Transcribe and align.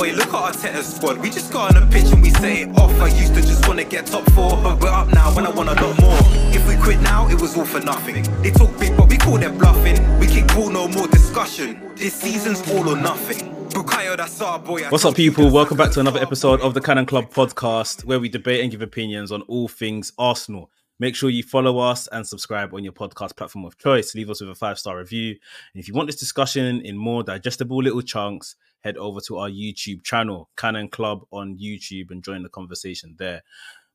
Boy, 0.00 0.12
look 0.12 0.28
at 0.28 0.34
our 0.34 0.50
Arteta's 0.50 0.94
squad. 0.96 1.18
We 1.18 1.28
just 1.28 1.52
got 1.52 1.76
on 1.76 1.86
the 1.86 1.94
pitch 1.94 2.10
and 2.10 2.22
we 2.22 2.30
say 2.30 2.62
it 2.62 2.70
off. 2.78 2.90
I 3.02 3.08
used 3.08 3.34
to 3.34 3.42
just 3.42 3.68
wanna 3.68 3.84
get 3.84 4.06
top 4.06 4.24
four, 4.30 4.56
but 4.62 4.80
we're 4.80 4.88
up 4.88 5.08
now 5.08 5.36
and 5.36 5.46
I 5.46 5.50
want 5.50 5.68
a 5.68 5.74
lot 5.74 6.00
more. 6.00 6.18
If 6.56 6.66
we 6.66 6.76
quit 6.76 7.02
now, 7.02 7.28
it 7.28 7.38
was 7.38 7.54
all 7.54 7.66
for 7.66 7.80
nothing. 7.80 8.22
They 8.40 8.50
talk 8.50 8.70
big, 8.78 8.96
but 8.96 9.10
we 9.10 9.18
call 9.18 9.36
them 9.36 9.58
bluffing. 9.58 10.18
We 10.18 10.26
kick 10.26 10.46
ball, 10.54 10.70
no 10.70 10.88
more 10.88 11.06
discussion. 11.06 11.92
This 11.96 12.14
season's 12.14 12.66
all 12.70 12.88
or 12.88 12.96
nothing. 12.96 13.54
What's 13.74 15.04
up, 15.04 15.16
people? 15.16 15.50
Welcome 15.50 15.76
back 15.76 15.90
to 15.90 16.00
another 16.00 16.20
episode 16.20 16.62
of 16.62 16.72
the 16.72 16.80
Cannon 16.80 17.04
Club 17.04 17.30
podcast, 17.30 18.06
where 18.06 18.18
we 18.18 18.30
debate 18.30 18.62
and 18.62 18.70
give 18.70 18.80
opinions 18.80 19.30
on 19.30 19.42
all 19.42 19.68
things 19.68 20.14
Arsenal. 20.16 20.70
Make 20.98 21.14
sure 21.14 21.28
you 21.28 21.42
follow 21.42 21.78
us 21.78 22.08
and 22.08 22.26
subscribe 22.26 22.72
on 22.72 22.84
your 22.84 22.94
podcast 22.94 23.36
platform 23.36 23.66
of 23.66 23.76
choice. 23.76 24.14
Leave 24.14 24.30
us 24.30 24.40
with 24.40 24.48
a 24.48 24.54
five 24.54 24.78
star 24.78 24.96
review. 24.96 25.36
And 25.74 25.80
if 25.80 25.88
you 25.88 25.94
want 25.94 26.08
this 26.08 26.16
discussion 26.16 26.80
in 26.80 26.96
more 26.96 27.22
digestible 27.22 27.82
little 27.82 28.02
chunks, 28.02 28.56
head 28.80 28.96
over 28.96 29.20
to 29.20 29.38
our 29.38 29.48
YouTube 29.48 30.02
channel, 30.04 30.48
Cannon 30.56 30.88
Club 30.88 31.22
on 31.30 31.58
YouTube, 31.58 32.10
and 32.10 32.24
join 32.24 32.42
the 32.42 32.48
conversation 32.48 33.14
there. 33.18 33.42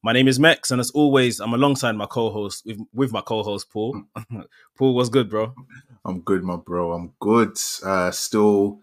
My 0.03 0.13
name 0.13 0.27
is 0.27 0.38
Mekz, 0.38 0.71
and 0.71 0.80
as 0.80 0.91
always, 0.91 1.39
I'm 1.39 1.53
alongside 1.53 1.93
my 1.93 2.05
co-host 2.05 2.66
with, 2.66 2.80
with 2.93 3.12
my 3.12 3.21
co-host 3.21 3.71
Paul. 3.71 4.03
Paul, 4.77 4.93
what's 4.93 5.09
good, 5.09 5.29
bro? 5.29 5.53
I'm 6.05 6.21
good, 6.21 6.43
my 6.43 6.57
bro. 6.57 6.93
I'm 6.93 7.13
good. 7.20 7.57
Uh, 7.84 8.12
still, 8.12 8.81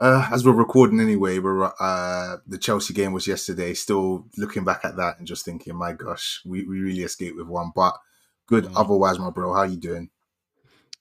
uh, 0.00 0.28
as 0.32 0.44
we're 0.44 0.52
recording 0.52 0.98
anyway, 0.98 1.38
we're 1.38 1.64
uh, 1.78 2.38
the 2.48 2.58
Chelsea 2.58 2.92
game 2.92 3.12
was 3.12 3.28
yesterday. 3.28 3.74
Still 3.74 4.26
looking 4.36 4.64
back 4.64 4.80
at 4.84 4.96
that 4.96 5.18
and 5.18 5.26
just 5.26 5.44
thinking, 5.44 5.76
my 5.76 5.92
gosh, 5.92 6.42
we, 6.44 6.64
we 6.64 6.80
really 6.80 7.02
escaped 7.02 7.36
with 7.36 7.46
one. 7.46 7.70
But 7.72 7.96
good. 8.46 8.64
Mm. 8.64 8.72
Otherwise, 8.74 9.20
my 9.20 9.30
bro, 9.30 9.54
how 9.54 9.62
you 9.62 9.76
doing? 9.76 10.10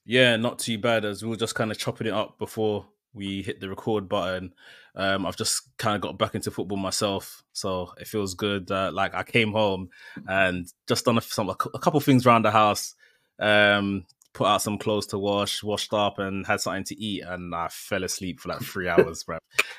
Yeah, 0.06 0.36
not 0.36 0.60
too 0.60 0.78
bad. 0.78 1.06
As 1.06 1.24
we 1.24 1.30
were 1.30 1.36
just 1.38 1.56
kind 1.56 1.72
of 1.72 1.80
chopping 1.80 2.06
it 2.06 2.14
up 2.14 2.38
before 2.38 2.86
we 3.14 3.42
hit 3.42 3.60
the 3.60 3.70
record 3.70 4.10
button. 4.10 4.54
Um, 4.96 5.26
I've 5.26 5.38
just 5.38 5.76
kind 5.78 5.96
of 5.96 6.02
got 6.02 6.18
back 6.18 6.36
into 6.36 6.52
football 6.52 6.78
myself, 6.78 7.44
so 7.54 7.94
it 8.00 8.08
feels 8.08 8.34
good. 8.36 8.70
Uh, 8.72 8.92
like 8.94 9.14
I 9.16 9.24
came 9.24 9.52
home 9.52 9.90
and 10.28 10.72
just 10.88 11.06
done 11.06 11.18
a, 11.18 11.22
some 11.22 11.50
a 11.50 11.56
couple 11.56 12.00
things 12.00 12.26
around 12.28 12.44
the 12.46 12.52
house. 12.52 12.96
Um, 13.40 14.06
put 14.34 14.48
out 14.48 14.62
some 14.62 14.78
clothes 14.78 15.08
to 15.08 15.20
wash, 15.20 15.64
washed 15.64 15.94
up, 15.94 16.20
and 16.20 16.46
had 16.46 16.62
something 16.62 16.84
to 16.86 17.00
eat. 17.00 17.22
And 17.22 17.54
I 17.54 17.68
fell 17.70 18.04
asleep 18.04 18.40
for 18.40 18.50
like 18.50 18.62
three 18.62 18.88
hours, 18.88 19.24
bro. 19.24 19.38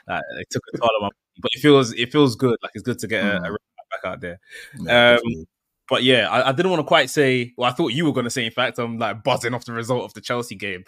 Like, 0.09 0.23
it 0.39 0.47
took 0.51 0.63
a 0.75 0.79
toll 0.79 0.91
on 1.01 1.03
my, 1.03 1.09
but 1.41 1.51
it 1.55 1.61
feels 1.61 1.93
it 1.93 2.11
feels 2.13 2.37
good. 2.37 2.57
Like 2.63 2.73
it's 2.75 2.83
good 2.85 2.99
to 3.01 3.07
get 3.07 3.23
a, 3.25 3.37
a 3.37 3.41
Mm. 3.51 3.57
back 3.91 4.11
out 4.13 4.21
there. 4.21 4.41
Yeah, 4.81 5.19
Um. 5.25 5.47
But 5.87 6.03
yeah, 6.03 6.31
I, 6.31 6.49
I 6.49 6.53
didn't 6.53 6.71
want 6.71 6.81
to 6.81 6.87
quite 6.87 7.11
say. 7.11 7.53
Well, 7.59 7.71
I 7.71 7.75
thought 7.75 7.93
you 7.93 8.07
were 8.07 8.13
going 8.13 8.25
to 8.25 8.31
say. 8.31 8.47
In 8.47 8.51
fact, 8.53 8.79
I'm 8.79 8.99
like 8.99 9.23
buzzing 9.23 9.53
off 9.53 9.67
the 9.67 9.73
result 9.75 10.05
of 10.05 10.15
the 10.15 10.23
Chelsea 10.23 10.55
game. 10.55 10.83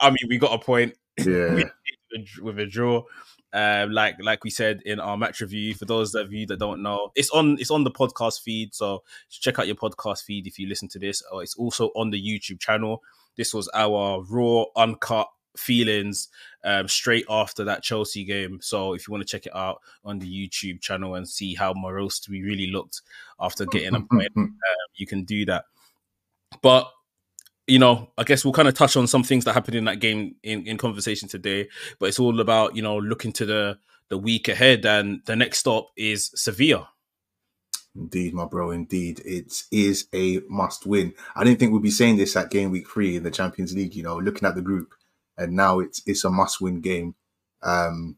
I 0.00 0.10
mean, 0.10 0.28
we 0.28 0.38
got 0.38 0.52
a 0.52 0.58
point 0.62 0.94
yeah. 1.26 1.64
with 2.40 2.58
a- 2.58 2.66
draw. 2.66 3.02
Um, 3.52 3.92
like 3.92 4.16
like 4.20 4.42
we 4.42 4.50
said 4.50 4.82
in 4.84 4.98
our 4.98 5.16
match 5.16 5.40
review, 5.40 5.74
for 5.74 5.84
those 5.84 6.16
of 6.16 6.32
you 6.32 6.44
that 6.46 6.58
don't 6.58 6.82
know, 6.82 7.12
it's 7.14 7.30
on 7.30 7.56
it's 7.60 7.70
on 7.70 7.84
the 7.84 7.90
podcast 7.90 8.40
feed. 8.40 8.74
So 8.74 9.04
check 9.30 9.60
out 9.60 9.68
your 9.68 9.76
podcast 9.76 10.24
feed 10.24 10.48
if 10.48 10.58
you 10.58 10.68
listen 10.68 10.88
to 10.88 10.98
this. 10.98 11.22
Or 11.30 11.40
it's 11.40 11.54
also 11.54 11.90
on 11.94 12.10
the 12.10 12.20
YouTube 12.20 12.58
channel. 12.58 13.00
This 13.36 13.54
was 13.54 13.68
our 13.72 14.24
raw, 14.28 14.64
uncut 14.74 15.28
feelings 15.56 16.28
um, 16.64 16.88
straight 16.88 17.26
after 17.28 17.64
that 17.64 17.82
Chelsea 17.82 18.24
game. 18.24 18.58
So 18.60 18.94
if 18.94 19.06
you 19.06 19.12
want 19.12 19.26
to 19.26 19.30
check 19.30 19.46
it 19.46 19.54
out 19.54 19.80
on 20.04 20.18
the 20.18 20.26
YouTube 20.26 20.80
channel 20.80 21.14
and 21.14 21.28
see 21.28 21.54
how 21.54 21.72
morose 21.74 22.28
we 22.28 22.42
really 22.42 22.68
looked 22.68 23.02
after 23.38 23.66
getting 23.66 23.94
a 23.94 24.00
point, 24.00 24.32
um, 24.36 24.50
you 24.96 25.06
can 25.06 25.24
do 25.24 25.44
that. 25.46 25.64
But 26.62 26.90
you 27.66 27.78
know, 27.78 28.10
I 28.18 28.24
guess 28.24 28.44
we'll 28.44 28.52
kind 28.52 28.68
of 28.68 28.74
touch 28.74 28.96
on 28.96 29.06
some 29.06 29.22
things 29.22 29.44
that 29.44 29.54
happened 29.54 29.76
in 29.76 29.84
that 29.84 30.00
game 30.00 30.36
in, 30.42 30.66
in 30.66 30.76
conversation 30.76 31.28
today. 31.28 31.68
But 31.98 32.08
it's 32.08 32.20
all 32.20 32.40
about 32.40 32.76
you 32.76 32.82
know 32.82 32.96
looking 32.98 33.32
to 33.34 33.46
the 33.46 33.78
the 34.08 34.18
week 34.18 34.48
ahead, 34.48 34.84
and 34.84 35.22
the 35.24 35.36
next 35.36 35.58
stop 35.58 35.90
is 35.96 36.30
Sevilla. 36.34 36.88
Indeed, 37.96 38.34
my 38.34 38.44
bro. 38.44 38.70
Indeed, 38.70 39.22
it 39.24 39.62
is 39.70 40.08
a 40.12 40.40
must 40.48 40.84
win. 40.84 41.14
I 41.36 41.44
didn't 41.44 41.60
think 41.60 41.72
we'd 41.72 41.82
be 41.82 41.90
saying 41.90 42.16
this 42.16 42.36
at 42.36 42.50
game 42.50 42.70
week 42.70 42.88
three 42.88 43.16
in 43.16 43.22
the 43.22 43.30
Champions 43.30 43.74
League. 43.74 43.94
You 43.94 44.02
know, 44.02 44.18
looking 44.18 44.46
at 44.46 44.56
the 44.56 44.62
group, 44.62 44.94
and 45.38 45.54
now 45.54 45.80
it's 45.80 46.02
it's 46.06 46.24
a 46.24 46.30
must 46.30 46.60
win 46.60 46.80
game. 46.80 47.14
Um, 47.62 48.16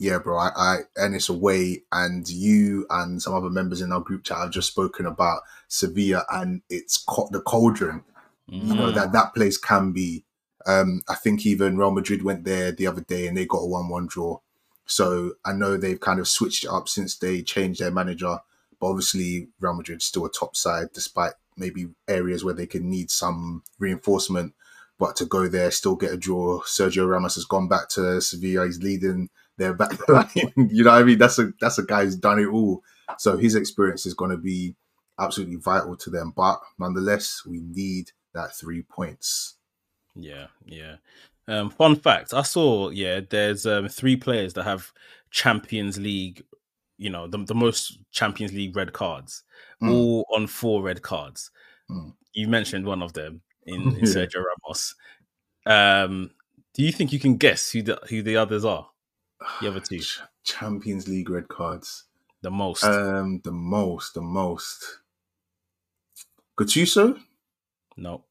yeah, 0.00 0.18
bro. 0.18 0.38
I, 0.38 0.50
I 0.56 0.76
and 0.96 1.14
it's 1.14 1.28
away, 1.28 1.82
and 1.92 2.28
you 2.28 2.86
and 2.90 3.22
some 3.22 3.34
other 3.34 3.50
members 3.50 3.82
in 3.82 3.92
our 3.92 4.00
group 4.00 4.24
chat 4.24 4.38
have 4.38 4.50
just 4.50 4.68
spoken 4.68 5.06
about 5.06 5.42
Sevilla 5.68 6.24
and 6.30 6.62
it's 6.70 6.96
co- 6.96 7.28
the 7.30 7.40
cauldron. 7.42 8.02
You 8.50 8.74
know 8.74 8.90
Mm. 8.90 8.94
that 8.94 9.12
that 9.12 9.34
place 9.34 9.56
can 9.58 9.92
be. 9.92 10.24
Um, 10.66 11.02
I 11.08 11.14
think 11.14 11.46
even 11.46 11.76
Real 11.78 11.90
Madrid 11.90 12.22
went 12.22 12.44
there 12.44 12.72
the 12.72 12.86
other 12.86 13.00
day 13.00 13.26
and 13.26 13.36
they 13.36 13.46
got 13.46 13.58
a 13.58 13.66
one-one 13.66 14.06
draw. 14.06 14.38
So 14.86 15.34
I 15.44 15.52
know 15.52 15.76
they've 15.76 15.98
kind 16.00 16.20
of 16.20 16.28
switched 16.28 16.64
it 16.64 16.70
up 16.70 16.88
since 16.88 17.16
they 17.16 17.42
changed 17.42 17.80
their 17.80 17.90
manager. 17.90 18.38
But 18.80 18.86
obviously, 18.88 19.48
Real 19.60 19.74
Madrid's 19.74 20.04
still 20.04 20.26
a 20.26 20.30
top 20.30 20.56
side, 20.56 20.88
despite 20.92 21.32
maybe 21.56 21.88
areas 22.08 22.44
where 22.44 22.54
they 22.54 22.66
could 22.66 22.82
need 22.84 23.10
some 23.10 23.62
reinforcement. 23.78 24.54
But 24.98 25.16
to 25.16 25.24
go 25.26 25.48
there, 25.48 25.70
still 25.70 25.96
get 25.96 26.12
a 26.12 26.16
draw. 26.16 26.60
Sergio 26.62 27.08
Ramos 27.08 27.36
has 27.36 27.44
gone 27.44 27.68
back 27.68 27.88
to 27.90 28.20
Sevilla. 28.20 28.66
He's 28.66 28.82
leading 28.82 29.30
their 29.56 29.72
back 29.74 30.08
line. 30.08 30.28
you 30.56 30.84
know 30.84 30.90
what 30.90 31.00
I 31.00 31.04
mean? 31.04 31.18
That's 31.18 31.38
a 31.38 31.52
that's 31.60 31.78
a 31.78 31.84
guy 31.84 32.04
who's 32.04 32.16
done 32.16 32.38
it 32.38 32.46
all. 32.48 32.82
So 33.18 33.36
his 33.36 33.54
experience 33.54 34.04
is 34.06 34.14
going 34.14 34.30
to 34.30 34.36
be 34.36 34.74
absolutely 35.18 35.56
vital 35.56 35.96
to 35.96 36.10
them. 36.10 36.32
But 36.36 36.60
nonetheless, 36.78 37.42
we 37.46 37.60
need 37.60 38.12
that 38.34 38.54
three 38.54 38.82
points. 38.82 39.56
Yeah, 40.14 40.46
yeah. 40.64 40.96
Um, 41.48 41.70
fun 41.70 41.96
fact: 41.96 42.32
I 42.34 42.42
saw. 42.42 42.90
Yeah, 42.90 43.20
there's 43.28 43.66
um, 43.66 43.88
three 43.88 44.16
players 44.16 44.52
that 44.54 44.64
have 44.64 44.92
Champions 45.30 45.98
League. 45.98 46.44
You 46.98 47.10
know, 47.10 47.26
the, 47.26 47.38
the 47.44 47.54
most 47.54 47.98
Champions 48.12 48.52
League 48.52 48.76
red 48.76 48.92
cards, 48.92 49.42
Mm. 49.82 49.90
all 49.90 50.26
on 50.34 50.46
four 50.46 50.82
red 50.82 51.00
cards. 51.02 51.50
Mm. 51.90 52.12
You 52.34 52.46
mentioned 52.48 52.84
one 52.84 53.02
of 53.02 53.14
them 53.14 53.40
in, 53.66 53.80
in. 53.96 54.02
Sergio 54.02 54.44
Ramos. 54.44 54.94
Um, 55.64 56.30
do 56.74 56.82
you 56.82 56.92
think 56.92 57.12
you 57.12 57.18
can 57.18 57.36
guess 57.36 57.70
who 57.70 57.82
the 57.82 57.98
who 58.08 58.22
the 58.22 58.36
others 58.36 58.64
are? 58.64 58.88
The 59.62 59.68
other 59.68 59.80
two, 59.80 59.98
Ch- 60.00 60.20
Champions 60.44 61.08
League 61.08 61.30
red 61.30 61.48
cards. 61.48 62.04
the 62.42 62.50
most. 62.50 62.84
Um, 62.84 63.40
the 63.42 63.50
most, 63.52 64.12
the 64.14 64.20
most. 64.20 64.98
Gattuso. 66.58 67.18
No, 68.00 68.24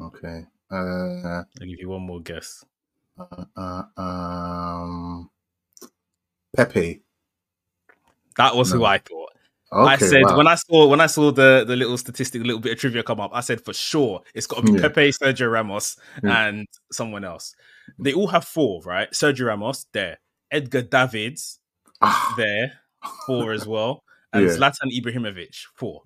Okay. 0.00 0.44
Uh, 0.70 0.74
I'll 0.76 1.46
give 1.60 1.80
you 1.80 1.88
one 1.88 2.02
more 2.02 2.20
guess. 2.20 2.64
uh, 3.18 3.44
uh, 3.56 3.82
um, 4.00 5.30
Pepe. 6.56 7.02
That 8.36 8.54
was 8.56 8.70
who 8.72 8.84
I 8.84 8.98
thought. 8.98 9.30
Okay, 9.72 9.92
I 9.92 9.96
said 9.96 10.22
wow. 10.24 10.36
when 10.36 10.46
I 10.46 10.54
saw 10.56 10.86
when 10.88 11.00
I 11.00 11.06
saw 11.06 11.30
the 11.32 11.64
the 11.66 11.74
little 11.74 11.96
statistic, 11.96 12.42
a 12.42 12.44
little 12.44 12.60
bit 12.60 12.72
of 12.72 12.78
trivia 12.78 13.02
come 13.02 13.18
up. 13.20 13.30
I 13.32 13.40
said 13.40 13.60
for 13.64 13.72
sure 13.72 14.22
it's 14.34 14.46
got 14.46 14.64
to 14.64 14.72
be 14.72 14.78
Yeah. 14.78 14.88
Pepe, 14.88 15.10
Sergio 15.12 15.50
Ramos, 15.50 15.96
Yeah. 16.22 16.46
and 16.48 16.66
someone 16.92 17.24
else. 17.24 17.54
They 17.98 18.12
all 18.12 18.28
have 18.28 18.44
four, 18.44 18.82
right? 18.82 19.10
Sergio 19.12 19.46
Ramos 19.46 19.86
there, 19.92 20.18
Edgar 20.50 20.82
Davids 20.82 21.60
Ah, 22.00 22.34
there, 22.36 22.72
four 23.26 23.52
as 23.52 23.66
well, 23.66 24.02
and 24.32 24.44
Yeah. 24.44 24.50
Zlatan 24.56 24.90
Ibrahimovic 24.92 25.56
four. 25.74 26.02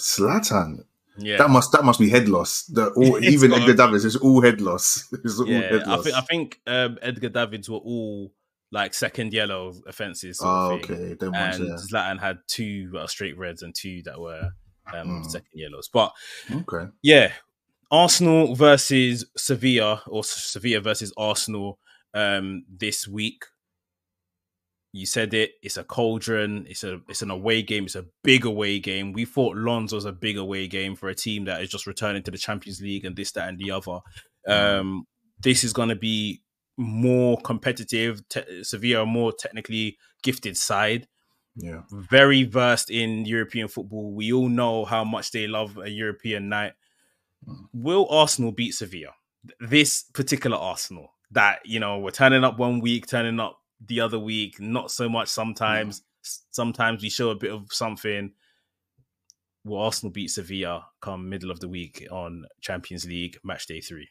Zlatan. 0.00 0.84
Yeah, 1.18 1.38
That 1.38 1.50
must 1.50 1.72
that 1.72 1.84
must 1.84 1.98
be 1.98 2.08
head 2.10 2.28
loss. 2.28 2.64
The 2.64 2.90
all, 2.90 3.22
even 3.24 3.52
Edgar. 3.52 3.74
Davids 3.74 4.04
is 4.04 4.16
all 4.16 4.42
head 4.42 4.60
loss. 4.60 5.08
It's 5.24 5.38
all 5.40 5.46
yeah. 5.46 5.60
head 5.60 5.82
I 5.86 5.96
think 6.02 6.16
I 6.16 6.20
think 6.20 6.60
um, 6.66 6.98
Edgar 7.02 7.28
Davids 7.30 7.68
were 7.70 7.78
all 7.78 8.32
like 8.72 8.94
second 8.94 9.32
yellow 9.32 9.72
offenses. 9.86 10.40
Oh, 10.42 10.74
of 10.76 10.82
okay. 10.84 11.14
Them 11.14 11.32
ones, 11.32 11.56
And 11.56 11.68
yeah. 11.68 11.74
Zlatan 11.76 12.20
had 12.20 12.38
two 12.48 12.92
uh, 12.98 13.06
straight 13.06 13.38
reds 13.38 13.62
and 13.62 13.74
two 13.74 14.02
that 14.04 14.20
were 14.20 14.50
um, 14.92 15.08
Mm. 15.22 15.30
second 15.30 15.48
yellows. 15.54 15.88
But 15.92 16.12
Okay. 16.52 16.90
yeah, 17.02 17.32
Arsenal 17.90 18.54
versus 18.54 19.24
Sevilla 19.36 20.02
or 20.06 20.24
Sevilla 20.24 20.80
versus 20.80 21.12
Arsenal 21.16 21.78
um, 22.14 22.64
this 22.68 23.06
week. 23.08 23.44
You 24.96 25.06
said 25.06 25.34
it. 25.34 25.52
It's 25.62 25.76
a 25.76 25.84
cauldron. 25.84 26.66
It's 26.68 26.82
a 26.84 27.00
it's 27.08 27.22
an 27.22 27.30
away 27.30 27.62
game. 27.62 27.84
It's 27.84 27.94
a 27.94 28.06
big 28.24 28.44
away 28.44 28.78
game. 28.78 29.12
We 29.12 29.24
thought 29.24 29.56
Lens 29.56 29.92
was 29.92 30.04
a 30.04 30.12
big 30.12 30.36
away 30.38 30.66
game 30.68 30.96
for 30.96 31.08
a 31.08 31.14
team 31.14 31.44
that 31.44 31.60
is 31.62 31.68
just 31.70 31.86
returning 31.86 32.22
to 32.24 32.30
the 32.30 32.38
Champions 32.38 32.80
League 32.80 33.04
and 33.04 33.14
this, 33.16 33.32
that, 33.32 33.48
and 33.48 33.58
the 33.58 33.70
other. 33.70 33.98
Um, 34.48 35.06
this 35.40 35.64
is 35.64 35.72
going 35.72 35.90
to 35.90 35.96
be 35.96 36.42
more 36.76 37.38
competitive. 37.40 38.26
Te- 38.28 38.62
Sevilla 38.64 39.00
are 39.02 39.06
more 39.06 39.32
technically 39.32 39.98
gifted 40.22 40.56
side 40.56 41.06
Yeah. 41.56 41.82
very 41.90 42.44
versed 42.44 42.90
in 42.90 43.24
European 43.26 43.68
football. 43.68 44.12
We 44.12 44.32
all 44.32 44.48
know 44.48 44.84
how 44.84 45.04
much 45.04 45.30
they 45.30 45.46
love 45.46 45.78
a 45.78 45.90
European 45.90 46.48
night. 46.48 46.72
Will 47.72 48.06
Arsenal 48.10 48.52
beat 48.52 48.72
Sevilla? 48.72 49.12
This 49.60 50.02
particular 50.02 50.56
Arsenal 50.56 51.10
that, 51.32 51.60
you 51.64 51.80
know, 51.80 51.98
we're 51.98 52.10
turning 52.10 52.44
up 52.44 52.58
one 52.58 52.80
week, 52.80 53.06
turning 53.06 53.38
up 53.40 53.58
the 53.84 54.00
other 54.00 54.18
week, 54.18 54.60
not 54.60 54.90
so 54.90 55.08
much 55.08 55.28
sometimes. 55.28 56.02
S- 56.24 56.42
Sometimes 56.50 57.02
we 57.02 57.08
show 57.10 57.30
a 57.30 57.34
bit 57.36 57.52
of 57.52 57.72
something. 57.72 58.32
Will 59.64 59.78
Arsenal 59.80 60.12
beat 60.12 60.28
Sevilla 60.28 60.86
come 61.00 61.28
middle 61.28 61.50
of 61.50 61.60
the 61.60 61.68
week 61.68 62.06
on 62.10 62.46
Champions 62.60 63.04
League 63.06 63.38
match 63.44 63.66
day 63.66 63.80
three? 63.80 64.08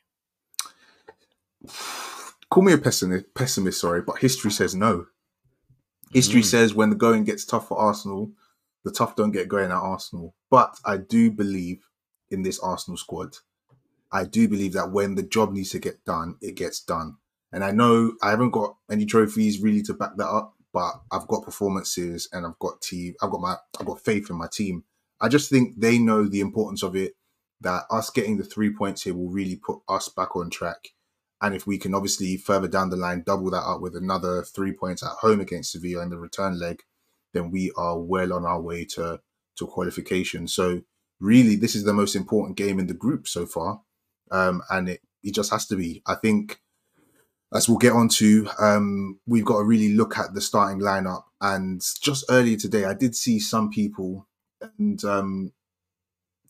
Call 2.50 2.64
me 2.64 2.74
a 2.74 2.78
pessimist, 2.78 3.34
pessimist, 3.34 3.82
sorry, 3.82 4.02
but 4.02 4.20
history 4.20 4.52
says 4.52 4.76
no. 4.76 5.08
History 6.14 6.42
Mm. 6.42 6.46
says 6.46 6.74
when 6.74 6.90
the 6.90 6.96
going 6.96 7.24
gets 7.24 7.44
tough 7.44 7.68
for 7.68 7.78
Arsenal, 7.78 8.32
the 8.84 8.92
tough 8.92 9.16
don't 9.16 9.32
get 9.32 9.50
going 9.50 9.72
at 9.72 9.78
Arsenal. 9.78 10.36
But 10.50 10.78
I 10.86 10.98
do 10.98 11.32
believe 11.32 11.88
in 12.30 12.44
this 12.44 12.60
Arsenal 12.60 12.98
squad. 12.98 13.38
I 14.12 14.24
do 14.24 14.48
believe 14.48 14.74
that 14.74 14.92
when 14.92 15.16
the 15.16 15.24
job 15.24 15.52
needs 15.52 15.72
to 15.72 15.80
get 15.80 16.06
done, 16.06 16.38
it 16.42 16.56
gets 16.56 16.80
done. 16.80 17.18
And 17.56 17.64
I 17.64 17.72
know 17.72 18.12
I 18.22 18.32
haven't 18.32 18.52
got 18.52 18.76
any 18.92 19.06
trophies 19.06 19.62
really 19.62 19.82
to 19.84 19.94
back 19.94 20.18
that 20.18 20.28
up, 20.28 20.56
but 20.74 20.92
I've 21.10 21.26
got 21.30 21.46
performances 21.46 22.28
and 22.34 22.46
I've 22.46 22.60
got 22.60 22.82
team. 22.82 23.16
I've 23.22 23.32
got 23.32 23.40
my. 23.40 23.56
I've 23.80 23.86
got 23.86 24.02
faith 24.02 24.30
in 24.30 24.36
my 24.36 24.50
team. 24.52 24.84
I 25.22 25.30
just 25.30 25.50
think 25.50 25.80
they 25.80 25.98
know 25.98 26.26
the 26.26 26.42
importance 26.42 26.84
of 26.84 26.98
it. 26.98 27.14
That 27.62 27.86
us 27.90 28.10
getting 28.10 28.36
the 28.36 28.44
three 28.44 28.76
points 28.76 29.04
here 29.04 29.16
will 29.16 29.30
really 29.30 29.56
put 29.56 29.80
us 29.88 30.10
back 30.10 30.36
on 30.36 30.50
track. 30.50 30.90
And 31.42 31.56
if 31.56 31.66
we 31.66 31.78
can 31.78 31.96
obviously 31.96 32.36
further 32.36 32.68
down 32.68 32.90
the 32.90 32.98
line 32.98 33.24
double 33.26 33.50
that 33.52 33.64
up 33.64 33.80
with 33.80 33.96
another 33.96 34.44
three 34.44 34.74
points 34.74 35.02
at 35.02 35.12
home 35.22 35.40
against 35.40 35.72
Sevilla 35.72 36.04
in 36.04 36.10
the 36.10 36.18
return 36.18 36.60
leg, 36.60 36.84
then 37.34 37.52
we 37.52 37.72
are 37.78 37.98
well 37.98 38.34
on 38.34 38.46
our 38.46 38.62
way 38.62 38.84
to 38.96 39.22
to 39.56 39.66
qualification. 39.66 40.50
So 40.50 40.82
really, 41.22 41.56
this 41.56 41.74
is 41.74 41.86
the 41.86 41.94
most 41.94 42.18
important 42.18 42.58
game 42.58 42.80
in 42.80 42.88
the 42.88 42.94
group 42.94 43.30
so 43.30 43.46
far, 43.46 43.80
um, 44.30 44.62
and 44.70 44.90
it 44.90 45.00
it 45.24 45.34
just 45.34 45.52
has 45.52 45.66
to 45.68 45.78
be. 45.78 46.04
I 46.06 46.16
think 46.16 46.60
as 47.56 47.70
we'll 47.70 47.78
get 47.78 47.94
on 47.94 48.10
to, 48.10 48.48
um, 48.60 49.20
we've 49.26 49.46
got 49.46 49.60
to 49.60 49.64
really 49.64 49.94
look 49.94 50.18
at 50.18 50.34
the 50.34 50.42
starting 50.42 50.80
lineup. 50.82 51.24
And 51.42 51.82
just 52.02 52.26
earlier 52.30 52.58
today, 52.58 52.86
I 52.86 52.94
did 52.94 53.16
see 53.16 53.40
some 53.40 53.70
people 53.70 54.28
and 54.80 55.04
um, 55.06 55.52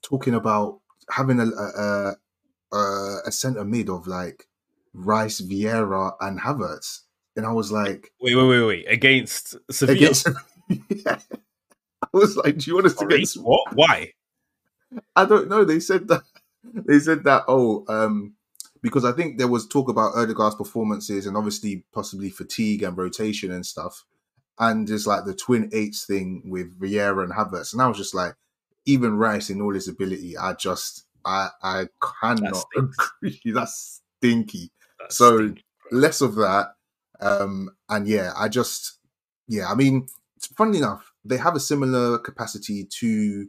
talking 0.01 0.33
about 0.33 0.79
having 1.11 1.39
a 1.39 1.45
a, 1.45 2.15
a, 2.71 3.17
a 3.27 3.31
centre 3.31 3.65
mid 3.65 3.89
of 3.89 4.07
like 4.07 4.47
Rice, 4.93 5.41
Vieira, 5.41 6.13
and 6.21 6.39
Havertz, 6.39 7.01
and 7.35 7.45
I 7.45 7.51
was 7.51 7.71
like, 7.71 8.11
Wait, 8.21 8.35
wait, 8.35 8.47
wait, 8.47 8.63
wait. 8.63 8.85
Against 8.87 9.55
Sevilla. 9.71 9.97
against. 9.97 10.27
Yeah. 10.89 11.19
I 12.01 12.07
was 12.11 12.35
like, 12.37 12.57
do 12.57 12.71
you 12.71 12.75
want 12.75 12.87
us 12.87 12.93
to 12.93 12.99
Sorry? 12.99 13.19
get? 13.19 13.29
What? 13.33 13.75
Why? 13.75 14.13
I 15.15 15.25
don't 15.25 15.49
know. 15.49 15.63
They 15.65 15.79
said 15.79 16.07
that. 16.07 16.23
They 16.87 16.97
said 16.99 17.23
that. 17.25 17.43
Oh, 17.47 17.85
um, 17.87 18.34
because 18.85 19.03
I 19.03 19.11
think 19.13 19.39
there 19.39 19.47
was 19.47 19.67
talk 19.67 19.89
about 19.89 20.13
Odegaard's 20.15 20.53
performances 20.55 21.25
and 21.25 21.35
obviously 21.35 21.83
possibly 21.91 22.29
fatigue 22.29 22.83
and 22.83 22.95
rotation 22.95 23.51
and 23.51 23.65
stuff, 23.65 24.05
and 24.59 24.87
just 24.87 25.07
like 25.07 25.25
the 25.25 25.33
twin 25.33 25.71
eights 25.73 26.05
thing 26.05 26.43
with 26.45 26.79
Vieira 26.79 27.23
and 27.23 27.33
Havertz, 27.33 27.73
and 27.73 27.81
I 27.81 27.87
was 27.87 27.97
just 27.97 28.13
like, 28.13 28.35
even 28.85 29.17
Rice 29.17 29.49
in 29.49 29.59
all 29.59 29.73
his 29.73 29.87
ability, 29.87 30.37
I 30.37 30.53
just, 30.53 31.05
I, 31.25 31.49
I 31.63 31.87
cannot 32.21 32.55
stinks. 32.57 32.97
agree. 33.23 33.41
That's 33.53 34.01
stinky. 34.19 34.69
That's 34.99 35.17
So- 35.17 35.37
stinky. 35.39 35.65
Less 35.91 36.21
of 36.21 36.35
that, 36.35 36.75
um, 37.21 37.69
and 37.89 38.07
yeah, 38.07 38.33
I 38.37 38.49
just, 38.49 38.99
yeah, 39.47 39.67
I 39.71 39.73
mean, 39.75 40.07
funnily 40.57 40.77
enough, 40.79 41.11
they 41.23 41.37
have 41.37 41.55
a 41.55 41.59
similar 41.59 42.17
capacity 42.19 42.85
to 42.99 43.47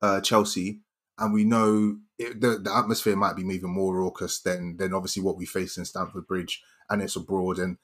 uh, 0.00 0.20
Chelsea, 0.20 0.80
and 1.18 1.32
we 1.32 1.44
know 1.44 1.96
it, 2.22 2.40
the 2.40 2.58
the 2.58 2.74
atmosphere 2.74 3.16
might 3.16 3.36
be 3.36 3.42
even 3.42 3.70
more 3.70 3.96
raucous 3.96 4.40
than 4.40 4.76
than 4.76 4.94
obviously 4.94 5.22
what 5.22 5.36
we 5.36 5.46
face 5.46 5.76
in 5.76 5.84
Stamford 5.84 6.26
Bridge, 6.26 6.62
and 6.90 7.02
it's 7.02 7.16
abroad. 7.16 7.58
And 7.58 7.78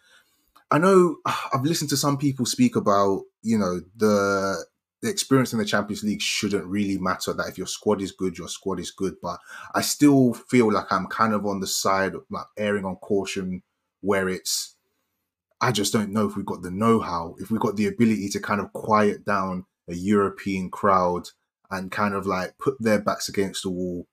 I 0.71 0.79
know 0.79 1.17
I've 1.27 1.65
listened 1.65 1.91
to 1.91 1.97
some 1.97 2.19
people 2.19 2.47
speak 2.47 2.77
about 2.77 3.23
you 3.43 3.59
know 3.59 3.81
the 3.97 4.65
the 5.01 5.11
experience 5.11 5.53
in 5.53 5.61
the 5.61 5.65
Champions 5.65 6.03
League 6.03 6.21
shouldn't 6.21 6.65
really 6.67 6.99
matter. 6.99 7.33
That 7.33 7.49
if 7.49 7.59
your 7.59 7.67
squad 7.67 8.03
is 8.03 8.13
good, 8.13 8.37
your 8.37 8.49
squad 8.49 8.81
is 8.81 8.91
good. 8.91 9.17
But 9.23 9.39
I 9.75 9.81
still 9.83 10.35
feel 10.35 10.73
like 10.73 10.91
I'm 10.91 11.07
kind 11.07 11.35
of 11.35 11.47
on 11.47 11.61
the 11.61 11.67
side 11.67 12.15
of 12.15 12.25
like 12.31 12.47
erring 12.57 12.85
on 12.85 12.97
caution, 12.97 13.63
where 14.01 14.29
it's 14.29 14.75
I 15.61 15.73
just 15.73 15.93
don't 15.93 16.13
know 16.13 16.29
if 16.29 16.37
we've 16.37 16.47
got 16.47 16.63
the 16.63 16.71
know-how, 16.71 17.35
if 17.39 17.51
we've 17.51 17.61
got 17.61 17.77
the 17.77 17.87
ability 17.87 18.29
to 18.31 18.41
kind 18.41 18.61
of 18.61 18.73
quiet 18.73 19.25
down 19.25 19.67
a 19.89 19.95
European 19.95 20.71
crowd 20.71 21.29
and 21.71 21.91
kind 21.91 22.15
of 22.15 22.27
like 22.27 22.57
put 22.59 22.77
their 22.81 23.01
backs 23.01 23.29
against 23.29 23.63
the 23.63 23.71
wall. 23.71 24.07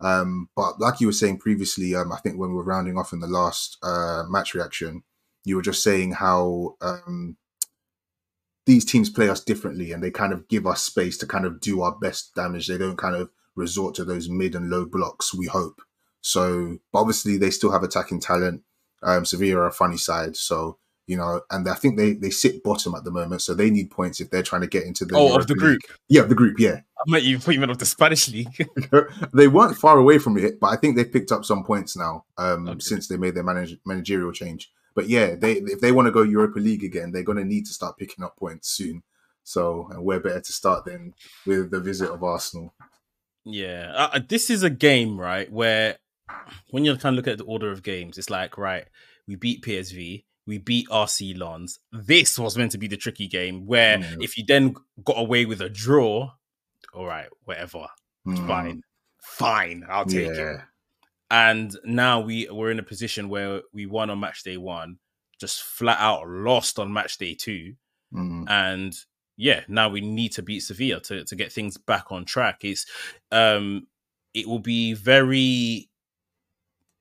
Um, 0.00 0.48
but 0.54 0.78
like 0.78 1.00
you 1.00 1.06
were 1.06 1.12
saying 1.12 1.38
previously, 1.38 1.94
um, 1.94 2.12
I 2.12 2.18
think 2.18 2.38
when 2.38 2.50
we 2.50 2.56
were 2.56 2.64
rounding 2.64 2.98
off 2.98 3.12
in 3.12 3.20
the 3.20 3.26
last 3.26 3.78
uh, 3.82 4.24
match 4.28 4.54
reaction, 4.54 5.02
you 5.44 5.56
were 5.56 5.62
just 5.62 5.82
saying 5.82 6.12
how 6.12 6.76
um, 6.80 7.36
these 8.66 8.84
teams 8.84 9.08
play 9.08 9.28
us 9.28 9.40
differently 9.40 9.92
and 9.92 10.02
they 10.02 10.10
kind 10.10 10.32
of 10.32 10.48
give 10.48 10.66
us 10.66 10.82
space 10.82 11.16
to 11.18 11.26
kind 11.26 11.46
of 11.46 11.60
do 11.60 11.82
our 11.82 11.96
best 11.96 12.34
damage. 12.34 12.66
They 12.66 12.78
don't 12.78 12.98
kind 12.98 13.14
of 13.14 13.30
resort 13.54 13.94
to 13.94 14.04
those 14.04 14.28
mid 14.28 14.54
and 14.54 14.68
low 14.68 14.84
blocks, 14.84 15.32
we 15.32 15.46
hope. 15.46 15.80
So, 16.20 16.78
obviously, 16.92 17.38
they 17.38 17.50
still 17.50 17.70
have 17.70 17.84
attacking 17.84 18.20
talent. 18.20 18.62
Um, 19.02 19.24
Sevilla 19.24 19.60
are 19.60 19.66
a 19.68 19.72
funny 19.72 19.96
side. 19.96 20.36
So, 20.36 20.78
you 21.06 21.16
know, 21.16 21.40
and 21.50 21.68
I 21.68 21.74
think 21.74 21.96
they, 21.96 22.14
they 22.14 22.30
sit 22.30 22.62
bottom 22.62 22.94
at 22.94 23.04
the 23.04 23.10
moment. 23.10 23.42
So 23.42 23.54
they 23.54 23.70
need 23.70 23.90
points 23.90 24.20
if 24.20 24.30
they're 24.30 24.42
trying 24.42 24.62
to 24.62 24.66
get 24.66 24.84
into 24.84 25.04
the. 25.04 25.16
Oh, 25.16 25.36
of 25.36 25.46
the 25.46 25.54
group. 25.54 25.80
League. 25.82 25.98
Yeah, 26.08 26.22
the 26.22 26.34
group, 26.34 26.58
yeah. 26.58 26.80
I 26.98 27.10
meant 27.10 27.24
you 27.24 27.38
you 27.46 27.60
meant 27.60 27.70
of 27.70 27.78
the 27.78 27.86
Spanish 27.86 28.28
league. 28.28 28.68
they 29.32 29.48
weren't 29.48 29.76
far 29.76 29.98
away 29.98 30.18
from 30.18 30.36
it, 30.38 30.58
but 30.60 30.68
I 30.68 30.76
think 30.76 30.96
they've 30.96 31.10
picked 31.12 31.32
up 31.32 31.44
some 31.44 31.64
points 31.64 31.96
now 31.96 32.24
um, 32.38 32.68
Okay. 32.68 32.80
since 32.80 33.08
they 33.08 33.16
made 33.16 33.34
their 33.34 33.44
manage- 33.44 33.78
managerial 33.84 34.32
change. 34.32 34.70
But 34.94 35.08
yeah, 35.08 35.34
they 35.34 35.52
if 35.54 35.80
they 35.80 35.92
want 35.92 36.06
to 36.06 36.12
go 36.12 36.22
Europa 36.22 36.58
League 36.58 36.82
again, 36.82 37.12
they're 37.12 37.22
going 37.22 37.38
to 37.38 37.44
need 37.44 37.66
to 37.66 37.72
start 37.74 37.98
picking 37.98 38.24
up 38.24 38.36
points 38.36 38.68
soon. 38.70 39.02
So, 39.44 39.88
and 39.92 40.02
where 40.04 40.18
better 40.18 40.40
to 40.40 40.52
start 40.52 40.86
than 40.86 41.14
with 41.44 41.70
the 41.70 41.78
visit 41.80 42.10
of 42.10 42.24
Arsenal? 42.24 42.74
Yeah, 43.44 43.92
uh, 43.94 44.18
this 44.26 44.50
is 44.50 44.64
a 44.64 44.70
game, 44.70 45.20
right? 45.20 45.52
Where 45.52 45.98
when 46.70 46.84
you 46.84 46.96
kind 46.96 47.14
of 47.16 47.24
look 47.24 47.30
at 47.30 47.38
the 47.38 47.44
order 47.44 47.70
of 47.70 47.84
games, 47.84 48.18
it's 48.18 48.30
like, 48.30 48.58
right, 48.58 48.86
we 49.28 49.36
beat 49.36 49.62
PSV, 49.62 50.24
we 50.46 50.58
beat 50.58 50.88
RC 50.88 51.36
Lens. 51.38 51.78
This 51.92 52.38
was 52.38 52.56
meant 52.56 52.72
to 52.72 52.78
be 52.78 52.86
the 52.88 52.96
tricky 52.96 53.26
game 53.26 53.66
where 53.66 53.98
Mm. 53.98 54.22
if 54.22 54.38
you 54.38 54.44
then 54.46 54.74
got 55.04 55.18
away 55.18 55.44
with 55.44 55.60
a 55.60 55.68
draw, 55.68 56.30
all 56.94 57.06
right, 57.06 57.28
whatever, 57.44 57.86
Mm, 58.26 58.46
fine, 58.46 58.82
fine, 59.22 59.84
I'll 59.88 60.04
take 60.06 60.28
it. 60.28 60.60
And 61.30 61.76
now 61.84 62.20
we 62.20 62.48
we're 62.50 62.70
in 62.70 62.78
a 62.78 62.84
position 62.84 63.28
where 63.28 63.62
we 63.72 63.86
won 63.86 64.10
on 64.10 64.20
match 64.20 64.42
day 64.44 64.56
one, 64.56 64.98
just 65.40 65.62
flat 65.62 65.98
out 66.00 66.26
lost 66.28 66.78
on 66.78 66.92
match 66.92 67.18
day 67.18 67.34
two, 67.34 67.74
Mm, 68.14 68.48
and 68.48 68.96
yeah, 69.36 69.64
now 69.68 69.88
we 69.88 70.00
need 70.00 70.32
to 70.32 70.42
beat 70.42 70.60
Sevilla 70.60 71.00
to, 71.00 71.24
to 71.24 71.36
get 71.36 71.52
things 71.52 71.76
back 71.76 72.10
on 72.12 72.24
track. 72.24 72.64
It's 72.64 72.86
um 73.32 73.86
it 74.32 74.46
will 74.46 74.60
be 74.60 74.94
very 74.94 75.88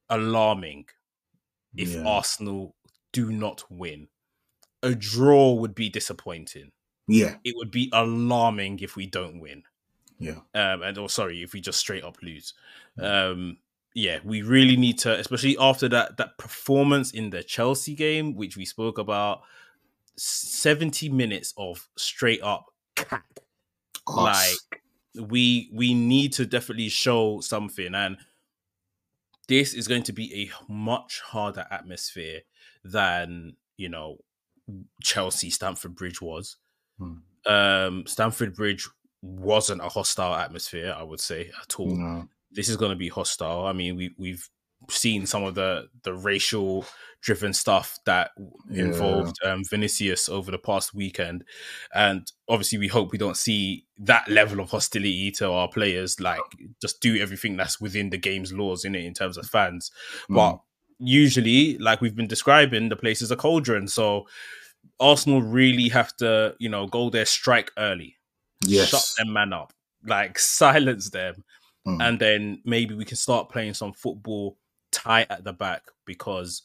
alarming 0.09 0.85
if 1.75 1.93
yeah. 1.93 2.03
Arsenal 2.05 2.75
do 3.15 3.31
not 3.31 3.63
win. 3.69 4.07
A 4.83 4.93
draw 4.95 5.53
would 5.53 5.73
be 5.75 5.89
disappointing. 5.89 6.71
yeah, 7.07 7.35
It 7.43 7.55
would 7.57 7.71
be 7.71 7.89
alarming 7.93 8.79
if 8.81 8.95
we 8.95 9.05
don't 9.07 9.39
win. 9.39 9.63
yeah, 10.19 10.39
Um 10.53 10.81
and 10.83 10.97
or 10.97 11.09
sorry, 11.09 11.41
if 11.43 11.53
we 11.53 11.61
just 11.61 11.79
straight 11.79 12.03
up 12.03 12.17
lose. 12.21 12.53
Um 12.99 13.57
yeah, 13.97 14.19
we 14.25 14.41
really 14.41 14.75
need 14.75 14.97
to, 14.99 15.17
especially 15.19 15.57
after 15.57 15.87
that 15.89 16.17
that 16.17 16.37
performance 16.37 17.11
in 17.11 17.29
the 17.29 17.43
Chelsea 17.43 17.95
game, 17.95 18.35
which 18.35 18.57
we 18.57 18.65
spoke 18.65 18.97
about, 18.97 19.41
seventy 20.17 21.09
minutes 21.09 21.53
of 21.57 21.87
straight 21.97 22.41
up. 22.43 22.65
Us. 24.07 24.59
Like 24.71 24.81
we 25.29 25.69
we 25.73 25.93
need 25.93 26.33
to 26.33 26.45
definitely 26.45 26.89
show 26.89 27.39
something, 27.41 27.95
and 27.95 28.17
this 29.47 29.73
is 29.73 29.87
going 29.87 30.03
to 30.03 30.13
be 30.13 30.27
a 30.43 30.71
much 30.71 31.21
harder 31.21 31.65
atmosphere 31.71 32.41
than 32.85 33.55
you 33.77 33.89
know 33.89 34.17
Chelsea 35.03 35.49
Stamford 35.49 35.95
Bridge 35.95 36.21
was. 36.21 36.57
Hmm. 36.97 37.13
Um, 37.45 38.07
Stamford 38.07 38.55
Bridge 38.55 38.87
wasn't 39.21 39.81
a 39.81 39.89
hostile 39.89 40.35
atmosphere, 40.35 40.95
I 40.97 41.03
would 41.03 41.19
say 41.19 41.51
at 41.61 41.79
all 41.79 41.95
No. 41.95 42.27
this 42.51 42.69
is 42.69 42.77
going 42.77 42.91
to 42.91 42.95
be 42.95 43.09
hostile. 43.09 43.65
I 43.65 43.73
mean, 43.73 43.95
we 43.95 44.13
we've 44.17 44.47
seen 44.89 45.25
some 45.25 45.43
of 45.43 45.55
the 45.55 45.89
the 46.03 46.13
racial 46.13 46.85
driven 47.21 47.53
stuff 47.53 47.97
that 48.05 48.31
Yeah. 48.69 48.83
involved 48.85 49.35
um, 49.43 49.63
Vinicius 49.67 50.29
over 50.29 50.51
the 50.51 50.59
past 50.59 50.93
weekend, 50.93 51.43
and 51.93 52.31
obviously 52.47 52.77
we 52.77 52.87
hope 52.87 53.11
we 53.11 53.17
don't 53.17 53.37
see 53.37 53.85
that 53.97 54.27
level 54.27 54.59
of 54.59 54.69
hostility 54.69 55.31
to 55.31 55.49
our 55.51 55.67
players. 55.67 56.19
Like, 56.19 56.41
just 56.81 57.01
do 57.01 57.17
everything 57.17 57.57
that's 57.57 57.81
within 57.81 58.09
the 58.11 58.17
game's 58.19 58.53
laws 58.53 58.85
in 58.85 58.93
it 58.95 59.05
in 59.05 59.13
terms 59.15 59.37
of 59.37 59.47
fans. 59.47 59.89
Mm. 60.29 60.35
But 60.35 60.59
usually, 60.99 61.77
like 61.77 62.01
we've 62.01 62.15
been 62.15 62.27
describing, 62.27 62.89
the 62.89 62.95
place 62.95 63.21
is 63.21 63.31
a 63.31 63.35
cauldron. 63.35 63.87
So 63.87 64.27
Arsenal 64.99 65.41
really 65.41 65.89
have 65.89 66.15
to, 66.17 66.55
you 66.59 66.69
know, 66.69 66.87
go 66.87 67.09
there, 67.09 67.25
strike 67.25 67.71
early, 67.77 68.15
yes, 68.65 68.89
shut 68.89 69.03
them 69.17 69.33
man 69.33 69.53
up, 69.53 69.73
like 70.05 70.39
silence 70.39 71.09
them 71.09 71.43
Mm. 71.87 72.01
and 72.01 72.19
then 72.19 72.61
maybe 72.65 72.95
we 72.95 73.05
can 73.05 73.17
start 73.17 73.49
playing 73.49 73.75
some 73.75 73.93
football 73.93 74.57
tight 74.91 75.27
at 75.29 75.43
the 75.43 75.53
back 75.53 75.83
because 76.05 76.63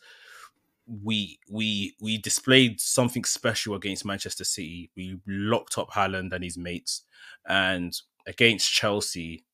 we 1.05 1.39
we 1.51 1.95
we 2.01 2.17
displayed 2.17 2.81
something 2.81 3.25
special 3.25 3.75
against 3.75 4.07
Manchester 4.07 4.45
City. 4.45 4.91
We 4.97 5.19
locked 5.27 5.77
up 5.77 5.91
Haaland 5.91 6.33
and 6.33 6.43
his 6.43 6.57
mates, 6.57 7.03
and 7.47 7.95
against 8.27 8.73
Chelsea, 8.73 9.45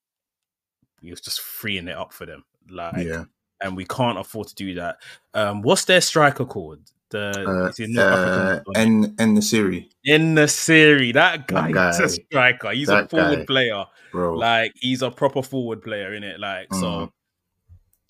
we 1.02 1.10
was 1.10 1.20
just 1.20 1.40
freeing 1.40 1.88
it 1.88 1.96
up 1.96 2.12
for 2.12 2.26
them. 2.26 2.44
Like, 2.70 3.04
yeah. 3.04 3.24
And 3.60 3.76
we 3.76 3.84
can't 3.86 4.18
afford 4.18 4.48
to 4.48 4.54
do 4.54 4.74
that. 4.74 4.98
Um, 5.34 5.62
what's 5.62 5.84
their 5.86 6.00
striker 6.00 6.44
called? 6.44 6.80
The 7.10 7.30
Uh, 7.46 7.72
North 7.86 8.66
uh? 8.66 8.72
En 8.74 9.14
En-Nesyri, 9.18 9.88
in 10.04 10.34
the 10.34 10.48
series, 10.48 11.14
that 11.14 11.46
guy, 11.46 11.72
That 11.72 11.94
is 11.94 12.00
a 12.00 12.08
striker. 12.24 12.72
He's 12.72 12.88
a 12.88 13.06
forward 13.08 13.38
guy. 13.38 13.44
player. 13.46 13.84
bro. 14.12 14.34
Like 14.34 14.72
he's 14.76 15.02
a 15.02 15.10
proper 15.10 15.42
forward 15.42 15.82
player 15.82 16.14
in 16.14 16.24
it. 16.24 16.40
Like 16.40 16.72
so, 16.74 16.80
Mhm. 16.86 17.12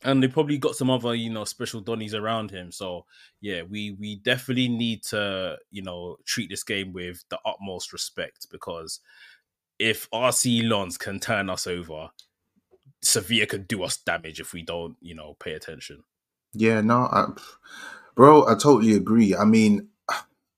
and 0.04 0.22
they 0.22 0.28
probably 0.28 0.56
got 0.58 0.76
some 0.76 0.88
other 0.90 1.14
you 1.14 1.30
know 1.30 1.44
special 1.44 1.82
donnies 1.82 2.14
around 2.14 2.50
him. 2.50 2.72
So 2.72 3.04
yeah, 3.40 3.62
we 3.62 3.90
we 4.00 4.16
definitely 4.16 4.68
need 4.68 5.02
to 5.04 5.58
you 5.70 5.82
know 5.82 6.16
treat 6.24 6.48
this 6.48 6.62
game 6.64 6.92
with 6.92 7.22
the 7.28 7.38
utmost 7.44 7.92
respect 7.92 8.46
because 8.50 9.00
if 9.78 10.08
RC 10.10 10.62
Lens 10.62 10.96
can 10.96 11.20
turn 11.20 11.50
us 11.50 11.66
over, 11.66 12.08
Sevilla 13.06 13.46
could 13.46 13.68
do 13.68 13.84
us 13.84 13.96
damage 13.96 14.40
if 14.40 14.52
we 14.52 14.62
don't 14.62 14.96
you 15.00 15.14
know 15.14 15.36
pay 15.38 15.52
attention. 15.52 16.02
Yeah, 16.52 16.80
no, 16.80 17.02
I, 17.12 17.28
bro, 18.14 18.46
I 18.46 18.54
totally 18.54 18.94
agree. 18.94 19.36
I 19.36 19.44
mean, 19.44 19.88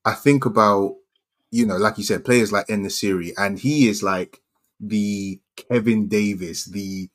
I 0.05 0.13
think 0.15 0.47
about, 0.47 0.97
you 1.51 1.67
know, 1.67 1.77
like 1.77 1.99
you 1.99 2.05
said, 2.05 2.25
players 2.25 2.53
like 2.53 2.71
En-Nesyri, 2.71 3.33
and 3.37 3.59
he 3.59 3.89
is 3.89 4.03
like 4.03 4.41
the 4.81 5.41
Kevin 5.57 6.09
Davies, 6.09 6.67
the 6.67 7.11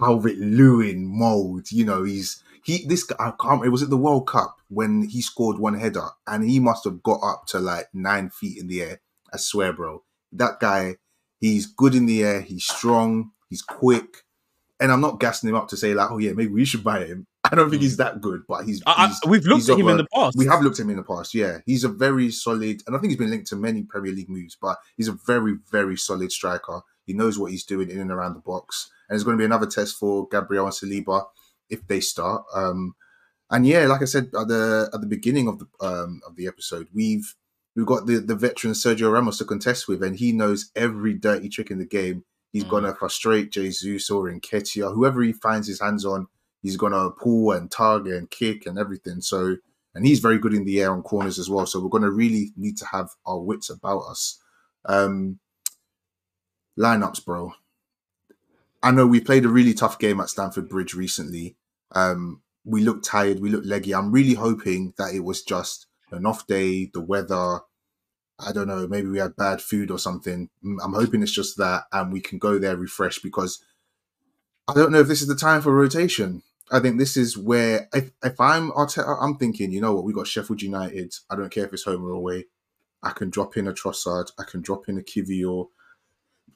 Calvert 0.00 0.36
Lewin 0.36 1.04
mold. 1.04 1.70
You 1.70 1.84
know, 1.84 2.04
he's 2.04 2.42
he 2.64 2.86
this 2.86 3.02
guy. 3.02 3.16
I 3.18 3.32
can't. 3.40 3.64
It 3.64 3.70
was 3.70 3.82
at 3.82 3.90
the 3.90 3.96
World 3.96 4.26
Cup 4.26 4.60
when 4.68 5.02
he 5.02 5.20
scored 5.20 5.58
one 5.58 5.78
header, 5.78 6.08
and 6.26 6.48
he 6.48 6.60
must 6.60 6.84
have 6.84 7.02
got 7.02 7.20
up 7.22 7.46
to 7.48 7.58
like 7.58 7.88
nine 7.92 8.30
feet 8.30 8.58
in 8.58 8.68
the 8.68 8.82
air. 8.82 9.00
I 9.32 9.36
swear, 9.36 9.72
bro, 9.72 10.04
that 10.32 10.60
guy. 10.60 10.96
He's 11.40 11.66
good 11.66 11.94
in 11.94 12.06
the 12.06 12.24
air. 12.24 12.40
He's 12.40 12.64
strong. 12.64 13.30
He's 13.48 13.62
quick. 13.62 14.24
And 14.80 14.92
I'm 14.92 15.00
not 15.00 15.18
gassing 15.18 15.48
him 15.48 15.56
up 15.56 15.68
to 15.68 15.76
say 15.76 15.92
like, 15.94 16.10
oh 16.10 16.18
yeah, 16.18 16.32
maybe 16.32 16.52
we 16.52 16.64
should 16.64 16.84
buy 16.84 17.04
him. 17.04 17.26
I 17.50 17.56
don't 17.56 17.70
think 17.70 17.82
he's 17.82 17.96
that 17.96 18.20
good, 18.20 18.42
but 18.46 18.64
he's. 18.64 18.82
I, 18.86 19.08
he's 19.08 19.20
we've 19.26 19.44
looked 19.44 19.62
he's 19.62 19.70
at 19.70 19.78
him 19.78 19.86
of 19.86 19.92
in 19.92 19.96
the 19.98 20.06
past. 20.14 20.36
we 20.36 20.46
have 20.46 20.62
looked 20.62 20.78
at 20.78 20.84
him 20.84 20.90
in 20.90 20.96
the 20.96 21.02
past, 21.02 21.34
yeah. 21.34 21.58
He's 21.66 21.82
a 21.82 21.88
very 21.88 22.30
solid, 22.30 22.82
and 22.86 22.94
I 22.94 22.98
think 22.98 23.10
he's 23.10 23.18
been 23.18 23.30
linked 23.30 23.48
to 23.48 23.56
many 23.56 23.82
Premier 23.82 24.12
League 24.12 24.28
moves, 24.28 24.56
but 24.60 24.76
he's 24.96 25.08
a 25.08 25.16
very, 25.26 25.56
very 25.70 25.96
solid 25.96 26.30
striker. 26.30 26.82
He 27.06 27.14
knows 27.14 27.38
what 27.38 27.50
he's 27.50 27.64
doing 27.64 27.90
in 27.90 28.00
and 28.00 28.10
around 28.10 28.34
the 28.34 28.40
box. 28.40 28.90
And 29.08 29.16
it's 29.16 29.24
going 29.24 29.36
to 29.36 29.40
be 29.40 29.46
another 29.46 29.66
test 29.66 29.96
for 29.96 30.28
Gabriel 30.28 30.66
and 30.66 30.74
Saliba 30.74 31.24
if 31.70 31.86
they 31.86 32.00
start. 32.00 32.44
Um, 32.54 32.94
and 33.50 33.66
yeah, 33.66 33.86
like 33.86 34.02
I 34.02 34.06
said 34.06 34.24
at 34.38 34.48
the 34.48 34.90
at 34.92 35.00
the 35.00 35.06
beginning 35.06 35.48
of 35.48 35.58
the 35.58 35.66
um, 35.80 36.20
of 36.26 36.36
the 36.36 36.46
episode, 36.46 36.88
we've 36.92 37.34
we've 37.74 37.86
got 37.86 38.06
the, 38.06 38.18
the 38.18 38.34
veteran 38.34 38.74
Sergio 38.74 39.10
Ramos 39.10 39.38
to 39.38 39.44
contest 39.44 39.88
with, 39.88 40.02
and 40.02 40.16
he 40.16 40.32
knows 40.32 40.70
every 40.76 41.14
dirty 41.14 41.48
trick 41.48 41.70
in 41.70 41.78
the 41.78 41.86
game. 41.86 42.24
He's 42.52 42.64
Mm. 42.64 42.68
gonna 42.70 42.94
frustrate 42.94 43.50
Jesus 43.52 44.10
or 44.10 44.30
Nketiah, 44.30 44.94
whoever 44.94 45.22
he 45.22 45.32
finds 45.32 45.66
his 45.68 45.80
hands 45.80 46.04
on. 46.04 46.28
He's 46.62 46.76
gonna 46.76 47.10
pull 47.10 47.52
and 47.52 47.70
target 47.70 48.14
and 48.14 48.30
kick 48.30 48.66
and 48.66 48.78
everything. 48.78 49.20
So 49.20 49.56
and 49.94 50.06
he's 50.06 50.20
very 50.20 50.38
good 50.38 50.54
in 50.54 50.64
the 50.64 50.80
air 50.80 50.92
on 50.92 51.02
corners 51.02 51.38
as 51.38 51.50
well. 51.50 51.66
So 51.66 51.80
we're 51.80 51.88
going 51.88 52.04
to 52.04 52.10
really 52.10 52.52
need 52.56 52.76
to 52.78 52.86
have 52.86 53.10
our 53.26 53.40
wits 53.40 53.68
about 53.68 54.00
us. 54.00 54.38
Um, 54.84 55.40
lineups, 56.78 57.24
bro. 57.24 57.52
I 58.82 58.92
know 58.92 59.06
we 59.06 59.20
played 59.20 59.44
a 59.44 59.48
really 59.48 59.74
tough 59.74 59.98
game 59.98 60.20
at 60.20 60.28
Stamford 60.30 60.68
Bridge 60.68 60.94
recently. 60.94 61.56
Um, 61.92 62.42
we 62.64 62.82
looked 62.82 63.04
tired, 63.04 63.40
we 63.40 63.50
looked 63.50 63.66
leggy. 63.66 63.94
I'm 63.94 64.12
really 64.12 64.34
hoping 64.34 64.94
that 64.98 65.14
it 65.14 65.24
was 65.24 65.42
just 65.42 65.86
an 66.12 66.26
off 66.26 66.46
day, 66.46 66.86
the 66.94 67.00
weather. 67.00 67.60
I 68.40 68.52
don't 68.52 68.68
know, 68.68 68.86
maybe 68.86 69.08
we 69.08 69.18
had 69.18 69.36
bad 69.36 69.60
food 69.60 69.90
or 69.90 69.98
something. 69.98 70.48
I'm 70.64 70.92
hoping 70.92 71.22
it's 71.22 71.32
just 71.32 71.56
that, 71.58 71.84
and 71.92 72.12
we 72.12 72.20
can 72.20 72.38
go 72.38 72.58
there 72.58 72.76
refreshed 72.76 73.22
because 73.22 73.64
I 74.68 74.74
don't 74.74 74.92
know 74.92 75.00
if 75.00 75.08
this 75.08 75.22
is 75.22 75.28
the 75.28 75.34
time 75.34 75.62
for 75.62 75.72
rotation. 75.72 76.42
I 76.70 76.80
think 76.80 76.98
this 76.98 77.16
is 77.16 77.36
where 77.36 77.88
if, 77.94 78.10
if 78.22 78.38
I'm 78.40 78.70
Arteta, 78.72 79.16
I'm 79.20 79.36
thinking, 79.36 79.72
you 79.72 79.80
know 79.80 79.94
what, 79.94 80.04
we 80.04 80.12
got 80.12 80.26
Sheffield 80.26 80.62
United. 80.62 81.14
I 81.30 81.36
don't 81.36 81.50
care 81.50 81.64
if 81.64 81.72
it's 81.72 81.84
home 81.84 82.04
or 82.04 82.10
away. 82.10 82.44
I 83.02 83.10
can 83.10 83.30
drop 83.30 83.56
in 83.56 83.66
a 83.66 83.72
Trossard. 83.72 84.30
I 84.38 84.44
can 84.44 84.60
drop 84.60 84.88
in 84.88 84.98
a 84.98 85.02
Kiwior, 85.02 85.68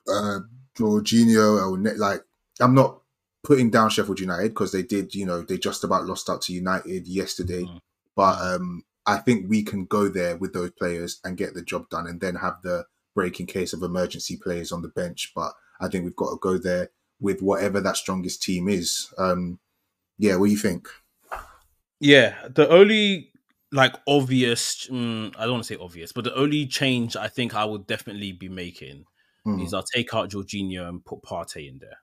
uh, 0.09 0.41
Jorginho, 0.77 1.61
or 1.63 1.97
like 1.97 2.23
I'm 2.61 2.75
not 2.75 3.01
putting 3.43 3.71
down 3.71 3.91
Sheffield 3.91 4.21
United 4.21 4.49
because 4.49 4.73
they 4.73 4.83
did, 4.83 5.15
you 5.15 5.27
know, 5.27 5.43
they 5.43 5.59
just 5.59 5.85
about 5.85 6.05
lost 6.05 6.29
out 6.29 6.43
to 6.43 6.53
United 6.53 7.07
yesterday. 7.07 7.63
Mm. 7.63 7.81
But 8.15 8.41
um, 8.41 8.85
I 9.07 9.19
think 9.19 9.49
we 9.49 9.63
can 9.63 9.85
go 9.85 10.09
there 10.09 10.37
with 10.37 10.53
those 10.53 10.71
players 10.71 11.21
and 11.25 11.37
get 11.37 11.55
the 11.55 11.63
job 11.63 11.89
done, 11.89 12.07
and 12.07 12.21
then 12.21 12.37
have 12.37 12.63
the 12.63 12.87
break 13.15 13.41
in 13.41 13.47
case 13.47 13.73
of 13.73 13.83
emergency 13.83 14.37
players 14.37 14.73
on 14.73 14.83
the 14.83 14.89
bench. 14.89 15.33
But 15.35 15.53
I 15.81 15.89
think 15.89 16.05
we've 16.05 16.17
got 16.17 16.31
to 16.31 16.39
go 16.41 16.59
there 16.59 16.91
with 17.21 17.41
whatever 17.41 17.81
that 17.81 17.97
strongest 17.97 18.43
team 18.43 18.69
is. 18.69 19.13
Um, 19.19 19.59
yeah, 20.19 20.37
what 20.37 20.47
do 20.47 20.53
you 20.53 20.59
think? 20.59 20.89
Yeah, 22.01 22.35
the 22.49 22.69
only 22.69 23.33
like 23.71 23.95
obvious, 24.07 24.87
mm, 24.89 25.35
I 25.39 25.43
don't 25.45 25.53
want 25.53 25.65
to 25.65 25.75
say 25.75 25.81
obvious, 25.81 26.13
but 26.13 26.25
the 26.25 26.35
only 26.35 26.67
change 26.67 27.17
I 27.17 27.29
think 27.29 27.55
I 27.55 27.65
would 27.65 27.87
definitely 27.87 28.33
be 28.33 28.49
making 28.49 29.07
Hmm, 29.45 29.61
is 29.61 29.75
I'll 29.75 29.83
take 29.83 30.15
out 30.15 30.31
Jorginho 30.31 30.89
and 30.89 31.05
put 31.05 31.23
Partey 31.23 31.69
in 31.69 31.79
there. 31.79 31.99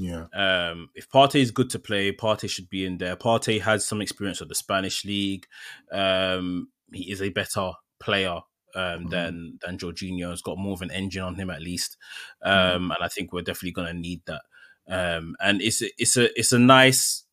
Yeah, 0.00 0.26
Um, 0.32 0.88
if 0.94 1.08
Partey 1.10 1.40
is 1.40 1.50
good 1.50 1.68
to 1.70 1.78
play, 1.78 2.10
Partey 2.12 2.48
should 2.48 2.70
be 2.70 2.84
in 2.86 2.98
there. 2.98 3.16
Partey 3.16 3.60
has 3.60 3.86
some 3.86 4.00
experience 4.00 4.40
of 4.40 4.48
the 4.48 4.54
Spanish 4.54 5.04
league. 5.04 5.46
Um, 5.92 6.68
he 6.92 7.10
is 7.12 7.20
a 7.22 7.28
better 7.28 7.72
player 8.00 8.40
um, 8.74 9.06
Mhm. 9.06 9.10
than 9.10 9.58
than 9.62 9.78
Jorginho. 9.78 10.30
Has 10.30 10.42
got 10.42 10.56
more 10.58 10.72
of 10.74 10.82
an 10.82 10.90
engine 10.92 11.22
on 11.24 11.34
him 11.34 11.50
at 11.50 11.60
least, 11.60 11.96
um, 12.42 12.52
Mm-hmm. 12.52 12.90
and 12.92 12.98
I 13.02 13.08
think 13.08 13.32
we're 13.32 13.42
definitely 13.42 13.72
going 13.72 13.88
to 13.94 14.00
need 14.00 14.22
that. 14.26 14.42
Um, 14.88 15.36
and 15.40 15.60
it's 15.60 15.82
it's 15.82 16.16
a 16.16 16.38
it's 16.38 16.52
a 16.52 16.58
nice 16.58 17.24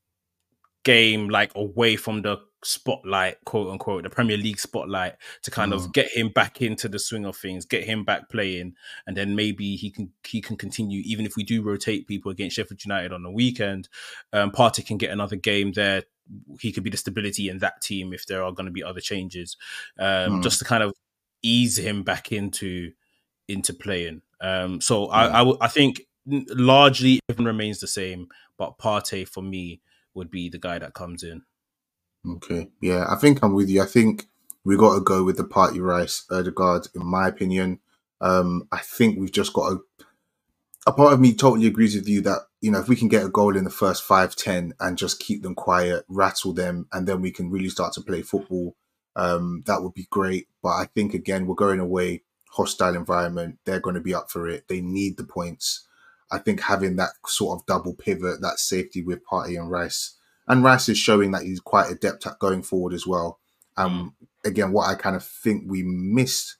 game 0.87 1.29
like 1.29 1.51
away 1.55 1.95
from 1.95 2.21
the 2.21 2.37
spotlight, 2.63 3.37
quote 3.45 3.69
unquote, 3.71 4.03
the 4.03 4.09
Premier 4.09 4.37
League 4.37 4.59
spotlight 4.59 5.15
to 5.43 5.51
kind 5.51 5.73
of 5.73 5.81
Mhm. 5.83 5.93
get 5.93 6.11
him 6.11 6.29
back 6.29 6.61
into 6.61 6.89
the 6.89 6.97
swing 6.99 7.25
of 7.25 7.37
things, 7.37 7.65
get 7.65 7.83
him 7.83 8.03
back 8.03 8.29
playing, 8.29 8.75
and 9.05 9.15
then 9.15 9.35
maybe 9.35 9.75
he 9.75 9.89
can 9.91 10.11
he 10.27 10.41
can 10.41 10.57
continue. 10.57 11.01
Even 11.05 11.25
if 11.25 11.35
we 11.35 11.43
do 11.43 11.61
rotate 11.61 12.07
people 12.07 12.31
against 12.31 12.55
Sheffield 12.55 12.83
United 12.83 13.13
on 13.13 13.23
the 13.23 13.31
weekend, 13.31 13.89
um, 14.33 14.51
Partey 14.51 14.85
can 14.85 14.97
get 14.97 15.11
another 15.11 15.35
game 15.35 15.71
there. 15.73 16.03
He 16.59 16.71
could 16.71 16.83
be 16.83 16.89
the 16.89 16.97
stability 16.97 17.47
in 17.47 17.59
that 17.59 17.81
team 17.81 18.11
if 18.11 18.25
there 18.25 18.43
are 18.43 18.51
going 18.51 18.65
to 18.65 18.71
be 18.71 18.83
other 18.83 18.99
changes, 19.01 19.55
um, 19.99 20.39
Mm. 20.39 20.43
just 20.43 20.59
to 20.59 20.65
kind 20.65 20.83
of 20.83 20.93
ease 21.43 21.77
him 21.77 22.03
back 22.03 22.31
into 22.31 22.91
into 23.47 23.73
playing. 23.73 24.21
Um, 24.41 24.81
so 24.81 25.07
I 25.07 25.27
I, 25.27 25.37
w- 25.39 25.57
I 25.61 25.67
think 25.69 26.01
largely 26.25 27.19
everyone 27.29 27.47
remains 27.55 27.79
the 27.79 27.87
same, 27.87 28.27
but 28.57 28.77
Partey 28.77 29.25
for 29.27 29.41
me 29.41 29.79
would 30.17 30.29
be 30.29 30.49
the 30.49 30.57
guy 30.59 30.79
that 30.79 30.93
comes 30.93 31.23
in. 31.23 31.43
okay, 32.27 32.67
yeah. 32.81 33.05
I 33.09 33.15
think 33.15 33.41
I'm 33.41 33.53
with 33.53 33.69
you. 33.69 33.81
I 33.81 33.85
think 33.85 34.27
we 34.65 34.75
got 34.75 34.95
to 34.95 35.01
go 35.01 35.23
with 35.23 35.37
the 35.37 35.45
Partey 35.45 35.79
rice, 35.79 36.25
Odegaard, 36.29 36.87
in 36.93 37.05
my 37.05 37.29
opinion. 37.29 37.79
Um, 38.19 38.67
I 38.71 38.79
think 38.79 39.17
we've 39.17 39.31
just 39.31 39.53
got 39.53 39.69
to. 39.69 39.83
A 40.85 40.91
part 40.91 41.13
of 41.13 41.19
me 41.19 41.33
totally 41.33 41.67
agrees 41.67 41.95
with 41.95 42.07
you 42.07 42.21
that 42.21 42.41
you 42.61 42.71
know 42.71 42.79
if 42.79 42.89
we 42.89 42.95
can 42.95 43.07
get 43.07 43.25
a 43.25 43.29
goal 43.29 43.55
in 43.55 43.63
the 43.63 43.69
first 43.69 44.03
five 44.03 44.35
ten 44.35 44.73
and 44.79 44.97
just 44.97 45.19
keep 45.19 45.43
them 45.43 45.55
quiet, 45.55 46.03
rattle 46.09 46.53
them, 46.53 46.87
and 46.91 47.07
then 47.07 47.21
we 47.21 47.31
can 47.31 47.49
really 47.49 47.69
start 47.69 47.93
to 47.93 48.01
play 48.01 48.21
football. 48.21 48.75
Um, 49.15 49.63
that 49.65 49.81
would 49.81 49.93
be 49.93 50.07
great. 50.09 50.47
But 50.61 50.69
I 50.69 50.85
think 50.93 51.13
again 51.13 51.45
we're 51.45 51.55
going 51.55 51.79
away, 51.79 52.23
hostile 52.51 52.95
environment. 52.95 53.59
They're 53.65 53.79
going 53.79 53.95
to 53.95 54.01
be 54.01 54.13
up 54.13 54.31
for 54.31 54.47
it. 54.49 54.67
They 54.67 54.81
need 54.81 55.17
the 55.17 55.23
points. 55.25 55.86
I 56.31 56.39
think 56.39 56.61
having 56.61 56.97
that 56.97 57.11
sort 57.25 57.57
of 57.57 57.65
double 57.65 57.93
pivot, 57.93 58.41
that 58.41 58.59
safety 58.59 59.01
with 59.01 59.25
Partey 59.25 59.59
and 59.59 59.71
Rice, 59.71 60.15
and 60.47 60.63
Rice 60.63 60.89
is 60.89 60.97
showing 60.97 61.31
that 61.31 61.43
he's 61.43 61.59
quite 61.59 61.91
adept 61.91 62.25
at 62.25 62.39
going 62.39 62.63
forward 62.63 62.93
as 62.93 63.05
well. 63.05 63.39
Um, 63.75 64.15
again, 64.45 64.71
what 64.71 64.89
I 64.89 64.95
kind 64.95 65.15
of 65.15 65.23
think 65.23 65.63
we 65.67 65.83
missed 65.83 66.57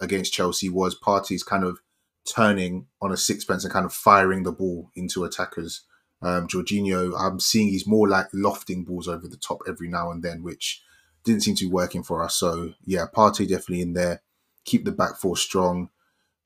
against 0.00 0.32
Chelsea 0.32 0.68
was 0.68 0.98
Partey's 0.98 1.42
kind 1.42 1.64
of 1.64 1.78
turning 2.26 2.86
on 3.00 3.12
a 3.12 3.16
sixpence 3.16 3.64
and 3.64 3.72
kind 3.72 3.86
of 3.86 3.92
firing 3.92 4.42
the 4.42 4.52
ball 4.52 4.90
into 4.96 5.24
attackers. 5.24 5.82
Um, 6.22 6.48
Jorginho, 6.48 7.14
I'm 7.18 7.38
seeing 7.40 7.68
he's 7.68 7.86
more 7.86 8.08
like 8.08 8.26
lofting 8.32 8.84
balls 8.84 9.06
over 9.06 9.28
the 9.28 9.36
top 9.36 9.60
every 9.68 9.88
now 9.88 10.10
and 10.10 10.22
then, 10.22 10.42
which 10.42 10.82
didn't 11.24 11.42
seem 11.42 11.54
to 11.56 11.66
be 11.66 11.70
working 11.70 12.02
for 12.02 12.22
us. 12.22 12.36
So 12.36 12.72
yeah, 12.84 13.04
Partey 13.14 13.48
definitely 13.48 13.82
in 13.82 13.92
there. 13.92 14.22
Keep 14.64 14.84
the 14.84 14.92
back 14.92 15.16
four 15.16 15.36
strong. 15.36 15.90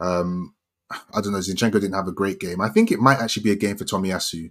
Um, 0.00 0.54
I 0.90 1.20
don't 1.20 1.32
know. 1.32 1.38
Zinchenko 1.38 1.72
didn't 1.72 1.94
have 1.94 2.08
a 2.08 2.12
great 2.12 2.40
game. 2.40 2.60
I 2.60 2.68
think 2.68 2.90
it 2.90 2.98
might 2.98 3.20
actually 3.20 3.44
be 3.44 3.52
a 3.52 3.56
game 3.56 3.76
for 3.76 3.84
Tomiyasu. 3.84 4.50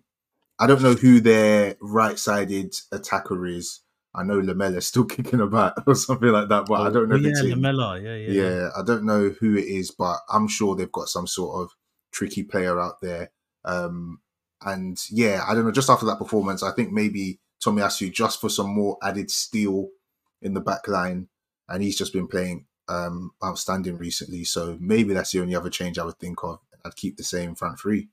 I 0.60 0.67
don't 0.67 0.81
know 0.81 0.93
who 0.93 1.22
their 1.22 1.75
right-sided 1.81 2.75
attacker 2.91 3.46
is. 3.46 3.81
I 4.13 4.24
know 4.24 4.41
Lamela's 4.41 4.88
still 4.88 5.05
kicking 5.15 5.39
about 5.39 5.88
or 5.88 5.96
something 5.96 6.29
like 6.29 6.50
that, 6.50 6.65
but 6.65 6.81
I 6.81 6.89
don't 6.89 7.10
know. 7.10 7.15
Oh, 7.15 7.19
yeah. 7.19 7.55
Lamella. 7.55 8.01
Yeah, 8.01 8.15
yeah, 8.15 8.50
Yeah, 8.50 8.69
I 8.77 8.84
don't 8.84 9.05
know 9.05 9.29
who 9.29 9.55
it 9.55 9.65
is, 9.65 9.91
but 9.91 10.17
I'm 10.29 10.48
sure 10.48 10.75
they've 10.75 10.91
got 10.91 11.08
some 11.08 11.27
sort 11.27 11.62
of 11.62 11.75
tricky 12.12 12.43
player 12.43 12.79
out 12.79 13.01
there. 13.01 13.31
Um, 13.65 14.19
and 14.62 14.98
yeah, 15.10 15.43
I 15.48 15.53
don't 15.53 15.65
know. 15.65 15.72
Just 15.72 15.89
after 15.89 16.05
that 16.08 16.17
performance, 16.17 16.63
I 16.63 16.72
think 16.72 16.91
maybe 16.91 17.39
Tomiyasu 17.63 18.12
just 18.12 18.41
for 18.41 18.50
some 18.50 18.69
more 18.69 18.98
added 19.01 19.31
steel 19.31 19.89
in 20.41 20.53
the 20.53 20.62
back 20.62 20.88
line, 20.88 21.27
and 21.67 21.84
he's 21.84 21.98
just 21.98 22.13
been 22.13 22.27
playing 22.27 22.65
um, 22.89 23.31
outstanding 23.43 23.98
recently. 23.98 24.43
So 24.43 24.77
maybe 24.79 25.13
that's 25.13 25.31
the 25.31 25.41
only 25.41 25.55
other 25.55 25.69
change 25.69 25.98
I 25.98 26.03
would 26.03 26.19
think 26.19 26.43
of. 26.43 26.60
I'd 26.86 26.96
keep 26.96 27.17
the 27.17 27.24
same 27.24 27.55
front 27.55 27.79
three. 27.79 28.10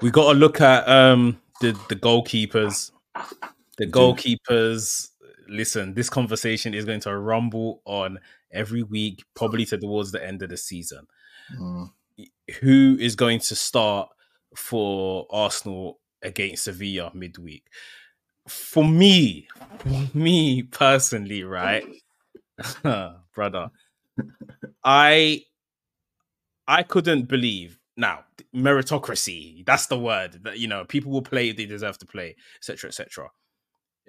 We 0.00 0.10
got 0.10 0.32
to 0.32 0.38
look 0.38 0.60
at 0.60 0.88
um 0.88 1.40
the 1.60 1.78
the 1.88 1.96
goalkeepers. 1.96 2.90
The 3.76 3.86
goalkeepers 3.86 5.10
listen, 5.48 5.94
this 5.94 6.10
conversation 6.10 6.74
is 6.74 6.84
going 6.84 7.00
to 7.00 7.16
rumble 7.16 7.82
on 7.84 8.18
every 8.52 8.82
week, 8.82 9.24
probably 9.34 9.64
towards 9.64 10.12
the 10.12 10.24
end 10.24 10.42
of 10.42 10.50
the 10.50 10.56
season. 10.56 11.06
Mm. 11.58 11.90
Who 12.60 12.96
is 13.00 13.16
going 13.16 13.40
to 13.40 13.56
start 13.56 14.08
for 14.56 15.26
Arsenal 15.30 16.00
against 16.22 16.64
Sevilla 16.64 17.10
midweek? 17.14 17.64
For 18.48 18.84
me, 18.84 19.48
for 19.78 20.16
me 20.16 20.62
personally, 20.62 21.42
right, 21.44 21.84
brother, 23.34 23.70
I 24.84 25.42
I 26.66 26.82
couldn't 26.82 27.28
believe 27.28 27.78
now 27.96 28.24
meritocracy. 28.54 29.64
That's 29.66 29.86
the 29.86 29.98
word 29.98 30.44
that 30.44 30.58
you 30.58 30.68
know 30.68 30.84
people 30.84 31.12
will 31.12 31.22
play 31.22 31.50
if 31.50 31.56
they 31.56 31.66
deserve 31.66 31.98
to 31.98 32.06
play, 32.06 32.36
etc., 32.56 32.88
etc. 32.88 33.30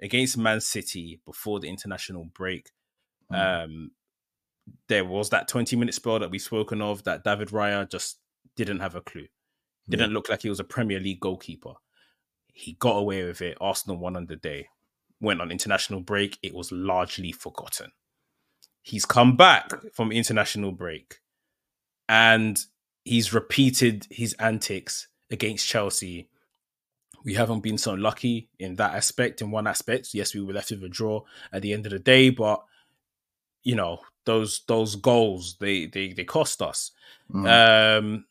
Against 0.02 0.36
Man 0.38 0.60
City 0.60 1.20
before 1.24 1.60
the 1.60 1.68
international 1.68 2.24
break, 2.34 2.70
Mm. 3.32 3.64
um, 3.64 3.90
there 4.88 5.04
was 5.04 5.30
that 5.30 5.48
twenty 5.48 5.76
minute 5.76 5.94
spell 5.94 6.18
that 6.20 6.30
we've 6.30 6.40
spoken 6.42 6.80
of 6.80 7.02
that 7.04 7.24
David 7.24 7.48
Raya 7.48 7.90
just 7.90 8.18
didn't 8.56 8.80
have 8.80 8.94
a 8.94 9.00
clue. 9.00 9.26
Didn't 9.88 10.12
look 10.12 10.28
like 10.28 10.42
he 10.42 10.48
was 10.48 10.60
a 10.60 10.64
Premier 10.64 10.98
League 11.00 11.20
goalkeeper. 11.20 11.74
He 12.52 12.74
got 12.74 12.96
away 12.96 13.24
with 13.24 13.40
it. 13.42 13.58
Arsenal 13.60 13.98
won 13.98 14.16
on 14.16 14.26
the 14.26 14.36
day. 14.36 14.68
Went 15.20 15.40
on 15.40 15.50
international 15.52 16.00
break. 16.00 16.38
It 16.42 16.54
was 16.54 16.72
largely 16.72 17.32
forgotten. 17.32 17.92
He's 18.86 19.04
come 19.04 19.36
back 19.36 19.72
from 19.92 20.12
international 20.12 20.70
break 20.70 21.16
and 22.08 22.56
he's 23.02 23.34
repeated 23.34 24.06
his 24.12 24.32
antics 24.34 25.08
against 25.28 25.66
Chelsea. 25.66 26.28
We 27.24 27.34
haven't 27.34 27.64
been 27.64 27.78
so 27.78 27.94
lucky 27.94 28.48
in 28.60 28.76
that 28.76 28.94
aspect, 28.94 29.42
in 29.42 29.50
one 29.50 29.66
aspect. 29.66 30.14
Yes, 30.14 30.36
we 30.36 30.40
were 30.40 30.52
left 30.52 30.70
with 30.70 30.84
a 30.84 30.88
draw 30.88 31.22
at 31.52 31.62
the 31.62 31.72
end 31.72 31.86
of 31.86 31.90
the 31.90 31.98
day, 31.98 32.30
but 32.30 32.62
you 33.64 33.74
know, 33.74 34.02
those 34.24 34.62
those 34.68 34.94
goals 34.94 35.56
they 35.58 35.86
they 35.86 36.12
they 36.12 36.22
cost 36.22 36.62
us. 36.62 36.92
Mm. 37.34 37.98
Um 37.98 38.26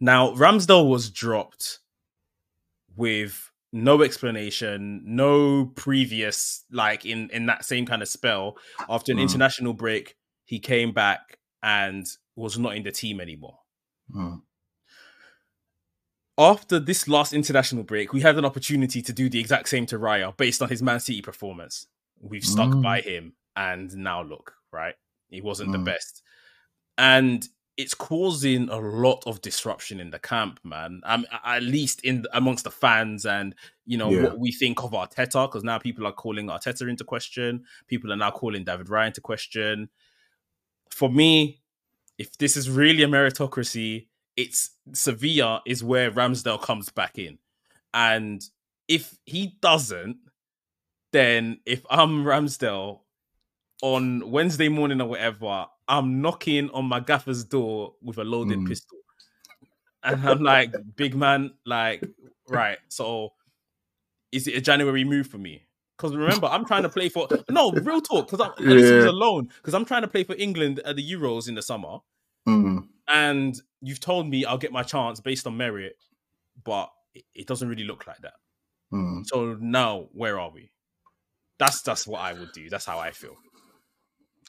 now 0.00 0.32
Ramsdale 0.32 0.90
was 0.90 1.10
dropped 1.10 1.78
with 2.96 3.52
no 3.72 4.02
explanation, 4.02 5.02
no 5.04 5.66
previous 5.66 6.64
like 6.70 7.04
in 7.06 7.30
in 7.30 7.46
that 7.46 7.64
same 7.64 7.86
kind 7.86 8.02
of 8.02 8.08
spell. 8.08 8.56
After 8.88 9.12
an 9.12 9.18
Mm. 9.18 9.22
international 9.22 9.72
break, 9.74 10.16
he 10.44 10.58
came 10.58 10.92
back 10.92 11.38
and 11.62 12.06
was 12.36 12.58
not 12.58 12.74
in 12.76 12.82
the 12.82 12.90
team 12.92 13.20
anymore. 13.20 13.58
Mm. 14.14 14.42
After 16.38 16.80
this 16.80 17.06
last 17.06 17.32
international 17.32 17.82
break, 17.84 18.12
we 18.12 18.22
had 18.22 18.38
an 18.38 18.44
opportunity 18.46 19.02
to 19.02 19.12
do 19.12 19.28
the 19.28 19.38
exact 19.38 19.68
same 19.68 19.84
to 19.86 19.98
Raya 19.98 20.34
based 20.36 20.62
on 20.62 20.68
his 20.70 20.82
Man 20.82 20.98
City 20.98 21.20
performance. 21.20 21.86
We've 22.18 22.44
stuck 22.44 22.70
Mm. 22.70 22.82
by 22.82 23.00
him, 23.02 23.34
and 23.56 23.94
now 23.96 24.22
look, 24.22 24.54
right? 24.72 24.94
He 25.28 25.40
wasn't 25.42 25.72
the 25.72 25.78
Mm. 25.78 25.84
best, 25.84 26.22
and 26.96 27.46
it's 27.80 27.94
causing 27.94 28.68
a 28.68 28.76
lot 28.78 29.22
of 29.26 29.40
disruption 29.40 30.00
in 30.00 30.10
the 30.10 30.18
camp, 30.18 30.60
man. 30.62 31.00
Um, 31.04 31.24
at 31.44 31.62
least 31.62 32.02
in 32.04 32.26
amongst 32.34 32.64
the 32.64 32.70
fans, 32.70 33.24
and 33.24 33.54
you 33.86 33.96
know 33.96 34.10
Yeah. 34.10 34.24
what 34.24 34.38
we 34.38 34.52
think 34.52 34.82
of 34.82 34.90
Arteta, 34.92 35.46
because 35.48 35.64
now 35.64 35.78
people 35.78 36.06
are 36.06 36.12
calling 36.12 36.48
Arteta 36.48 36.88
into 36.88 37.04
question. 37.04 37.64
People 37.86 38.12
are 38.12 38.16
now 38.16 38.30
calling 38.30 38.64
David 38.64 38.88
Raya 38.88 39.06
into 39.06 39.22
question. 39.22 39.88
For 40.90 41.10
me, 41.10 41.62
if 42.18 42.36
this 42.36 42.54
is 42.56 42.68
really 42.68 43.02
a 43.02 43.08
meritocracy, 43.08 44.08
it's 44.36 44.70
Sevilla 44.92 45.62
is 45.64 45.82
where 45.82 46.10
Ramsdale 46.10 46.60
comes 46.60 46.90
back 46.90 47.18
in. 47.18 47.38
And 47.94 48.42
if 48.88 49.18
he 49.24 49.56
doesn't, 49.62 50.18
then 51.12 51.60
if 51.64 51.84
I'm 51.90 52.24
Ramsdale 52.24 53.00
on 53.82 54.30
Wednesday 54.30 54.68
morning 54.68 55.00
or 55.00 55.08
whatever, 55.08 55.66
I'm 55.88 56.20
knocking 56.20 56.70
on 56.70 56.84
my 56.86 57.00
gaffer's 57.00 57.44
door 57.44 57.94
with 58.02 58.18
a 58.18 58.24
loaded 58.24 58.58
Mm. 58.58 58.68
pistol. 58.68 58.98
And 60.02 60.26
I'm 60.26 60.42
like, 60.42 60.74
big 60.96 61.14
man, 61.14 61.52
like, 61.66 62.02
right. 62.48 62.78
So 62.88 63.32
is 64.32 64.46
it 64.46 64.54
a 64.56 64.60
January 64.60 65.04
move 65.04 65.26
for 65.26 65.38
me? 65.38 65.66
Because 65.96 66.16
remember, 66.16 66.46
I'm 66.46 66.64
trying 66.64 66.84
to 66.84 66.88
play 66.88 67.10
for 67.10 67.28
no 67.50 67.72
real 67.72 68.00
talk. 68.00 68.30
Because 68.30 68.40
I'm 68.40 68.64
this 68.66 68.84
is 68.84 69.04
Yeah. 69.04 69.10
alone. 69.10 69.50
Because 69.56 69.74
I'm 69.74 69.84
trying 69.84 70.02
to 70.02 70.08
play 70.08 70.24
for 70.24 70.34
England 70.36 70.80
at 70.80 70.96
the 70.96 71.12
Euros 71.12 71.48
in 71.48 71.54
the 71.54 71.62
summer 71.62 71.98
Mm. 72.48 72.88
and 73.08 73.60
you've 73.82 74.00
told 74.00 74.26
me 74.28 74.46
I'll 74.46 74.56
get 74.56 74.72
my 74.72 74.82
chance 74.82 75.20
based 75.20 75.46
on 75.46 75.56
merit, 75.58 75.96
but 76.64 76.90
it, 77.12 77.24
it 77.34 77.46
doesn't 77.46 77.68
really 77.68 77.84
look 77.84 78.06
like 78.06 78.18
that. 78.22 78.34
Mm. 78.92 79.26
So 79.26 79.54
now, 79.60 80.08
where 80.12 80.38
are 80.40 80.50
we? 80.50 80.70
That's 81.58 81.82
that's 81.82 82.06
what 82.06 82.22
I 82.22 82.32
would 82.32 82.52
do. 82.52 82.70
That's 82.70 82.86
how 82.86 82.98
I 82.98 83.10
feel. 83.10 83.36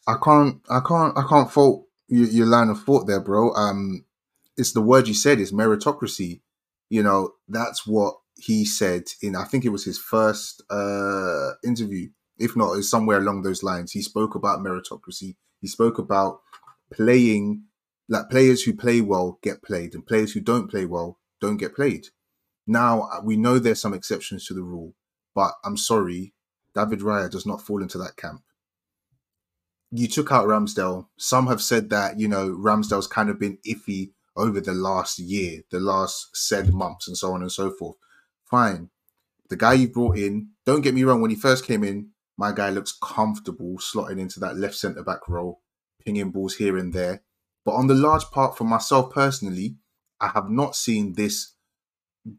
I 0.07 0.15
can't, 0.23 0.61
I 0.69 0.79
can't, 0.87 1.17
I 1.17 1.23
can't 1.27 1.51
fault 1.51 1.87
your, 2.07 2.27
your 2.27 2.47
line 2.47 2.69
of 2.69 2.83
thought 2.83 3.07
there, 3.07 3.21
bro. 3.21 3.53
Um, 3.53 4.05
it's 4.57 4.73
the 4.73 4.81
word 4.81 5.07
you 5.07 5.13
said. 5.13 5.39
It's 5.39 5.51
meritocracy. 5.51 6.41
You 6.89 7.03
know, 7.03 7.33
that's 7.47 7.87
what 7.87 8.15
he 8.35 8.65
said 8.65 9.03
in. 9.21 9.35
I 9.35 9.45
think 9.45 9.65
it 9.65 9.69
was 9.69 9.85
his 9.85 9.97
first 9.97 10.61
uh 10.69 11.51
interview. 11.63 12.09
If 12.37 12.55
not, 12.55 12.73
it's 12.73 12.89
somewhere 12.89 13.19
along 13.19 13.43
those 13.43 13.63
lines. 13.63 13.91
He 13.91 14.01
spoke 14.01 14.35
about 14.35 14.59
meritocracy. 14.59 15.35
He 15.61 15.67
spoke 15.67 15.99
about 15.99 16.41
playing, 16.91 17.63
like 18.09 18.29
players 18.29 18.63
who 18.63 18.73
play 18.73 18.99
well 19.01 19.39
get 19.43 19.63
played, 19.63 19.93
and 19.93 20.05
players 20.05 20.33
who 20.33 20.41
don't 20.41 20.69
play 20.69 20.85
well 20.85 21.19
don't 21.39 21.57
get 21.57 21.75
played. 21.75 22.07
Now 22.67 23.03
uh, 23.03 23.21
we 23.23 23.37
know 23.37 23.59
there's 23.59 23.81
some 23.81 23.93
exceptions 23.93 24.45
to 24.47 24.53
the 24.53 24.63
rule, 24.63 24.95
but 25.35 25.53
I'm 25.63 25.77
sorry, 25.77 26.33
David 26.75 26.99
Raya 26.99 27.29
does 27.29 27.45
not 27.45 27.61
fall 27.61 27.81
into 27.81 27.97
that 27.99 28.17
camp 28.17 28.41
you 29.91 30.07
took 30.07 30.31
out 30.31 30.47
Ramsdale. 30.47 31.07
Some 31.17 31.47
have 31.47 31.61
said 31.61 31.89
that, 31.89 32.19
you 32.19 32.27
know, 32.27 32.49
Ramsdale's 32.49 33.07
kind 33.07 33.29
of 33.29 33.39
been 33.39 33.57
iffy 33.67 34.11
over 34.35 34.61
the 34.61 34.73
last 34.73 35.19
year, 35.19 35.61
the 35.69 35.79
last 35.79 36.29
said 36.33 36.73
months, 36.73 37.07
and 37.07 37.17
so 37.17 37.33
on 37.33 37.41
and 37.41 37.51
so 37.51 37.71
forth. 37.71 37.97
Fine. 38.45 38.89
The 39.49 39.57
guy 39.57 39.73
you 39.73 39.89
brought 39.89 40.17
in, 40.17 40.51
don't 40.65 40.81
get 40.81 40.93
me 40.93 41.03
wrong, 41.03 41.21
when 41.21 41.31
he 41.31 41.35
first 41.35 41.65
came 41.65 41.83
in, 41.83 42.11
my 42.37 42.53
guy 42.53 42.69
looks 42.69 42.97
comfortable 43.03 43.77
slotting 43.77 44.19
into 44.19 44.39
that 44.39 44.55
left 44.55 44.75
centre 44.75 45.03
back 45.03 45.27
role, 45.27 45.61
pinging 46.03 46.31
balls 46.31 46.55
here 46.55 46.77
and 46.77 46.93
there. 46.93 47.23
But 47.65 47.73
on 47.73 47.87
the 47.87 47.93
large 47.93 48.23
part, 48.31 48.57
for 48.57 48.63
myself 48.63 49.13
personally, 49.13 49.75
I 50.21 50.29
have 50.29 50.49
not 50.49 50.75
seen 50.75 51.13
this 51.13 51.53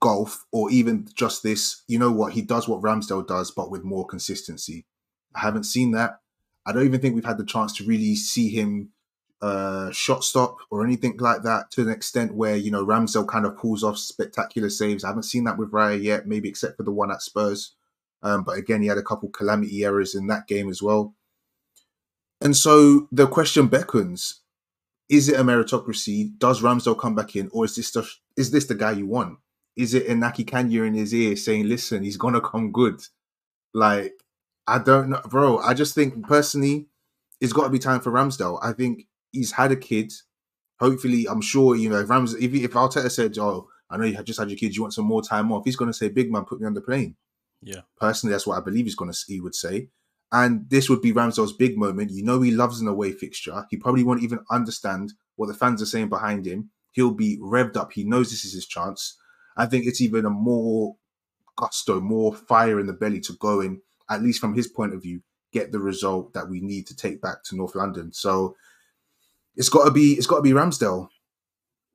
golf 0.01 0.45
or 0.51 0.71
even 0.71 1.07
just 1.15 1.43
this, 1.43 1.83
you 1.87 1.99
know 1.99 2.11
what, 2.11 2.33
he 2.33 2.43
does 2.43 2.67
what 2.67 2.81
Ramsdale 2.81 3.27
does, 3.27 3.51
but 3.51 3.71
with 3.71 3.85
more 3.85 4.07
consistency. 4.07 4.87
I 5.35 5.41
haven't 5.41 5.65
seen 5.65 5.91
that. 5.93 6.22
I 6.65 6.73
don't 6.73 6.85
even 6.85 7.01
think 7.01 7.15
we've 7.15 7.25
had 7.25 7.39
the 7.39 7.45
chance 7.45 7.73
to 7.77 7.85
really 7.85 8.15
see 8.15 8.49
him 8.49 8.91
uh, 9.41 9.91
shot 9.91 10.23
stop 10.23 10.59
or 10.71 10.85
anything 10.85 11.17
like 11.19 11.43
that 11.43 11.71
to 11.73 11.83
an 11.83 11.89
extent 11.89 12.35
where, 12.35 12.57
you 12.57 12.71
know, 12.71 12.85
Ramsdale 12.85 13.27
kind 13.27 13.45
of 13.45 13.57
pulls 13.57 13.83
off 13.83 13.99
spectacular 13.99 14.71
saves. 14.71 15.03
I 15.03 15.09
haven't 15.09 15.25
seen 15.25 15.45
that 15.45 15.59
with 15.59 15.73
Raya 15.73 16.01
yet, 16.01 16.27
maybe 16.27 16.49
except 16.49 16.77
for 16.77 16.85
the 16.85 16.93
one 16.93 17.11
at 17.11 17.23
Spurs. 17.23 17.75
Um, 18.23 18.45
but 18.45 18.57
again, 18.57 18.83
he 18.83 18.89
had 18.89 18.99
a 18.99 19.03
couple 19.03 19.29
calamity 19.31 19.85
errors 19.85 20.15
in 20.15 20.29
that 20.29 20.47
game 20.47 20.69
as 20.69 20.81
well. 20.81 21.15
And 22.41 22.57
so 22.57 23.09
the 23.11 23.27
question 23.27 23.67
beckons 23.67 24.43
is 25.09 25.29
it 25.29 25.39
a 25.39 25.45
meritocracy? 25.45 26.39
Does 26.39 26.63
Ramsdale 26.63 26.99
come 26.99 27.15
back 27.15 27.37
in, 27.37 27.51
or 27.53 27.67
is 27.67 27.77
this 27.77 27.91
the, 27.91 28.09
is 28.37 28.51
this 28.51 28.65
the 28.65 28.75
guy 28.75 28.93
you 28.93 29.07
want? 29.07 29.39
Is 29.77 29.93
it 29.93 30.09
Iñaki 30.09 30.45
Caña 30.45 30.87
in 30.87 30.95
his 30.95 31.13
ear 31.13 31.37
saying, 31.37 31.69
"Listen, 31.69 32.03
he's 32.03 32.17
gonna 32.17 32.41
come 32.41 32.73
good"? 32.73 33.01
Like, 33.75 34.22
I 34.67 34.79
don't 34.79 35.11
know, 35.11 35.21
bro. 35.29 35.59
I 35.59 35.75
just 35.75 35.95
think 35.95 36.27
personally, 36.27 36.87
it's 37.41 37.53
got 37.53 37.65
to 37.65 37.71
be 37.71 37.79
time 37.79 38.01
for 38.01 38.13
Ramsdale. 38.13 38.59
I 38.63 38.73
think 38.73 39.07
he's 39.33 39.53
had 39.53 39.73
a 39.73 39.77
kid. 39.77 40.13
Hopefully, 40.81 41.27
I'm 41.29 41.41
sure 41.41 41.75
you 41.77 41.89
know 41.89 42.01
if 42.01 42.11
Rams 42.11 42.35
if 42.35 42.55
if 42.55 42.73
Arteta 42.73 43.11
said, 43.11 43.37
"Oh, 43.39 43.69
I 43.91 43.97
know 43.97 44.05
you 44.05 44.17
had 44.17 44.27
just 44.27 44.39
had 44.39 44.51
your 44.51 44.59
kids, 44.59 44.77
you 44.77 44.83
want 44.83 44.95
some 44.95 45.05
more 45.05 45.23
time 45.23 45.51
off," 45.53 45.65
he's 45.65 45.77
gonna 45.77 45.93
say, 45.93 46.09
"Big 46.09 46.31
man, 46.31 46.45
put 46.45 46.61
me 46.61 46.67
on 46.67 46.75
the 46.75 46.81
plane." 46.81 47.17
Yeah. 47.61 47.83
Personally, 47.99 48.33
that's 48.33 48.47
what 48.47 48.59
I 48.59 48.61
believe 48.61 48.87
he's 48.87 48.95
gonna 48.95 49.13
he 49.27 49.41
would 49.41 49.55
say. 49.55 49.89
And 50.33 50.69
this 50.71 50.89
would 50.89 51.03
be 51.03 51.13
Ramsdale's 51.13 51.53
big 51.53 51.77
moment. 51.77 52.11
You 52.11 52.25
know, 52.25 52.41
he 52.41 52.51
loves 52.51 52.81
an 52.81 52.89
away 52.89 53.13
fixture. 53.13 53.67
He 53.71 53.77
probably 53.77 54.03
won't 54.03 54.23
even 54.23 54.41
understand 54.51 55.13
what 55.37 55.47
the 55.47 55.55
fans 55.55 55.83
are 55.83 55.87
saying 55.87 56.09
behind 56.09 56.47
him. 56.47 56.71
He'll 56.93 57.11
be 57.11 57.39
revved 57.39 57.77
up. 57.77 57.93
He 57.93 58.05
knows 58.05 58.31
this 58.31 58.45
is 58.45 58.55
his 58.55 58.67
chance. 58.67 59.19
I 59.57 59.67
think 59.67 59.87
it's 59.87 60.01
even 60.01 60.25
a 60.25 60.31
more 60.31 60.97
gusto, 61.57 62.01
more 62.01 62.35
fire 62.35 62.81
in 62.81 62.87
the 62.87 62.95
belly 62.95 63.21
to 63.21 63.35
go 63.35 63.61
in, 63.61 63.83
at 64.13 64.23
least 64.23 64.41
from 64.41 64.55
his 64.55 64.69
point 64.69 64.95
of 64.95 65.03
view, 65.03 65.23
get 65.53 65.73
the 65.73 65.79
result 65.79 66.33
that 66.35 66.49
we 66.49 66.61
need 66.61 66.87
to 66.87 66.97
take 66.97 67.21
back 67.21 67.43
to 67.45 67.57
North 67.57 67.75
London. 67.75 68.13
So 68.13 68.57
it's 69.57 69.69
got 69.69 69.85
to 69.85 69.91
be 69.91 70.13
it's 70.13 70.27
got 70.27 70.37
to 70.37 70.43
be 70.43 70.53
Ramsdale. 70.53 71.09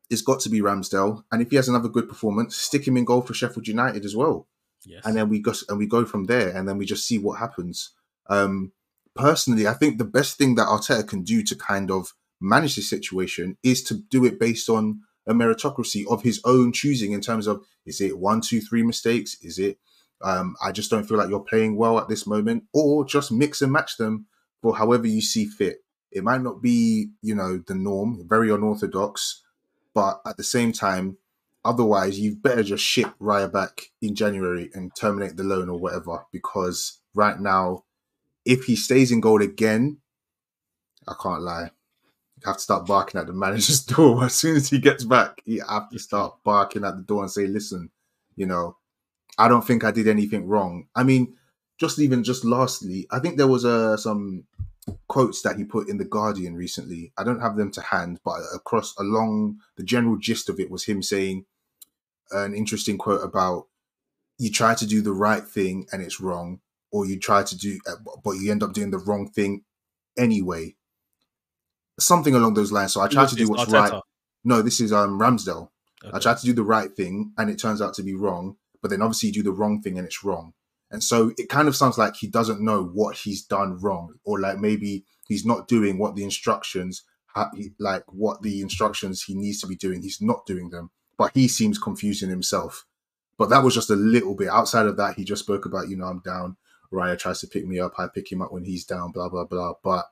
It's 0.09 0.21
got 0.21 0.39
to 0.41 0.49
be 0.49 0.61
Ramsdale, 0.61 1.23
and 1.31 1.41
if 1.41 1.49
he 1.49 1.57
has 1.57 1.67
another 1.67 1.89
good 1.89 2.07
performance, 2.07 2.55
stick 2.55 2.87
him 2.87 2.95
in 2.97 3.03
goal 3.05 3.21
for 3.21 3.33
Sheffield 3.33 3.67
United 3.67 4.05
as 4.05 4.15
well 4.15 4.47
Yes. 4.85 5.01
and 5.05 5.17
then 5.17 5.27
we 5.27 5.39
go 5.39 5.53
and 5.67 5.77
we 5.77 5.85
go 5.85 6.05
from 6.05 6.25
there, 6.25 6.49
and 6.55 6.67
then 6.67 6.77
we 6.77 6.85
just 6.85 7.05
see 7.05 7.17
what 7.17 7.39
happens. 7.39 7.91
Um, 8.29 8.71
personally, 9.15 9.67
I 9.67 9.73
think 9.73 9.97
the 9.97 10.05
best 10.05 10.37
thing 10.37 10.55
that 10.55 10.67
Arteta 10.67 11.05
can 11.05 11.23
do 11.23 11.43
to 11.43 11.55
kind 11.55 11.91
of 11.91 12.13
manage 12.39 12.75
this 12.77 12.89
situation 12.89 13.57
is 13.63 13.83
to 13.83 13.95
do 13.95 14.23
it 14.23 14.39
based 14.39 14.69
on 14.69 15.01
a 15.27 15.33
meritocracy 15.33 16.05
of 16.07 16.23
his 16.23 16.39
own 16.45 16.71
choosing. 16.71 17.11
In 17.11 17.19
terms 17.19 17.47
of, 17.47 17.65
is 17.85 17.99
it 17.99 18.17
one, 18.17 18.39
two, 18.39 18.61
three 18.61 18.83
mistakes? 18.83 19.35
Is 19.41 19.59
it 19.59 19.77
Um, 20.21 20.55
I 20.63 20.71
just 20.71 20.89
don't 20.89 21.07
feel 21.07 21.17
like 21.17 21.29
you're 21.29 21.39
playing 21.39 21.75
well 21.75 21.99
at 21.99 22.07
this 22.07 22.25
moment, 22.25 22.63
or 22.73 23.05
just 23.05 23.31
mix 23.31 23.61
and 23.61 23.71
match 23.71 23.97
them 23.97 24.25
for 24.61 24.75
however 24.75 25.07
you 25.07 25.21
see 25.21 25.45
fit. 25.45 25.77
It 26.11 26.23
might 26.23 26.41
not 26.41 26.61
be, 26.61 27.09
you 27.21 27.35
know, 27.35 27.61
the 27.67 27.75
norm, 27.75 28.25
very 28.27 28.49
unorthodox, 28.51 29.43
but 29.93 30.21
at 30.25 30.37
the 30.37 30.43
same 30.43 30.71
time, 30.71 31.17
otherwise, 31.65 32.19
you 32.19 32.35
better 32.35 32.63
just 32.63 32.83
ship 32.83 33.13
Raya 33.21 33.51
back 33.51 33.81
in 34.01 34.15
January 34.15 34.69
and 34.73 34.95
terminate 34.95 35.37
the 35.37 35.43
loan 35.43 35.69
or 35.69 35.79
whatever. 35.79 36.25
Because 36.31 36.99
right 37.13 37.39
now, 37.39 37.83
if 38.45 38.63
he 38.63 38.75
stays 38.75 39.11
in 39.11 39.19
goal 39.19 39.41
again, 39.41 39.97
I 41.07 41.13
can't 41.21 41.41
lie. 41.41 41.71
You 42.37 42.43
have 42.45 42.57
to 42.57 42.61
start 42.61 42.85
barking 42.85 43.19
at 43.19 43.27
the 43.27 43.33
manager's 43.33 43.83
door 43.85 44.25
as 44.25 44.35
soon 44.35 44.55
as 44.55 44.69
he 44.69 44.79
gets 44.79 45.03
back. 45.03 45.41
You 45.45 45.63
have 45.67 45.89
to 45.89 45.99
start 45.99 46.35
barking 46.43 46.83
at 46.83 46.95
the 46.95 47.03
door 47.03 47.23
and 47.23 47.31
say, 47.31 47.47
"Listen, 47.47 47.89
you 48.35 48.45
know, 48.45 48.77
I 49.37 49.47
don't 49.47 49.65
think 49.65 49.83
I 49.83 49.91
did 49.91 50.07
anything 50.07 50.47
wrong." 50.47 50.87
I 50.95 51.03
mean, 51.03 51.35
just 51.77 51.99
even 51.99 52.23
just 52.23 52.43
lastly, 52.43 53.07
I 53.11 53.19
think 53.19 53.37
there 53.37 53.47
was 53.47 53.65
uh, 53.65 53.97
some 53.97 54.45
quotes 55.07 55.41
that 55.41 55.57
he 55.57 55.63
put 55.63 55.89
in 55.89 55.97
the 55.97 56.05
Guardian 56.05 56.55
recently. 56.55 57.11
I 57.17 57.23
don't 57.23 57.41
have 57.41 57.55
them 57.55 57.71
to 57.71 57.81
hand, 57.81 58.19
but 58.23 58.39
across 58.53 58.95
along 58.97 59.59
the 59.75 59.83
general 59.83 60.17
gist 60.17 60.49
of 60.49 60.59
it 60.59 60.71
was 60.71 60.85
him 60.85 61.01
saying 61.01 61.45
an 62.31 62.53
interesting 62.53 62.97
quote 62.97 63.23
about 63.23 63.67
you 64.37 64.51
try 64.51 64.75
to 64.75 64.85
do 64.85 65.01
the 65.01 65.13
right 65.13 65.43
thing 65.43 65.87
and 65.91 66.01
it's 66.01 66.19
wrong, 66.19 66.59
or 66.91 67.05
you 67.05 67.19
try 67.19 67.43
to 67.43 67.57
do, 67.57 67.79
uh, 67.87 67.95
but 68.23 68.31
you 68.31 68.51
end 68.51 68.63
up 68.63 68.73
doing 68.73 68.91
the 68.91 68.97
wrong 68.97 69.29
thing 69.29 69.63
anyway. 70.17 70.75
Something 71.99 72.35
along 72.35 72.53
those 72.53 72.71
lines. 72.71 72.93
So 72.93 73.01
I 73.01 73.07
try 73.07 73.25
to 73.25 73.35
do 73.35 73.49
what's 73.49 73.65
Arteta. 73.65 73.91
right. 73.91 74.01
No, 74.43 74.61
this 74.61 74.79
is 74.79 74.93
um 74.93 75.19
Ramsdale. 75.19 75.69
Okay. 76.03 76.15
I 76.15 76.19
try 76.19 76.35
to 76.35 76.45
do 76.45 76.53
the 76.53 76.63
right 76.63 76.93
thing 76.95 77.33
and 77.37 77.49
it 77.49 77.57
turns 77.57 77.81
out 77.81 77.95
to 77.95 78.03
be 78.03 78.13
wrong, 78.13 78.55
but 78.81 78.89
then 78.89 79.01
obviously 79.01 79.27
you 79.27 79.33
do 79.33 79.43
the 79.43 79.51
wrong 79.51 79.81
thing 79.81 79.97
and 79.97 80.07
it's 80.07 80.23
wrong. 80.23 80.53
And 80.89 81.03
so 81.03 81.31
it 81.37 81.49
kind 81.49 81.67
of 81.67 81.75
sounds 81.75 81.97
like 81.97 82.15
he 82.15 82.27
doesn't 82.27 82.61
know 82.61 82.83
what 82.83 83.17
he's 83.17 83.43
done 83.43 83.77
wrong, 83.79 84.15
or 84.23 84.39
like 84.39 84.59
maybe 84.59 85.05
he's 85.27 85.45
not 85.45 85.67
doing 85.67 85.97
what 85.97 86.15
the 86.15 86.23
instructions, 86.23 87.03
like 87.79 88.03
what 88.07 88.41
the 88.41 88.61
instructions 88.61 89.23
he 89.23 89.35
needs 89.35 89.59
to 89.61 89.67
be 89.67 89.75
doing, 89.75 90.01
he's 90.01 90.21
not 90.21 90.45
doing 90.45 90.69
them. 90.69 90.91
But 91.17 91.31
he 91.33 91.47
seems 91.47 91.77
confusing 91.77 92.29
himself. 92.29 92.85
But 93.37 93.49
that 93.49 93.63
was 93.63 93.73
just 93.73 93.89
a 93.89 93.95
little 93.95 94.35
bit. 94.35 94.49
Outside 94.49 94.85
of 94.85 94.97
that, 94.97 95.15
he 95.15 95.23
just 95.23 95.43
spoke 95.43 95.65
about, 95.65 95.89
you 95.89 95.97
know, 95.97 96.05
I'm 96.05 96.19
down. 96.19 96.57
Raya 96.91 97.17
tries 97.17 97.41
to 97.41 97.47
pick 97.47 97.67
me 97.67 97.79
up. 97.79 97.93
I 97.97 98.07
pick 98.07 98.31
him 98.31 98.41
up 98.41 98.51
when 98.51 98.63
he's 98.63 98.85
down, 98.85 99.11
blah, 99.11 99.29
blah, 99.29 99.45
blah. 99.45 99.73
But 99.83 100.05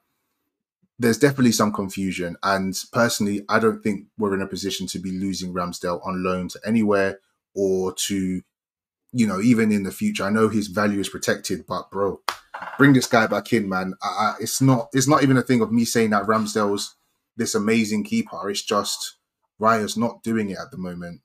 there's 1.00 1.18
definitely 1.18 1.52
some 1.52 1.72
confusion. 1.72 2.38
And 2.44 2.76
personally, 2.92 3.46
I 3.50 3.60
don't 3.60 3.82
think 3.82 4.08
we're 4.18 4.34
in 4.34 4.42
a 4.42 4.48
position 4.48 4.88
to 4.88 5.00
be 5.00 5.12
losing 5.12 5.54
Ramsdale 5.54 6.06
on 6.06 6.24
loan 6.24 6.50
to 6.50 6.60
anywhere 6.66 7.20
or 7.54 7.94
to 7.94 8.42
you 9.16 9.26
know, 9.26 9.40
even 9.40 9.72
in 9.72 9.84
the 9.84 9.92
future, 9.92 10.26
I 10.26 10.30
know 10.30 10.50
his 10.50 10.68
value 10.68 11.00
is 11.00 11.08
protected, 11.08 11.66
but 11.66 11.90
bro, 11.90 12.20
bring 12.78 12.92
this 12.92 13.08
guy 13.08 13.28
back 13.28 13.54
in, 13.54 13.70
man. 13.70 13.94
I, 14.04 14.08
I, 14.08 14.34
it's 14.42 14.62
not 14.62 14.90
it's 14.92 15.08
not 15.08 15.24
even 15.24 15.38
a 15.38 15.42
thing 15.42 15.62
of 15.62 15.72
me 15.72 15.86
saying 15.86 16.10
that 16.10 16.26
Ramsdale's 16.26 16.96
this 17.38 17.56
amazing 17.56 18.04
keeper. 18.04 18.50
It's 18.50 18.62
just 18.62 19.16
Raya's 19.58 19.96
not 19.96 20.22
doing 20.22 20.50
it 20.50 20.58
at 20.60 20.70
the 20.72 20.78
moment. 20.78 21.22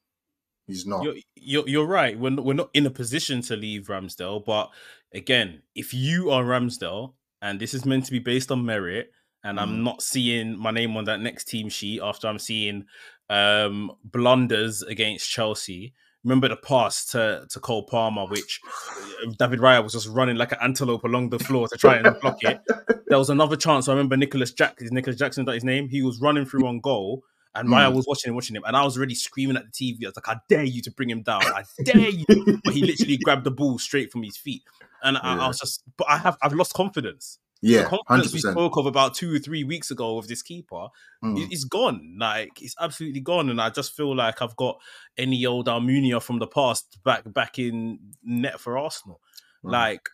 He's 0.68 0.86
not. 0.86 1.02
You're, 1.02 1.16
you're, 1.34 1.68
you're 1.68 1.86
right. 1.86 2.16
We're 2.16 2.30
not, 2.30 2.44
we're 2.44 2.54
not 2.54 2.70
in 2.74 2.86
a 2.86 2.90
position 2.90 3.42
to 3.42 3.56
leave 3.56 3.88
Ramsdale, 3.88 4.44
but 4.44 4.70
again, 5.12 5.62
if 5.74 5.92
you 5.92 6.30
are 6.30 6.44
Ramsdale 6.44 7.14
and 7.42 7.58
this 7.58 7.74
is 7.74 7.84
meant 7.84 8.04
to 8.04 8.12
be 8.12 8.20
based 8.20 8.52
on 8.52 8.64
merit, 8.64 9.10
and 9.42 9.58
mm. 9.58 9.62
I'm 9.62 9.82
not 9.82 10.00
seeing 10.00 10.56
my 10.56 10.70
name 10.70 10.96
on 10.96 11.06
that 11.06 11.20
next 11.20 11.48
team 11.48 11.68
sheet 11.68 12.00
after 12.00 12.28
I'm 12.28 12.38
seeing 12.38 12.84
um, 13.28 13.90
blunders 14.04 14.82
against 14.82 15.28
Chelsea 15.28 15.92
remember 16.24 16.48
the 16.48 16.56
pass 16.56 17.04
to, 17.06 17.46
to 17.48 17.60
Cole 17.60 17.84
Palmer, 17.84 18.26
which 18.26 18.60
uh, 18.66 19.32
David 19.38 19.60
Raya 19.60 19.82
was 19.82 19.92
just 19.92 20.08
running 20.08 20.36
like 20.36 20.52
an 20.52 20.58
antelope 20.62 21.04
along 21.04 21.30
the 21.30 21.38
floor 21.38 21.68
to 21.68 21.76
try 21.76 21.96
and 21.96 22.20
block 22.20 22.38
it. 22.42 22.60
There 23.06 23.18
was 23.18 23.30
another 23.30 23.56
chance. 23.56 23.88
I 23.88 23.92
remember 23.92 24.16
Nicolas 24.16 24.52
Jack, 24.52 24.76
is 24.78 24.92
Nicolas 24.92 25.16
Jackson 25.16 25.44
that 25.46 25.54
his 25.54 25.64
name? 25.64 25.88
He 25.88 26.02
was 26.02 26.20
running 26.20 26.44
through 26.44 26.66
on 26.66 26.80
goal. 26.80 27.24
And 27.52 27.68
mm. 27.68 27.72
Raya 27.72 27.92
was 27.92 28.06
watching 28.06 28.30
him, 28.30 28.36
watching 28.36 28.54
him, 28.54 28.62
and 28.64 28.76
I 28.76 28.84
was 28.84 28.96
already 28.96 29.16
screaming 29.16 29.56
at 29.56 29.64
the 29.64 29.72
TV. 29.72 30.04
I 30.04 30.10
was 30.10 30.16
like, 30.16 30.28
"I 30.28 30.40
dare 30.48 30.62
you 30.62 30.80
to 30.82 30.90
bring 30.92 31.10
him 31.10 31.22
down! 31.22 31.42
I 31.42 31.64
dare 31.82 32.08
you!" 32.08 32.24
but 32.64 32.72
he 32.72 32.82
literally 32.82 33.16
grabbed 33.16 33.42
the 33.42 33.50
ball 33.50 33.76
straight 33.76 34.12
from 34.12 34.22
his 34.22 34.36
feet, 34.36 34.62
and 35.02 35.16
yeah. 35.20 35.34
I, 35.34 35.36
I 35.36 35.48
was 35.48 35.58
just. 35.58 35.82
But 35.96 36.08
I 36.08 36.18
have, 36.18 36.36
I've 36.42 36.52
lost 36.52 36.74
confidence. 36.74 37.40
Yeah, 37.62 37.82
the 37.82 37.98
confidence 38.06 38.30
100%. 38.30 38.32
we 38.32 38.40
spoke 38.40 38.76
of 38.78 38.86
about 38.86 39.14
two 39.14 39.34
or 39.34 39.38
three 39.38 39.64
weeks 39.64 39.90
ago 39.90 40.16
with 40.16 40.28
this 40.28 40.42
keeper 40.42 40.88
mm. 41.22 41.52
is 41.52 41.64
gone. 41.64 42.16
Like 42.18 42.62
it's 42.62 42.74
absolutely 42.80 43.20
gone, 43.20 43.50
and 43.50 43.60
I 43.60 43.70
just 43.70 43.94
feel 43.94 44.16
like 44.16 44.40
I've 44.40 44.56
got 44.56 44.78
any 45.18 45.44
old 45.44 45.66
Almunia 45.66 46.22
from 46.22 46.38
the 46.38 46.46
past 46.46 46.98
back 47.04 47.30
back 47.32 47.58
in 47.58 47.98
net 48.24 48.60
for 48.60 48.78
Arsenal. 48.78 49.20
Mm. 49.64 49.72
Like 49.72 50.08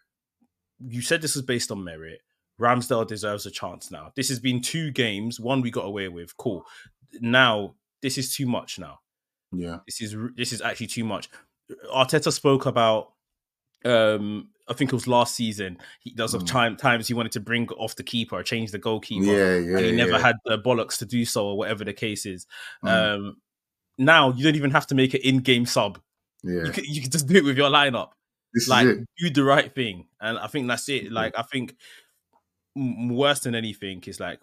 you 0.81 1.03
said, 1.03 1.23
this 1.23 1.37
is 1.37 1.43
based 1.43 1.71
on 1.71 1.85
merit. 1.85 2.21
Ramsdale 2.61 3.07
deserves 3.07 3.47
a 3.47 3.51
chance 3.51 3.91
now. 3.91 4.13
This 4.17 4.29
has 4.29 4.41
been 4.41 4.61
two 4.61 4.91
games, 4.91 5.39
one 5.39 5.61
we 5.61 5.71
got 5.71 5.85
away 5.85 6.09
with. 6.09 6.37
Cool. 6.37 6.65
Now 7.21 7.75
this 8.03 8.19
is 8.19 8.35
too 8.35 8.47
much. 8.47 8.79
Now, 8.79 8.99
yeah, 9.53 9.79
this 9.87 10.01
is 10.01 10.17
this 10.37 10.53
is 10.53 10.61
actually 10.61 10.89
too 10.89 11.05
much. 11.05 11.29
Arteta 11.95 12.33
spoke 12.33 12.67
about 12.67 13.13
um 13.85 14.49
I 14.69 14.75
think 14.75 14.93
it 14.93 14.97
was 14.97 15.07
last 15.07 15.35
season. 15.35 15.79
He, 16.01 16.13
there 16.15 16.25
was 16.25 16.35
mm. 16.35 16.47
time 16.47 16.77
times 16.77 17.07
he 17.07 17.15
wanted 17.15 17.33
to 17.33 17.41
bring 17.41 17.69
off 17.71 17.97
the 17.97 18.03
keeper, 18.03 18.43
change 18.43 18.73
the 18.73 18.79
goalkeeper, 18.79 19.25
yeah, 19.25 19.57
yeah, 19.57 19.77
and 19.77 19.87
he 19.87 19.93
never 19.93 20.13
yeah. 20.13 20.19
had 20.19 20.37
the 20.45 20.59
bollocks 20.59 20.99
to 20.99 21.07
do 21.07 21.25
so, 21.25 21.47
or 21.47 21.59
whatever 21.59 21.85
the 21.85 21.93
case 21.93 22.27
is. 22.27 22.47
Mm. 22.85 22.89
Um, 22.89 23.37
now 23.99 24.33
you 24.33 24.43
don't 24.43 24.57
even 24.57 24.73
have 24.73 24.87
to 24.89 24.95
make 24.95 25.15
an 25.15 25.21
in-game 25.23 25.67
sub. 25.67 26.01
Yeah, 26.43 26.65
you 26.65 26.71
can, 26.73 26.85
you 26.85 27.03
can 27.03 27.11
just 27.11 27.27
do 27.29 27.37
it 27.37 27.45
with 27.45 27.57
your 27.57 27.71
lineup. 27.71 28.11
This 28.53 28.69
like 28.69 28.89
do 29.19 29.31
the 29.31 29.45
right 29.45 29.73
thing, 29.75 30.07
and 30.21 30.39
I 30.39 30.47
think 30.47 30.67
that's 30.69 30.89
it. 30.89 31.13
Like 31.13 31.35
I 31.39 31.43
think 31.43 31.77
worse 32.75 33.41
than 33.41 33.55
anything 33.55 34.03
is 34.07 34.21
like 34.21 34.41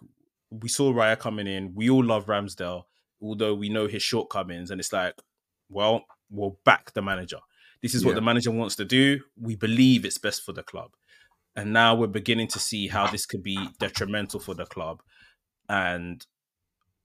we 0.52 0.70
saw 0.70 0.94
Raya 0.94 1.18
coming 1.18 1.48
in. 1.48 1.74
We 1.76 1.90
all 1.90 2.04
love 2.04 2.28
Ramsdale, 2.28 2.84
although 3.22 3.56
we 3.56 3.70
know 3.70 3.88
his 3.88 4.04
shortcomings, 4.04 4.72
and 4.72 4.80
it's 4.80 4.94
like, 4.94 5.16
well, 5.70 6.06
we'll 6.30 6.60
back 6.64 6.94
the 6.94 7.02
manager. 7.02 7.40
This 7.84 7.93
is 7.93 8.06
what 8.06 8.15
the 8.15 8.22
manager 8.22 8.50
wants 8.50 8.78
to 8.78 8.86
do. 8.86 9.19
We 9.39 9.56
believe 9.58 10.06
it's 10.06 10.17
best 10.17 10.43
for 10.43 10.54
the 10.54 10.63
club. 10.63 10.91
And 11.56 11.74
now 11.74 11.93
we're 11.93 12.08
beginning 12.08 12.48
to 12.48 12.60
see 12.60 12.88
how 12.88 13.08
this 13.08 13.26
could 13.26 13.43
be 13.43 13.60
detrimental 13.78 14.39
for 14.39 14.56
the 14.56 14.65
club. 14.65 15.04
And 15.69 16.26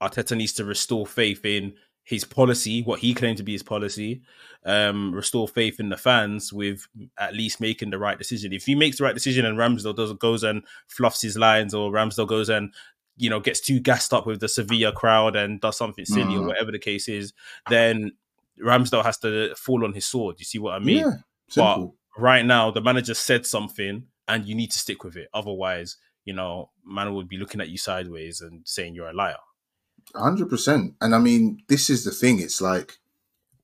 Arteta 0.01 0.37
needs 0.37 0.53
to 0.55 0.65
restore 0.65 1.07
faith 1.07 1.45
in 1.45 1.75
his 2.05 2.25
policy, 2.25 2.83
what 2.85 3.01
he 3.01 3.13
claimed 3.13 3.37
to 3.37 3.43
be 3.43 3.53
his 3.53 3.63
policy, 3.63 4.23
um, 4.65 5.13
restore 5.13 5.47
faith 5.47 5.79
in 5.79 5.91
the 5.91 5.97
fans 5.97 6.53
with 6.53 6.87
at 7.19 7.35
least 7.35 7.61
making 7.61 7.91
the 7.91 7.99
right 7.99 8.17
decision. 8.17 8.53
If 8.53 8.65
he 8.65 8.75
makes 8.75 8.97
the 8.97 9.05
right 9.05 9.15
decision 9.15 9.45
and 9.45 9.59
Ramsdale 9.59 9.95
does 9.95 10.15
goes 10.15 10.43
and 10.43 10.63
fluffs 10.87 11.21
his 11.21 11.37
lines, 11.37 11.75
or 11.75 11.91
Ramsdale 11.91 12.27
goes 12.27 12.49
and 12.49 12.73
you 13.19 13.29
know 13.29 13.41
gets 13.41 13.61
too 13.61 13.79
gassed 13.81 14.15
up 14.15 14.27
with 14.27 14.41
the 14.41 14.49
Sevilla 14.49 14.93
crowd 14.93 15.37
and 15.37 15.61
does 15.61 15.77
something 15.77 16.07
silly 16.07 16.35
mm. 16.35 16.41
or 16.41 16.47
whatever 16.47 16.73
the 16.73 16.79
case 16.79 17.09
is, 17.09 17.35
then 17.69 18.13
Ramsdale 18.65 19.05
has 19.05 19.19
to 19.19 19.55
fall 19.57 19.85
on 19.85 19.93
his 19.93 20.07
sword. 20.07 20.37
You 20.39 20.45
see 20.45 20.59
what 20.59 20.75
I 20.75 20.79
mean? 20.79 20.99
Yeah, 20.99 21.13
but 21.57 21.91
right 22.17 22.45
now, 22.45 22.71
the 22.71 22.81
manager 22.81 23.15
said 23.15 23.47
something, 23.47 24.05
and 24.27 24.47
you 24.47 24.55
need 24.55 24.71
to 24.73 24.79
stick 24.79 25.05
with 25.05 25.17
it. 25.17 25.29
Otherwise, 25.33 25.97
you 26.25 26.35
know, 26.35 26.71
man 26.85 27.15
would 27.15 27.29
be 27.29 27.39
looking 27.39 27.61
at 27.61 27.69
you 27.71 27.79
sideways 27.79 28.41
and 28.41 28.63
saying 28.67 28.95
you're 28.95 29.09
a 29.09 29.15
liar. 29.15 29.37
Hundred 30.15 30.49
percent. 30.49 30.95
And 31.01 31.15
I 31.15 31.19
mean, 31.19 31.63
this 31.69 31.91
is 31.91 32.05
the 32.05 32.11
thing. 32.11 32.41
It's 32.41 32.61
like 32.61 32.99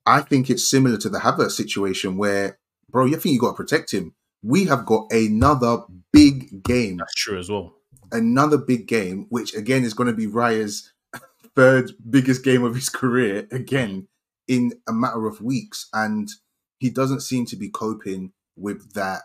I 0.07 0.20
think 0.20 0.50
it's 0.50 0.68
similar 0.68 0.96
to 0.98 1.09
the 1.09 1.18
Havertz 1.18 1.52
situation 1.52 2.16
where, 2.16 2.59
bro, 2.90 3.07
you 3.07 3.16
think 3.16 3.35
you 3.35 3.40
got 3.40 3.52
to 3.52 3.57
protect 3.57 3.92
him. 3.92 4.14
We 4.42 4.66
have 4.66 4.85
got 4.85 5.11
another 5.11 5.78
big 6.12 6.62
game. 6.62 6.98
That's 6.98 7.14
true 7.14 7.38
as 7.38 7.50
well. 7.50 7.74
Another 8.12 8.59
big 8.59 8.87
game, 8.87 9.26
which 9.30 9.54
again 9.54 9.85
is 9.85 9.94
going 9.94 10.09
to 10.09 10.12
be 10.14 10.26
Raya's 10.26 10.92
third 11.57 11.92
biggest 12.09 12.44
game 12.44 12.62
of 12.62 12.74
his 12.74 12.90
career. 12.90 13.48
Again, 13.50 14.09
in 14.48 14.72
a 14.88 14.92
matter 14.92 15.26
of 15.26 15.40
weeks, 15.40 15.88
and 15.92 16.28
he 16.78 16.90
doesn't 16.90 17.20
seem 17.20 17.46
to 17.46 17.57
be 17.57 17.68
coping 17.68 18.33
with 18.57 18.94
that 18.94 19.22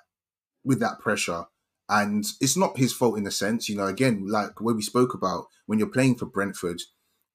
with 0.63 0.79
that 0.79 0.99
pressure. 0.99 1.45
And 1.87 2.23
it's 2.39 2.55
not 2.55 2.77
his 2.77 2.93
fault 2.93 3.17
in 3.17 3.25
a 3.25 3.31
sense, 3.31 3.67
you 3.67 3.75
know. 3.75 3.87
Again, 3.87 4.27
like 4.27 4.61
where 4.61 4.75
we 4.75 4.81
spoke 4.81 5.13
about, 5.13 5.45
when 5.65 5.79
you're 5.79 5.87
playing 5.87 6.15
for 6.15 6.27
Brentford, 6.27 6.81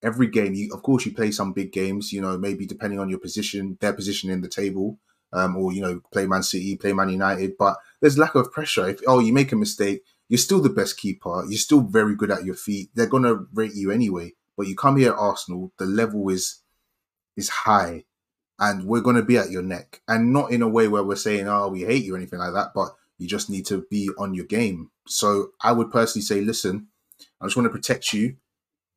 every 0.01 0.27
game, 0.27 0.53
you 0.53 0.73
of 0.73 0.81
course 0.81 1.05
you 1.05 1.13
play 1.13 1.31
some 1.31 1.53
big 1.53 1.71
games, 1.73 2.13
you 2.13 2.21
know, 2.21 2.37
maybe 2.37 2.65
depending 2.65 2.99
on 2.99 3.09
your 3.09 3.19
position, 3.19 3.77
their 3.81 3.93
position 3.93 4.29
in 4.29 4.41
the 4.41 4.47
table, 4.47 4.99
um, 5.33 5.57
or 5.57 5.73
you 5.73 5.81
know, 5.81 5.99
play 6.11 6.25
Man 6.25 6.43
City, 6.43 6.77
play 6.77 6.93
Man 6.93 7.09
United. 7.09 7.53
But 7.59 7.77
there's 8.01 8.17
lack 8.17 8.35
of 8.35 8.51
pressure. 8.51 8.89
If 8.89 9.01
oh, 9.07 9.19
you 9.19 9.33
make 9.33 9.51
a 9.51 9.57
mistake, 9.57 10.01
you're 10.29 10.37
still 10.37 10.61
the 10.61 10.69
best 10.69 10.97
keeper. 10.97 11.43
You're 11.47 11.57
still 11.57 11.81
very 11.81 12.15
good 12.15 12.31
at 12.31 12.45
your 12.45 12.55
feet. 12.55 12.89
They're 12.95 13.07
gonna 13.07 13.45
rate 13.53 13.75
you 13.75 13.91
anyway. 13.91 14.33
But 14.57 14.67
you 14.67 14.75
come 14.75 14.97
here 14.97 15.11
at 15.11 15.17
Arsenal, 15.17 15.73
the 15.77 15.85
level 15.85 16.29
is 16.29 16.61
is 17.37 17.49
high 17.49 18.03
and 18.59 18.85
we're 18.85 19.01
going 19.01 19.15
to 19.15 19.21
be 19.21 19.37
at 19.37 19.51
your 19.51 19.61
neck 19.61 20.01
and 20.07 20.31
not 20.31 20.51
in 20.51 20.61
a 20.61 20.67
way 20.67 20.87
where 20.87 21.03
we're 21.03 21.15
saying 21.15 21.47
oh 21.47 21.67
we 21.67 21.81
hate 21.81 22.03
you 22.03 22.13
or 22.13 22.17
anything 22.17 22.39
like 22.39 22.53
that 22.53 22.71
but 22.73 22.89
you 23.17 23.27
just 23.27 23.49
need 23.49 23.65
to 23.65 23.85
be 23.89 24.09
on 24.17 24.33
your 24.33 24.45
game 24.45 24.89
so 25.07 25.49
i 25.61 25.71
would 25.71 25.91
personally 25.91 26.23
say 26.23 26.41
listen 26.41 26.87
i 27.41 27.45
just 27.45 27.57
want 27.57 27.65
to 27.65 27.69
protect 27.77 28.13
you 28.13 28.35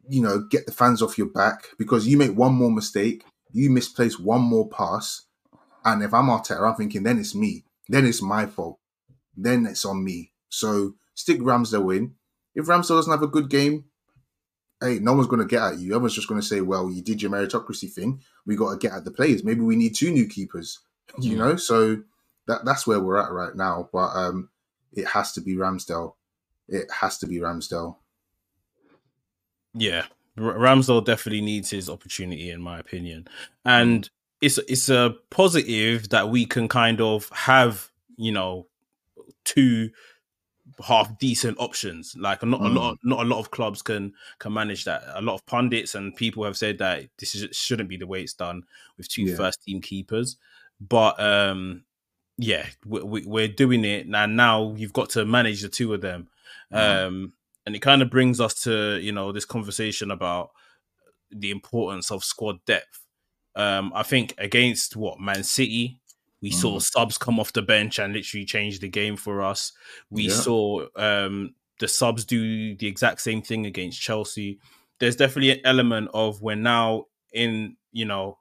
you 0.09 0.22
know 0.22 0.40
get 0.51 0.66
the 0.66 0.72
fans 0.72 1.03
off 1.03 1.18
your 1.18 1.29
back 1.29 1.68
because 1.79 2.07
you 2.07 2.16
make 2.16 2.37
one 2.37 2.53
more 2.55 2.70
mistake 2.70 3.24
you 3.53 3.70
misplace 3.70 4.18
one 4.18 4.42
more 4.42 4.68
pass 4.68 5.27
and 5.85 6.03
if 6.03 6.14
i'm 6.14 6.27
Arteta, 6.27 6.68
i'm 6.68 6.77
thinking 6.77 7.03
then 7.03 7.18
it's 7.18 7.35
me 7.35 7.64
then 7.88 8.05
it's 8.07 8.22
my 8.22 8.46
fault. 8.46 8.79
Then 9.37 9.66
it's 9.66 9.85
on 9.85 10.05
me. 10.05 10.33
So 10.48 10.94
stick 11.14 11.40
Ramsdale 11.40 11.96
in. 11.96 12.14
If 12.55 12.66
Ramsdale 12.66 12.98
doesn't 12.98 13.12
have 13.12 13.22
a 13.22 13.29
good 13.29 13.48
game, 13.48 13.85
hey, 14.81 14.99
no 14.99 15.14
one's 15.14 15.27
going 15.27 15.41
to 15.41 15.47
get 15.47 15.62
at 15.62 15.79
you. 15.79 15.93
Everyone's 15.93 16.14
just 16.14 16.29
going 16.29 16.41
to 16.41 16.47
say, 16.47 16.61
well, 16.61 16.91
you 16.91 17.03
did 17.03 17.21
your 17.21 17.31
meritocracy 17.31 17.91
thing. 17.91 18.23
We 18.47 18.57
got 18.57 18.71
to 18.71 18.79
get 18.79 18.97
at 18.97 19.05
the 19.05 19.11
players. 19.11 19.45
Maybe 19.45 19.61
we 19.61 19.77
need 19.77 19.95
two 19.95 20.11
new 20.11 20.27
keepers, 20.27 20.81
you 21.19 21.37
know? 21.37 21.57
So 21.57 22.03
that 22.47 22.64
that's 22.64 22.87
where 22.87 23.01
we're 23.01 23.19
at 23.19 23.33
right 23.33 23.55
now. 23.55 23.88
But 23.93 24.14
um, 24.14 24.49
it 24.93 25.07
has 25.09 25.33
to 25.33 25.41
be 25.41 25.57
Ramsdale. 25.57 26.14
It 26.69 26.91
has 26.91 27.19
to 27.19 27.27
be 27.27 27.37
Ramsdale. 27.38 27.97
Yeah, 29.75 30.07
Ramsdale 30.37 31.05
definitely 31.05 31.43
needs 31.43 31.71
his 31.71 31.88
opportunity, 31.88 32.51
in 32.51 32.61
my 32.61 32.79
opinion, 32.79 33.29
and 33.64 34.09
it's 34.41 34.59
it's 34.69 34.88
a 34.88 35.14
positive 35.31 36.09
that 36.09 36.31
we 36.31 36.47
can 36.47 36.69
kind 36.69 37.01
of 37.01 37.29
have, 37.31 37.91
you 38.17 38.33
know, 38.33 38.67
two 39.45 39.91
half 40.85 41.19
decent 41.19 41.59
options. 41.59 42.15
Like 42.19 42.43
not 42.43 42.61
mm. 42.61 42.67
a 42.67 42.69
lot, 42.69 42.99
not 43.03 43.21
a 43.21 43.29
lot 43.29 43.39
of 43.39 43.51
clubs 43.51 43.83
can 43.83 44.13
can 44.39 44.53
manage 44.53 44.85
that. 44.85 45.03
A 45.15 45.23
lot 45.23 45.35
of 45.35 45.47
pundits 45.47 45.95
and 45.95 46.15
people 46.15 46.45
have 46.45 46.57
said 46.57 46.79
that 46.79 47.09
this 47.19 47.35
is, 47.35 47.57
shouldn't 47.57 47.89
be 47.89 47.97
the 47.97 48.07
way 48.07 48.23
it's 48.23 48.35
done 48.35 48.63
with 48.97 49.09
two 49.09 49.23
yeah. 49.23 49.37
first 49.37 49.63
team 49.63 49.81
keepers. 49.81 50.37
But 50.81 51.19
um, 51.21 51.85
yeah, 52.37 52.67
we, 52.87 53.27
we, 53.27 53.45
are 53.45 53.49
doing 53.49 53.85
it 53.85 54.07
and 54.07 54.37
now. 54.37 54.75
You've 54.77 54.93
got 54.93 55.11
to 55.11 55.25
manage 55.25 55.63
the 55.63 55.69
two 55.69 55.93
of 55.93 56.01
them, 56.01 56.29
mm. 56.73 57.07
um, 57.07 57.33
and 57.67 57.75
it 57.75 57.81
kind 57.81 58.01
of 58.01 58.11
brings 58.11 58.41
us 58.41 58.63
to 58.63 58.99
you 58.99 59.13
know 59.13 59.33
this 59.33 59.45
conversation 59.45 60.11
about 60.11 60.51
the 61.31 61.51
importance 61.51 62.11
of 62.11 62.25
squad 62.25 62.65
depth. 62.65 63.05
Um, 63.57 63.93
I 63.95 64.05
think 64.05 64.35
against 64.39 64.95
what 64.95 65.21
Man 65.21 65.43
City, 65.43 65.98
we 66.40 66.51
mm. 66.51 66.55
saw 66.55 66.79
subs 66.79 67.18
come 67.18 67.40
off 67.40 67.53
the 67.53 67.62
bench 67.62 67.98
and 67.98 68.12
literally 68.12 68.44
change 68.44 68.81
the 68.81 68.88
game 68.88 69.16
for 69.16 69.42
us. 69.42 69.72
We 70.11 70.24
yeah. 70.24 70.35
saw 70.35 70.87
um, 70.96 71.55
the 71.81 71.88
subs 71.88 72.24
do 72.24 72.77
the 72.77 72.87
exact 72.87 73.20
same 73.20 73.42
thing 73.42 73.66
against 73.66 74.01
Chelsea. 74.01 74.61
There's 75.01 75.16
definitely 75.16 75.53
an 75.53 75.61
element 75.64 76.11
of 76.14 76.42
we're 76.42 76.57
now 76.57 77.07
in, 77.33 77.77
you 77.92 78.05
know, 78.05 78.38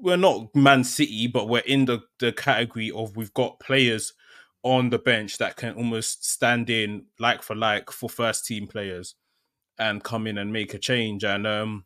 we're 0.00 0.16
not 0.16 0.54
Man 0.54 0.84
City, 0.84 1.26
but 1.26 1.48
we're 1.48 1.60
in 1.60 1.84
the, 1.84 2.00
the 2.18 2.32
category 2.32 2.90
of 2.90 3.16
we've 3.16 3.34
got 3.34 3.60
players 3.60 4.14
on 4.62 4.90
the 4.90 4.98
bench 4.98 5.38
that 5.38 5.56
can 5.56 5.74
almost 5.74 6.28
stand 6.28 6.68
in 6.68 7.06
like 7.18 7.42
for 7.42 7.54
like 7.54 7.90
for 7.90 8.10
first 8.10 8.44
team 8.44 8.66
players 8.66 9.14
and 9.78 10.04
come 10.04 10.26
in 10.26 10.36
and 10.38 10.52
make 10.52 10.74
a 10.74 10.78
change. 10.78 11.24
And 11.24 11.46
um, 11.46 11.84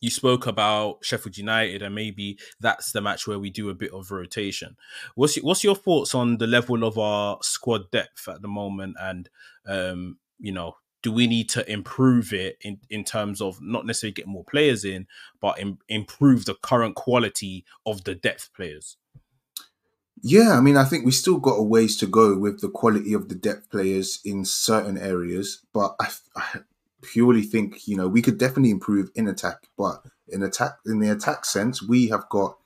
you 0.00 0.10
spoke 0.10 0.46
about 0.46 0.98
Sheffield 1.02 1.38
United, 1.38 1.82
and 1.82 1.94
maybe 1.94 2.38
that's 2.60 2.92
the 2.92 3.00
match 3.00 3.26
where 3.26 3.38
we 3.38 3.50
do 3.50 3.70
a 3.70 3.74
bit 3.74 3.92
of 3.92 4.10
rotation. 4.10 4.76
What's 5.14 5.36
your, 5.36 5.44
what's 5.44 5.64
your 5.64 5.76
thoughts 5.76 6.14
on 6.14 6.38
the 6.38 6.46
level 6.46 6.84
of 6.84 6.98
our 6.98 7.38
squad 7.42 7.90
depth 7.90 8.28
at 8.28 8.42
the 8.42 8.48
moment, 8.48 8.96
and 9.00 9.28
um, 9.66 10.18
you 10.38 10.52
know, 10.52 10.76
do 11.02 11.12
we 11.12 11.26
need 11.26 11.48
to 11.50 11.70
improve 11.70 12.32
it 12.32 12.58
in, 12.62 12.78
in 12.90 13.04
terms 13.04 13.40
of 13.40 13.60
not 13.60 13.86
necessarily 13.86 14.12
get 14.12 14.26
more 14.26 14.44
players 14.44 14.84
in, 14.84 15.06
but 15.40 15.58
improve 15.88 16.44
the 16.44 16.56
current 16.62 16.96
quality 16.96 17.64
of 17.84 18.04
the 18.04 18.14
depth 18.14 18.50
players? 18.54 18.96
Yeah, 20.22 20.52
I 20.56 20.60
mean, 20.60 20.76
I 20.76 20.84
think 20.84 21.04
we 21.04 21.12
still 21.12 21.38
got 21.38 21.54
a 21.54 21.62
ways 21.62 21.96
to 21.98 22.06
go 22.06 22.36
with 22.36 22.60
the 22.60 22.70
quality 22.70 23.12
of 23.12 23.28
the 23.28 23.34
depth 23.34 23.70
players 23.70 24.20
in 24.24 24.44
certain 24.44 24.98
areas, 24.98 25.62
but 25.72 25.94
I, 26.00 26.08
I 26.34 26.58
purely 27.02 27.42
think 27.42 27.86
you 27.86 27.96
know 27.96 28.08
we 28.08 28.22
could 28.22 28.38
definitely 28.38 28.70
improve 28.70 29.10
in 29.14 29.28
attack, 29.28 29.68
but 29.76 30.02
in 30.28 30.42
attack 30.42 30.78
in 30.86 31.00
the 31.00 31.10
attack 31.10 31.44
sense, 31.44 31.82
we 31.82 32.08
have 32.08 32.28
got 32.28 32.56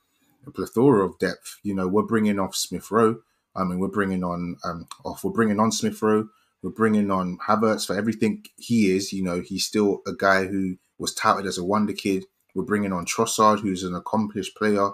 a 0.46 0.50
plethora 0.50 1.04
of 1.04 1.18
depth. 1.18 1.58
You 1.62 1.74
know, 1.74 1.88
we're 1.88 2.02
bringing 2.02 2.38
off 2.38 2.54
Smith 2.54 2.90
Rowe. 2.90 3.20
I 3.54 3.64
mean, 3.64 3.78
we're 3.78 3.88
bringing 3.88 4.24
on 4.24 4.56
um 4.64 4.86
off. 5.04 5.24
We're 5.24 5.32
bringing 5.32 5.60
on 5.60 5.72
Smith 5.72 6.00
Rowe. 6.02 6.28
We're 6.62 6.70
bringing 6.70 7.10
on 7.10 7.38
Havertz 7.48 7.86
for 7.86 7.96
everything 7.96 8.44
he 8.56 8.94
is. 8.94 9.12
You 9.12 9.24
know, 9.24 9.40
he's 9.40 9.64
still 9.64 10.02
a 10.06 10.12
guy 10.12 10.46
who 10.46 10.76
was 10.98 11.14
touted 11.14 11.46
as 11.46 11.58
a 11.58 11.64
wonder 11.64 11.92
kid. 11.92 12.26
We're 12.54 12.64
bringing 12.64 12.92
on 12.92 13.06
Trossard, 13.06 13.60
who's 13.60 13.82
an 13.82 13.94
accomplished 13.94 14.56
player. 14.56 14.90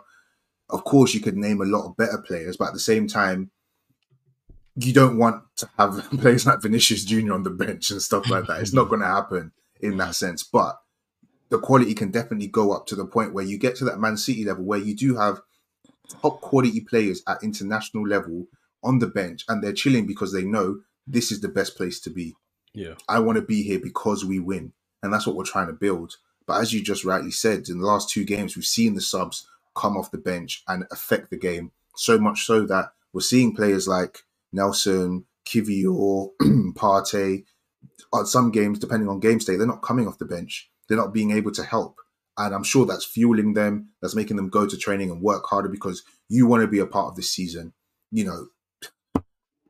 Of 0.68 0.84
course, 0.84 1.14
you 1.14 1.20
could 1.20 1.36
name 1.36 1.60
a 1.60 1.64
lot 1.64 1.86
of 1.86 1.96
better 1.96 2.18
players, 2.18 2.56
but 2.56 2.68
at 2.68 2.74
the 2.74 2.80
same 2.80 3.06
time, 3.06 3.50
you 4.76 4.92
don't 4.92 5.18
want 5.18 5.44
to 5.58 5.70
have 5.78 6.08
players 6.20 6.46
like 6.46 6.62
Vinicius 6.62 7.04
Jr. 7.04 7.34
on 7.34 7.44
the 7.44 7.50
bench 7.50 7.90
and 7.90 8.02
stuff 8.02 8.30
like 8.30 8.46
that. 8.46 8.60
It's 8.60 8.74
not 8.74 8.88
going 8.90 9.02
to 9.02 9.08
happen 9.08 9.52
in 9.80 9.96
that 9.98 10.16
sense. 10.16 10.42
But 10.44 10.78
the 11.50 11.58
quality 11.58 11.94
can 11.94 12.10
definitely 12.10 12.48
go 12.48 12.72
up 12.72 12.86
to 12.88 12.96
the 12.96 13.06
point 13.06 13.34
where 13.34 13.44
you 13.44 13.58
get 13.58 13.76
to 13.76 13.84
that 13.86 14.00
Man 14.00 14.16
City 14.16 14.44
level 14.44 14.64
where 14.64 14.78
you 14.80 14.96
do 14.96 15.16
have 15.16 15.40
top 16.22 16.40
quality 16.40 16.80
players 16.82 17.22
at 17.28 17.42
international 17.42 18.06
level 18.06 18.46
on 18.84 18.98
the 19.00 19.06
bench 19.06 19.44
and 19.48 19.62
they're 19.62 19.72
chilling 19.72 20.06
because 20.06 20.32
they 20.32 20.44
know 20.44 20.80
this 21.06 21.32
is 21.32 21.40
the 21.40 21.48
best 21.48 21.76
place 21.76 22.00
to 22.00 22.10
be. 22.10 22.34
Yeah. 22.74 22.94
I 23.08 23.20
want 23.20 23.36
to 23.36 23.42
be 23.42 23.62
here 23.62 23.80
because 23.80 24.24
we 24.24 24.38
win. 24.40 24.72
And 25.02 25.12
that's 25.12 25.26
what 25.26 25.36
we're 25.36 25.44
trying 25.44 25.68
to 25.68 25.72
build. 25.72 26.16
But 26.46 26.60
as 26.62 26.72
you 26.72 26.82
just 26.82 27.04
rightly 27.04 27.30
said, 27.32 27.68
in 27.68 27.80
the 27.80 27.86
last 27.86 28.10
two 28.10 28.24
games, 28.24 28.56
we've 28.56 28.64
seen 28.64 28.94
the 28.94 29.00
subs 29.00 29.46
come 29.76 29.96
off 29.96 30.10
the 30.10 30.18
bench 30.18 30.62
and 30.68 30.84
affect 30.92 31.30
the 31.30 31.38
game 31.38 31.72
so 31.96 32.18
much 32.18 32.44
so 32.46 32.66
that 32.66 32.90
we're 33.12 33.20
seeing 33.20 33.54
players 33.54 33.88
like 33.88 34.20
Nelson, 34.52 35.24
Kiwior, 35.46 36.30
Partey. 36.74 37.44
On 38.12 38.26
some 38.26 38.50
games, 38.50 38.78
depending 38.78 39.08
on 39.08 39.20
game 39.20 39.40
state, 39.40 39.56
they're 39.56 39.66
not 39.66 39.82
coming 39.82 40.06
off 40.06 40.18
the 40.18 40.24
bench. 40.24 40.70
They're 40.88 40.98
not 40.98 41.12
being 41.12 41.32
able 41.32 41.52
to 41.52 41.64
help. 41.64 41.98
And 42.38 42.54
I'm 42.54 42.64
sure 42.64 42.84
that's 42.84 43.04
fueling 43.04 43.54
them, 43.54 43.90
that's 44.02 44.14
making 44.14 44.36
them 44.36 44.48
go 44.48 44.66
to 44.66 44.76
training 44.76 45.10
and 45.10 45.22
work 45.22 45.44
harder 45.46 45.68
because 45.68 46.02
you 46.28 46.46
want 46.46 46.62
to 46.62 46.68
be 46.68 46.78
a 46.78 46.86
part 46.86 47.08
of 47.08 47.16
this 47.16 47.30
season. 47.30 47.72
You 48.10 48.24
know, 48.24 48.46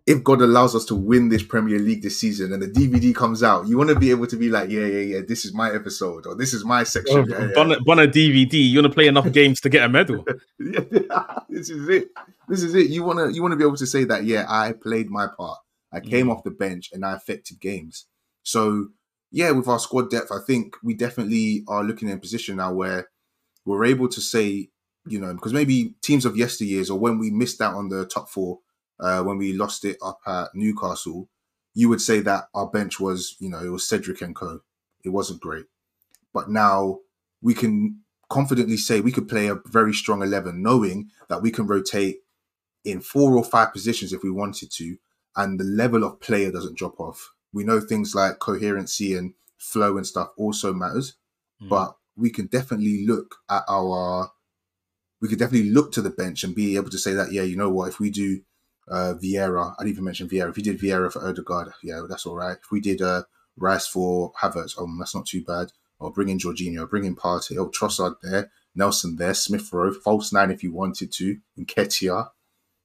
if 0.07 0.23
God 0.23 0.40
allows 0.40 0.77
us 0.77 0.85
to 0.85 0.95
win 0.95 1.31
this 1.31 1.42
Premier 1.42 1.81
League 1.81 2.03
this 2.03 2.19
season 2.19 2.53
and 2.53 2.62
the 2.62 2.69
DVD 2.69 3.12
comes 3.12 3.42
out, 3.42 3.66
you 3.66 3.77
want 3.77 3.90
to 3.90 3.99
be 3.99 4.12
able 4.12 4.29
to 4.29 4.37
be 4.37 4.49
like, 4.49 4.71
yeah, 4.71 4.87
yeah, 4.87 5.16
yeah, 5.16 5.21
this 5.27 5.45
is 5.45 5.53
my 5.53 5.73
episode 5.73 6.27
or 6.27 6.37
this 6.37 6.55
is 6.55 6.64
my 6.64 6.85
section. 6.85 7.19
Oh, 7.19 7.27
yeah, 7.27 7.49
yeah. 7.49 7.77
Bon 7.85 7.99
a 7.99 8.07
DVD, 8.07 8.53
you 8.53 8.79
want 8.79 8.92
to 8.92 8.95
play 8.95 9.09
enough 9.09 9.31
games 9.33 9.61
to 9.62 9.69
get 9.69 9.83
a 9.83 9.88
medal. 9.88 10.25
this 10.59 11.71
is 11.71 11.88
it. 11.88 12.09
This 12.49 12.62
is 12.62 12.77
it. 12.77 12.88
You 12.88 13.03
want 13.03 13.19
to 13.19 13.35
you 13.35 13.42
want 13.42 13.53
to 13.53 13.57
be 13.57 13.64
able 13.64 13.77
to 13.77 13.87
say 13.87 14.05
that, 14.05 14.25
yeah, 14.25 14.47
I 14.49 14.73
played 14.73 15.11
my 15.11 15.27
part. 15.37 15.59
I 15.92 15.99
came 15.99 16.27
mm. 16.27 16.33
off 16.33 16.45
the 16.45 16.53
bench 16.53 16.90
and 16.92 17.05
I 17.05 17.14
affected 17.14 17.61
games. 17.61 18.07
So 18.45 18.88
yeah, 19.33 19.51
with 19.51 19.66
our 19.66 19.81
squad 19.81 20.09
depth, 20.09 20.31
I 20.31 20.38
think 20.47 20.77
we 20.85 20.95
definitely 20.95 21.64
are 21.66 21.83
looking 21.83 22.09
in 22.09 22.16
a 22.16 22.21
position 22.21 22.57
now 22.57 22.73
where 22.73 23.09
we're 23.64 23.85
able 23.85 24.09
to 24.11 24.21
say, 24.21 24.69
you 25.09 25.19
know, 25.19 25.35
because 25.35 25.53
maybe 25.53 25.97
teams 26.01 26.25
of 26.25 26.35
yesteryears 26.35 26.90
or 26.90 26.95
when 26.95 27.19
we 27.19 27.33
missed 27.33 27.61
out 27.61 27.75
on 27.75 27.88
the 27.88 28.07
top 28.07 28.29
four 28.29 28.61
uh, 29.01 29.23
when 29.23 29.39
we 29.39 29.53
lost 29.53 29.85
it 29.85 29.99
up 30.03 30.21
at 30.27 30.49
Newcastle, 30.55 31.29
you 31.75 31.89
would 31.89 32.01
say 32.01 32.21
that 32.21 32.49
our 32.55 32.67
bench 32.67 32.99
was, 32.99 33.37
you 33.39 33.51
know, 33.51 33.63
it 33.63 33.69
was 33.69 33.87
Cedric 33.87 34.23
and 34.23 34.35
co. 34.35 34.61
It 35.05 35.11
wasn't 35.11 35.41
great. 35.41 35.67
But 36.33 36.51
now 36.51 37.01
we 37.43 37.55
can 37.55 38.01
confidently 38.29 38.77
say 38.77 39.01
we 39.01 39.13
could 39.13 39.29
play 39.29 39.49
a 39.49 39.61
very 39.67 39.93
strong 39.93 40.23
11, 40.23 40.63
knowing 40.63 41.11
that 41.29 41.43
we 41.43 41.51
can 41.51 41.67
rotate 41.67 42.19
in 42.85 43.01
four 43.01 43.37
or 43.37 43.45
five 43.45 43.73
positions 43.73 44.13
if 44.13 44.23
we 44.23 44.31
wanted 44.31 44.71
to, 44.73 44.97
and 45.37 45.61
the 45.61 45.65
level 45.65 46.05
of 46.05 46.21
player 46.21 46.51
doesn't 46.51 46.79
drop 46.79 46.99
off. 46.99 47.33
We 47.53 47.65
know 47.65 47.81
things 47.81 48.15
like 48.15 48.39
coherency 48.39 49.15
and 49.15 49.35
flow 49.59 49.97
and 49.97 50.07
stuff 50.07 50.29
also 50.37 50.73
matters, 50.73 51.15
mm. 51.63 51.69
but 51.69 51.97
we 52.17 52.31
can 52.31 52.47
definitely 52.47 53.05
look 53.07 53.37
at 53.51 53.63
our 53.69 54.31
we 55.21 55.29
could 55.29 55.39
definitely 55.39 55.71
look 55.71 55.93
to 55.93 56.03
the 56.03 56.11
bench 56.11 56.45
and 56.45 56.55
be 56.55 56.77
able 56.77 56.91
to 56.91 56.99
say 56.99 57.15
that, 57.15 57.33
yeah, 57.33 57.43
you 57.43 57.57
know 57.57 57.71
what, 57.71 57.89
if 57.89 57.99
we 57.99 58.11
do 58.11 58.43
uh, 58.88 59.14
Vieira. 59.22 59.75
I 59.79 59.83
didn't 59.83 59.92
even 59.92 60.05
mention 60.05 60.29
Vieira. 60.29 60.51
If 60.51 60.57
we 60.57 60.62
did 60.62 60.79
Vieira 60.79 61.12
for 61.12 61.27
Odegaard, 61.27 61.72
yeah, 61.83 62.03
that's 62.09 62.27
all 62.27 62.37
right. 62.37 62.57
If 62.62 62.70
we 62.70 62.81
did 62.81 63.03
uh, 63.03 63.25
Rice 63.57 63.87
for 63.87 64.33
Havertz, 64.42 64.75
oh, 64.79 64.88
that's 64.99 65.14
not 65.14 65.27
too 65.27 65.42
bad. 65.42 65.72
Or 65.99 66.12
bring 66.12 66.29
in 66.29 66.38
Jorginho, 66.38 66.88
bring 66.88 67.05
in 67.05 67.16
Partey, 67.16 67.57
oh, 67.57 67.70
Trossard 67.70 68.16
there, 68.22 68.51
Nelson 68.75 69.16
there, 69.16 69.35
Smith 69.35 69.72
Rowe, 69.72 69.92
false 69.92 70.33
nine 70.33 70.51
if 70.51 70.62
you 70.62 70.72
wanted 70.72 71.11
to, 71.12 71.38
Nketiah. 71.59 72.29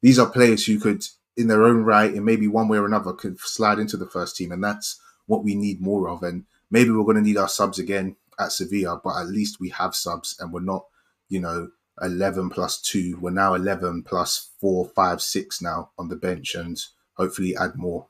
These 0.02 0.18
are 0.18 0.30
players 0.30 0.66
who 0.66 0.80
could, 0.80 1.04
in 1.36 1.48
their 1.48 1.64
own 1.64 1.84
right, 1.84 2.14
in 2.14 2.24
maybe 2.24 2.48
one 2.48 2.70
way 2.70 2.78
or 2.78 2.86
another, 2.86 3.14
could 3.14 3.40
slide 3.40 3.80
into 3.80 3.98
the 3.98 4.08
first 4.08 4.38
team. 4.38 4.52
And 4.52 4.64
that's 4.64 5.00
what 5.26 5.44
we 5.44 5.56
need 5.56 5.82
more 5.82 6.10
of. 6.10 6.24
And 6.24 6.46
maybe 6.70 6.90
we're 6.90 7.04
going 7.04 7.18
to 7.18 7.22
need 7.22 7.38
our 7.38 7.50
subs 7.50 7.78
again 7.78 8.16
at 8.40 8.54
Sevilla, 8.54 9.00
but 9.04 9.18
at 9.18 9.28
least 9.28 9.60
we 9.60 9.70
have 9.70 9.94
subs 9.94 10.36
and 10.40 10.54
we're 10.54 10.62
not, 10.62 10.86
you 11.30 11.42
know, 11.42 11.70
11 12.02 12.50
plus 12.50 12.82
2. 12.82 13.18
We're 13.20 13.32
now 13.32 13.54
11 13.54 14.04
plus 14.04 14.52
4, 14.60 14.90
5, 14.90 15.22
6 15.22 15.62
now 15.62 15.92
on 15.98 16.10
the 16.10 16.16
bench 16.16 16.56
and 16.56 16.78
hopefully 17.14 17.56
add 17.56 17.76
more. 17.76 18.08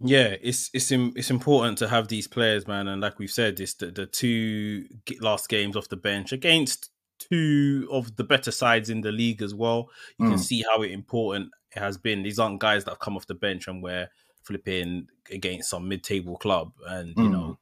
Yeah, 0.00 0.34
it's 0.42 0.70
it's 0.74 0.90
it's 0.90 1.30
important 1.30 1.78
to 1.78 1.88
have 1.88 2.08
these 2.08 2.26
players, 2.26 2.66
man. 2.66 2.88
And 2.88 3.00
like 3.00 3.18
we've 3.18 3.30
said, 3.30 3.60
it's 3.60 3.74
the, 3.74 3.86
the 3.86 4.06
two 4.06 4.86
last 5.20 5.48
games 5.48 5.76
off 5.76 5.88
the 5.88 5.96
bench 5.96 6.32
against 6.32 6.90
two 7.18 7.88
of 7.90 8.16
the 8.16 8.24
better 8.24 8.50
sides 8.50 8.90
in 8.90 9.00
the 9.00 9.12
league 9.12 9.40
as 9.40 9.54
well. 9.54 9.88
You 10.18 10.26
mm. 10.26 10.30
can 10.30 10.38
see 10.38 10.62
how 10.62 10.82
important 10.82 11.50
it 11.74 11.78
has 11.78 11.96
been. 11.96 12.22
These 12.22 12.38
aren't 12.38 12.60
guys 12.60 12.84
that 12.84 12.90
have 12.90 12.98
come 12.98 13.16
off 13.16 13.26
the 13.26 13.34
bench 13.34 13.68
and 13.68 13.82
we're 13.82 14.08
flipping 14.42 15.06
against 15.30 15.70
some 15.70 15.88
mid-table 15.88 16.36
club, 16.36 16.72
and 16.86 17.08
you 17.08 17.24
mm. 17.24 17.32
know 17.32 17.58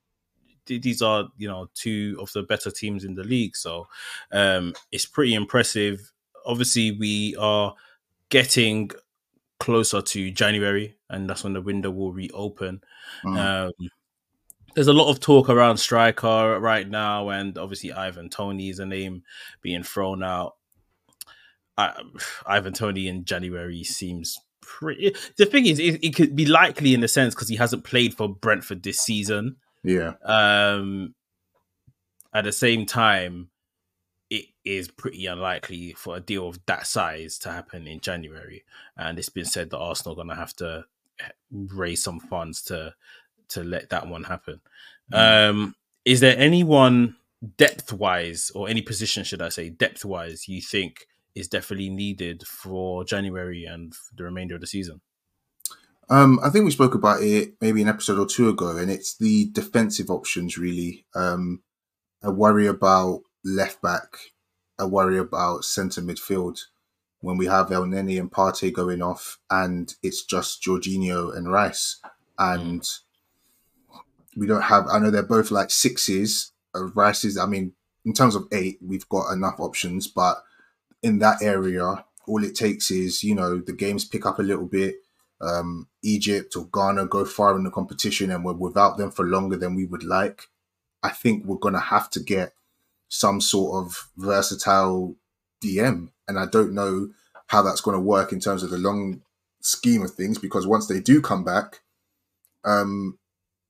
these 0.67 1.03
are 1.03 1.29
you 1.37 1.49
know 1.49 1.69
two 1.75 2.17
of 2.21 2.33
the 2.33 2.43
better 2.43 2.71
teams 2.71 3.05
in 3.05 3.15
the 3.15 3.25
league. 3.25 3.57
So 3.57 3.89
um, 4.31 4.75
it's 4.91 5.07
pretty 5.07 5.35
impressive. 5.35 6.13
Obviously, 6.47 6.93
we 6.93 7.37
are 7.37 7.75
getting 8.29 8.91
closer 9.61 10.03
to 10.03 10.31
January, 10.31 10.97
and 11.09 11.29
that's 11.29 11.45
when 11.45 11.53
the 11.53 11.61
window 11.63 11.91
will 11.91 12.13
reopen. 12.13 12.83
Mm. 13.25 13.39
Um, 13.39 13.91
there's 14.75 14.89
a 14.89 14.93
lot 14.93 15.11
of 15.11 15.21
talk 15.21 15.49
around 15.49 15.77
striker 15.77 16.59
right 16.59 16.89
now, 16.89 17.29
and 17.29 17.57
obviously 17.59 17.93
Ivan 17.93 18.29
Toney 18.29 18.71
is 18.71 18.79
a 18.79 18.87
name 18.87 19.23
being 19.61 19.83
thrown 19.83 20.23
out. 20.23 20.57
I, 21.77 22.03
Ivan 22.47 22.73
Toney 22.73 23.09
in 23.09 23.25
January 23.25 23.85
seems 23.85 24.41
pretty. 24.61 25.15
The 25.37 25.47
thing 25.47 25.67
is, 25.67 25.79
it, 25.79 26.03
it 26.03 26.15
could 26.15 26.35
be 26.35 26.47
likely 26.47 26.95
in 26.95 27.05
a 27.05 27.09
sense 27.09 27.35
because 27.35 27.49
he 27.49 27.57
hasn't 27.57 27.85
played 27.85 28.15
for 28.15 28.29
Brentford 28.29 28.83
this 28.83 28.99
season. 28.99 29.57
Yeah, 29.83 30.15
Um, 30.25 31.15
at 32.35 32.45
the 32.45 32.53
same 32.53 32.87
time, 32.87 33.51
it 34.31 34.47
is 34.65 34.89
pretty 34.89 35.27
unlikely 35.27 35.93
for 35.93 36.17
a 36.17 36.21
deal 36.21 36.49
of 36.49 36.59
that 36.67 36.87
size 36.87 37.39
to 37.41 37.51
happen 37.51 37.87
in 37.87 38.01
January. 38.01 38.65
And 38.97 39.19
it's 39.19 39.29
been 39.29 39.45
said 39.45 39.71
that 39.71 39.79
Arsenal 39.79 40.15
are 40.15 40.17
going 40.17 40.29
to 40.29 40.35
have 40.35 40.57
to 40.57 40.87
raise 41.51 42.03
some 42.03 42.21
funds 42.21 42.63
to 42.63 42.95
to 43.49 43.63
let 43.63 43.91
that 43.91 44.09
one 44.09 44.25
happen. 44.25 44.61
Um, 45.13 45.75
is 46.07 46.21
there 46.21 46.39
anyone 46.39 47.17
depth 47.59 47.93
wise, 47.93 48.51
or 48.55 48.69
any 48.69 48.81
position, 48.81 49.25
should 49.25 49.43
I 49.43 49.51
say, 49.51 49.69
depth 49.69 50.05
wise, 50.05 50.49
you 50.49 50.63
think 50.63 51.07
is 51.35 51.49
definitely 51.49 51.91
needed 51.91 52.47
for 52.47 53.05
January 53.05 53.67
and 53.67 53.93
the 54.17 54.25
remainder 54.25 54.55
of 54.55 54.63
the 54.63 54.67
season? 54.67 55.03
Um, 56.11 56.41
I 56.43 56.51
think 56.51 56.65
we 56.65 56.71
spoke 56.71 56.95
about 56.95 57.23
it 57.23 57.55
maybe 57.61 57.81
an 57.83 57.89
episode 57.89 58.19
or 58.19 58.27
two 58.27 58.49
ago, 58.49 58.77
and 58.77 58.91
it's 58.91 59.17
the 59.17 59.47
defensive 59.53 60.11
options 60.11 60.59
really. 60.59 61.07
Um, 61.15 61.63
I 62.23 62.29
worry 62.29 62.67
about 62.67 63.23
left 63.45 63.81
back. 63.83 64.19
I 64.79 64.85
worry 64.85 65.19
about 65.19 65.65
centre 65.65 66.03
midfield 66.03 66.61
when 67.21 67.37
we 67.37 67.47
have 67.47 67.69
Elneny 67.69 68.19
and 68.19 68.31
Partey 68.31 68.73
going 68.73 69.01
off, 69.01 69.39
and 69.51 69.95
it's 70.03 70.25
just 70.25 70.63
Jorginho 70.63 71.35
and 71.37 71.51
Rice, 71.51 72.01
and 72.39 72.87
we 74.37 74.47
don't 74.47 74.63
have. 74.63 74.87
I 74.89 74.99
know 74.99 75.11
they're 75.11 75.23
both 75.23 75.51
like 75.51 75.71
sixes. 75.71 76.53
Uh, 76.75 76.87
Rice 76.89 77.25
is. 77.25 77.39
I 77.39 77.47
mean, 77.47 77.73
in 78.05 78.13
terms 78.13 78.35
of 78.35 78.49
eight, 78.53 78.79
we've 78.85 79.09
got 79.09 79.33
enough 79.33 79.61
options, 79.61 80.09
but 80.09 80.43
in 81.03 81.21
that 81.21 81.43
area, 81.43 82.05
all 82.27 82.45
it 82.45 82.55
takes 82.55 82.91
is 82.91 83.23
you 83.23 83.35
know 83.35 83.61
the 83.61 83.73
games 83.73 84.05
pick 84.05 84.27
up 84.27 84.39
a 84.39 84.43
little 84.43 84.67
bit 84.67 84.97
um, 85.43 85.89
Egypt 86.03 86.57
or 86.57 86.69
Ghana 86.73 87.07
go 87.07 87.25
far 87.25 87.57
in 87.57 87.65
the 87.65 87.71
competition 87.71 88.31
and 88.31 88.45
we're 88.45 88.53
without 88.53 88.97
them 88.97 89.11
for 89.11 89.25
longer 89.25 89.57
than 89.57 89.75
we 89.75 89.85
would 89.85 90.05
like, 90.05 90.49
I 91.03 91.11
think 91.11 91.45
we're 91.45 91.57
going 91.57 91.75
to 91.75 91.81
have 91.81 92.09
to 92.11 92.21
get 92.21 92.55
some 93.09 93.41
sort 93.41 93.85
of 93.85 94.09
versatile 94.17 95.17
DM. 95.63 96.11
And 96.29 96.39
I 96.39 96.47
don't 96.47 96.73
know 96.73 97.11
how 97.49 97.63
that's 97.63 97.81
going 97.81 97.97
to 97.97 98.01
work 98.01 98.33
in 98.33 98.41
terms 98.41 98.63
of 98.63 98.71
the 98.71 98.79
long 98.79 99.21
scheme 99.61 100.03
of 100.03 100.13
things 100.13 100.39
because 100.39 100.67
once 100.67 100.87
they 100.87 101.01
do 101.01 101.21
come 101.21 101.45
back, 101.45 101.81
um, 102.65 103.19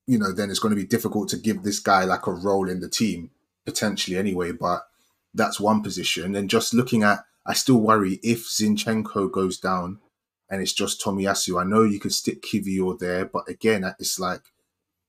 you 0.07 0.19
know, 0.19 0.33
then 0.33 0.51
it's 0.51 0.59
going 0.59 0.75
to 0.75 0.81
be 0.81 0.87
difficult 0.87 1.29
to 1.31 1.37
give 1.37 1.63
this 1.63 1.79
guy 1.79 2.05
like 2.05 2.27
a 2.27 2.33
role 2.33 2.69
in 2.69 2.81
the 2.81 2.89
team 2.89 3.31
potentially 3.65 4.17
anyway. 4.17 4.53
But 4.53 4.83
that's 5.33 5.59
one 5.59 5.83
position. 5.83 6.37
And 6.37 6.51
just 6.51 6.75
looking 6.75 7.03
at, 7.03 7.25
I 7.47 7.55
still 7.55 7.81
worry 7.81 8.21
if 8.23 8.47
Zinchenko 8.47 9.33
goes 9.33 9.59
down 9.59 9.99
and 10.53 10.61
it's 10.61 10.75
just 10.75 11.01
Tomiyasu. 11.01 11.59
I 11.59 11.65
know 11.65 11.83
you 11.83 11.99
could 11.99 12.13
stick 12.13 12.43
Kiwior 12.43 12.99
there, 12.99 13.25
but 13.25 13.49
again, 13.49 13.85
it's 13.99 14.21
like, 14.21 14.43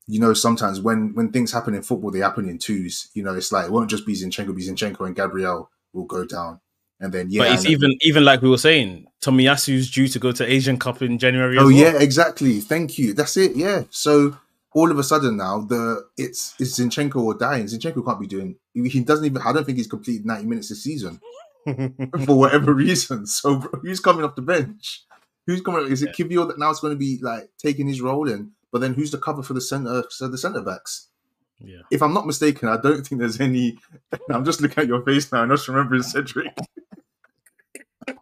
you 0.08 0.18
know, 0.18 0.34
sometimes 0.34 0.80
when 0.80 1.14
when 1.16 1.32
things 1.34 1.52
happen 1.52 1.76
in 1.76 1.84
football, 1.84 2.12
they 2.12 2.20
happen 2.20 2.48
in 2.48 2.58
twos. 2.58 3.10
You 3.14 3.24
know, 3.24 3.36
it's 3.36 3.52
like 3.52 3.66
it 3.66 3.72
won't 3.72 3.90
just 3.90 4.06
be 4.06 4.14
Zinchenko, 4.14 4.56
be 4.56 4.66
Zinchenko 4.66 5.06
and 5.06 5.16
Gabriel 5.16 5.70
will 5.92 6.06
go 6.06 6.26
down. 6.26 6.62
And 7.02 7.12
then 7.12 7.28
yeah, 7.30 7.44
but 7.44 7.52
it's 7.52 7.66
even 7.66 7.94
even 8.02 8.24
like 8.24 8.42
we 8.42 8.50
were 8.50 8.58
saying, 8.58 9.06
Tomiyasu's 9.22 9.92
due 9.92 10.08
to 10.08 10.18
go 10.18 10.32
to 10.32 10.50
Asian 10.50 10.80
Cup 10.80 11.02
in 11.02 11.18
January. 11.18 11.58
Oh 11.58 11.64
well. 11.64 11.72
yeah, 11.72 12.00
exactly. 12.00 12.62
Thank 12.62 12.98
you. 12.98 13.14
That's 13.14 13.36
it. 13.36 13.58
Yeah. 13.58 13.84
So 13.90 14.38
all 14.74 14.90
of 14.92 14.98
a 14.98 15.04
sudden 15.04 15.36
now 15.36 15.60
the 15.60 16.08
it's 16.18 16.56
it's 16.58 16.80
Zinchenko 16.80 17.18
or 17.18 17.34
dying. 17.34 17.66
Zinchenko 17.66 18.06
can't 18.06 18.22
be 18.22 18.28
doing. 18.28 18.56
He 18.74 19.02
doesn't 19.02 19.26
even. 19.26 19.42
I 19.42 19.52
don't 19.52 19.66
think 19.66 19.78
he's 19.78 19.88
completed 19.88 20.26
ninety 20.26 20.46
minutes 20.46 20.70
this 20.70 20.84
season 20.84 21.20
for 22.26 22.38
whatever 22.38 22.74
reason. 22.74 23.26
So 23.26 23.58
bro, 23.58 23.82
who's 23.82 24.00
coming 24.00 24.24
off 24.24 24.36
the 24.36 24.42
bench? 24.42 25.04
Who's 25.46 25.62
coming? 25.62 25.92
Is 25.92 26.02
it 26.04 26.14
Kiwior 26.16 26.48
that 26.48 26.58
now 26.60 26.72
is 26.72 26.80
going 26.80 26.94
to 26.94 26.98
be 26.98 27.20
like 27.22 27.50
taking 27.58 27.88
his 27.88 28.02
role 28.02 28.30
in? 28.30 28.52
But 28.72 28.80
then 28.80 28.94
who's 28.94 29.12
the 29.12 29.18
cover 29.18 29.44
for 29.44 29.54
the 29.54 29.62
center? 29.62 30.04
So 30.10 30.28
the 30.28 30.38
centre 30.38 30.62
backs. 30.62 31.10
yeah. 31.60 31.82
If 31.92 32.02
I'm 32.02 32.14
not 32.14 32.26
mistaken, 32.26 32.70
I 32.70 32.78
don't 32.78 33.06
think 33.06 33.20
there's 33.20 33.40
any. 33.40 33.78
I'm 34.30 34.46
just 34.46 34.62
looking 34.62 34.82
at 34.84 34.88
your 34.88 35.04
face 35.04 35.32
now 35.32 35.44
and 35.44 35.52
just 35.52 35.68
remembering 35.68 36.04
Cedric. 36.04 36.56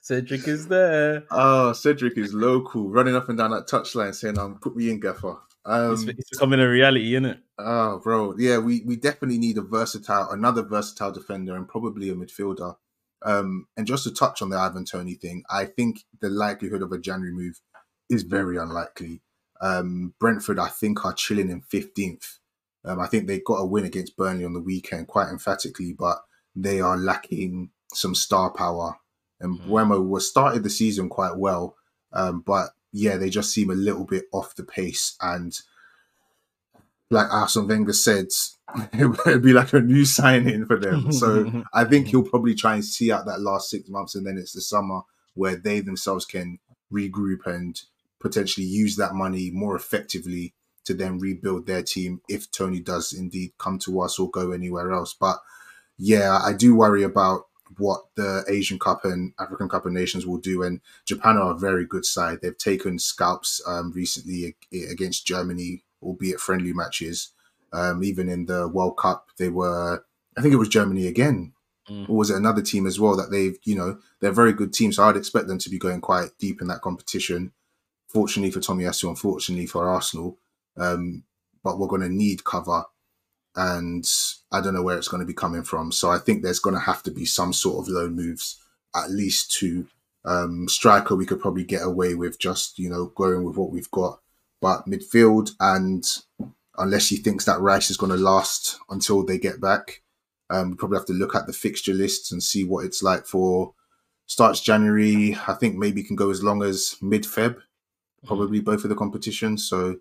Cedric 0.00 0.48
is 0.48 0.66
there. 0.66 1.24
Oh, 1.30 1.72
Cedric 1.72 2.18
is 2.18 2.34
local, 2.34 2.88
running 2.90 3.14
up 3.14 3.28
and 3.28 3.38
down 3.38 3.52
that 3.52 3.68
touchline 3.68 4.14
saying, 4.14 4.36
"Um, 4.38 4.58
put 4.60 4.74
me 4.74 4.90
in, 4.90 4.98
Gaffer." 4.98 5.36
Um, 5.64 5.92
it's, 5.92 6.02
it's 6.02 6.30
becoming 6.30 6.58
a 6.58 6.68
reality, 6.68 7.14
isn't 7.14 7.24
it? 7.26 7.38
Oh, 7.58 8.00
bro, 8.00 8.34
yeah, 8.36 8.58
we 8.58 8.82
we 8.84 8.96
definitely 8.96 9.38
need 9.38 9.58
a 9.58 9.62
versatile, 9.62 10.30
another 10.30 10.62
versatile 10.62 11.12
defender, 11.12 11.54
and 11.54 11.68
probably 11.68 12.10
a 12.10 12.14
midfielder. 12.14 12.74
Um, 13.24 13.66
and 13.76 13.86
just 13.86 14.04
to 14.04 14.10
touch 14.12 14.42
on 14.42 14.50
the 14.50 14.58
Ivan 14.58 14.84
Toney 14.84 15.14
thing, 15.14 15.44
I 15.50 15.64
think 15.64 16.04
the 16.20 16.28
likelihood 16.28 16.82
of 16.82 16.92
a 16.92 16.98
January 16.98 17.32
move 17.32 17.60
is 18.08 18.22
very 18.22 18.56
unlikely. 18.56 19.22
Um, 19.60 20.14
Brentford, 20.18 20.58
I 20.58 20.68
think, 20.68 21.04
are 21.04 21.12
chilling 21.12 21.50
in 21.50 21.60
fifteenth. 21.60 22.38
Um, 22.84 22.98
I 22.98 23.06
think 23.06 23.26
they 23.26 23.40
got 23.40 23.60
a 23.60 23.64
win 23.66 23.84
against 23.84 24.16
Burnley 24.16 24.44
on 24.44 24.54
the 24.54 24.60
weekend, 24.60 25.06
quite 25.06 25.28
emphatically, 25.28 25.92
but 25.96 26.18
they 26.56 26.80
are 26.80 26.96
lacking 26.96 27.70
some 27.94 28.14
star 28.14 28.50
power. 28.50 28.96
And 29.40 29.60
Mhm. 29.60 29.66
Mbeumo 29.66 30.08
was 30.08 30.28
started 30.28 30.64
the 30.64 30.70
season 30.70 31.08
quite 31.08 31.36
well, 31.36 31.76
um, 32.12 32.40
but 32.40 32.70
yeah, 32.92 33.16
they 33.16 33.30
just 33.30 33.52
seem 33.52 33.70
a 33.70 33.74
little 33.74 34.04
bit 34.04 34.24
off 34.32 34.56
the 34.56 34.64
pace 34.64 35.16
and 35.20 35.58
like 37.12 37.32
Arsene 37.32 37.68
Wenger 37.68 37.92
said, 37.92 38.26
it 38.92 39.26
would 39.26 39.42
be 39.42 39.52
like 39.52 39.72
a 39.72 39.80
new 39.80 40.04
signing 40.04 40.66
for 40.66 40.78
them. 40.78 41.12
So 41.12 41.64
I 41.74 41.84
think 41.84 42.08
he'll 42.08 42.22
probably 42.28 42.54
try 42.54 42.74
and 42.74 42.84
see 42.84 43.12
out 43.12 43.26
that 43.26 43.40
last 43.40 43.70
six 43.70 43.88
months, 43.88 44.14
and 44.14 44.26
then 44.26 44.38
it's 44.38 44.52
the 44.52 44.60
summer 44.60 45.02
where 45.34 45.56
they 45.56 45.80
themselves 45.80 46.24
can 46.24 46.58
regroup 46.92 47.46
and 47.46 47.80
potentially 48.20 48.66
use 48.66 48.96
that 48.96 49.14
money 49.14 49.50
more 49.52 49.74
effectively 49.74 50.54
to 50.84 50.94
then 50.94 51.18
rebuild 51.18 51.66
their 51.66 51.82
team 51.82 52.20
if 52.28 52.50
Toney 52.50 52.80
does 52.80 53.12
indeed 53.12 53.52
come 53.58 53.78
to 53.80 54.00
us 54.00 54.18
or 54.18 54.30
go 54.30 54.52
anywhere 54.52 54.92
else. 54.92 55.14
But 55.18 55.38
yeah, 55.96 56.40
I 56.42 56.52
do 56.52 56.74
worry 56.74 57.02
about 57.02 57.46
what 57.78 58.02
the 58.16 58.44
Asian 58.48 58.78
Cup 58.78 59.04
and 59.04 59.32
African 59.38 59.68
Cup 59.68 59.86
of 59.86 59.92
Nations 59.92 60.26
will 60.26 60.38
do. 60.38 60.62
And 60.62 60.80
Japan 61.06 61.36
are 61.36 61.52
a 61.52 61.58
very 61.58 61.86
good 61.86 62.04
side. 62.04 62.38
They've 62.42 62.56
taken 62.56 62.98
scalps 62.98 63.62
um, 63.66 63.92
recently 63.92 64.56
against 64.90 65.26
Germany, 65.26 65.84
albeit 66.02 66.40
friendly 66.40 66.72
matches. 66.72 67.30
Um, 67.72 68.04
even 68.04 68.28
in 68.28 68.46
the 68.46 68.68
World 68.68 68.98
Cup, 68.98 69.28
they 69.38 69.48
were, 69.48 70.04
I 70.36 70.42
think 70.42 70.52
it 70.52 70.58
was 70.58 70.68
Germany 70.68 71.06
again. 71.06 71.52
Mm. 71.88 72.08
Or 72.08 72.16
was 72.16 72.30
it 72.30 72.36
another 72.36 72.62
team 72.62 72.86
as 72.86 73.00
well 73.00 73.16
that 73.16 73.30
they've, 73.30 73.58
you 73.64 73.74
know, 73.74 73.98
they're 74.20 74.30
a 74.30 74.34
very 74.34 74.52
good 74.52 74.72
team. 74.72 74.92
So 74.92 75.04
I'd 75.04 75.16
expect 75.16 75.48
them 75.48 75.58
to 75.58 75.70
be 75.70 75.78
going 75.78 76.00
quite 76.00 76.30
deep 76.38 76.60
in 76.60 76.68
that 76.68 76.82
competition. 76.82 77.52
Fortunately 78.08 78.50
for 78.50 78.60
Tomiyasu, 78.60 79.08
unfortunately 79.08 79.66
for 79.66 79.88
Arsenal. 79.88 80.38
Um, 80.76 81.24
but 81.64 81.78
we're 81.78 81.88
going 81.88 82.02
to 82.02 82.08
need 82.08 82.44
cover 82.44 82.84
and 83.54 84.08
I 84.50 84.60
don't 84.60 84.74
know 84.74 84.82
where 84.82 84.96
it's 84.96 85.08
going 85.08 85.20
to 85.20 85.26
be 85.26 85.34
coming 85.34 85.62
from. 85.62 85.92
So 85.92 86.10
I 86.10 86.18
think 86.18 86.42
there's 86.42 86.58
going 86.58 86.74
to 86.74 86.80
have 86.80 87.02
to 87.04 87.10
be 87.10 87.24
some 87.24 87.52
sort 87.52 87.84
of 87.84 87.92
loan 87.92 88.14
moves, 88.14 88.58
at 88.94 89.10
least 89.10 89.52
to 89.58 89.86
um, 90.24 90.68
striker. 90.68 91.14
We 91.14 91.26
could 91.26 91.40
probably 91.40 91.64
get 91.64 91.82
away 91.82 92.14
with 92.14 92.38
just 92.38 92.78
you 92.78 92.88
know 92.88 93.06
going 93.14 93.44
with 93.44 93.56
what 93.56 93.70
we've 93.70 93.90
got, 93.90 94.20
but 94.62 94.86
midfield 94.86 95.50
and 95.60 96.22
unless 96.78 97.08
he 97.08 97.16
thinks 97.16 97.44
that 97.44 97.60
Rice 97.60 97.90
is 97.90 97.98
going 97.98 98.12
to 98.12 98.16
last 98.16 98.78
until 98.88 99.24
they 99.24 99.36
get 99.36 99.60
back, 99.60 100.02
um, 100.48 100.70
we 100.70 100.76
probably 100.76 100.98
have 100.98 101.06
to 101.06 101.12
look 101.12 101.34
at 101.34 101.46
the 101.46 101.52
fixture 101.52 101.92
lists 101.92 102.32
and 102.32 102.42
see 102.42 102.64
what 102.64 102.86
it's 102.86 103.02
like 103.02 103.26
for 103.26 103.74
starts 104.26 104.60
January. 104.60 105.36
I 105.48 105.54
think 105.54 105.76
maybe 105.76 106.04
can 106.04 106.16
go 106.16 106.30
as 106.30 106.42
long 106.42 106.62
as 106.62 106.96
mid 107.02 107.24
Feb, 107.24 107.56
probably 108.24 108.60
both 108.60 108.84
of 108.84 108.88
the 108.88 108.96
competitions. 108.96 109.68
So 109.68 109.96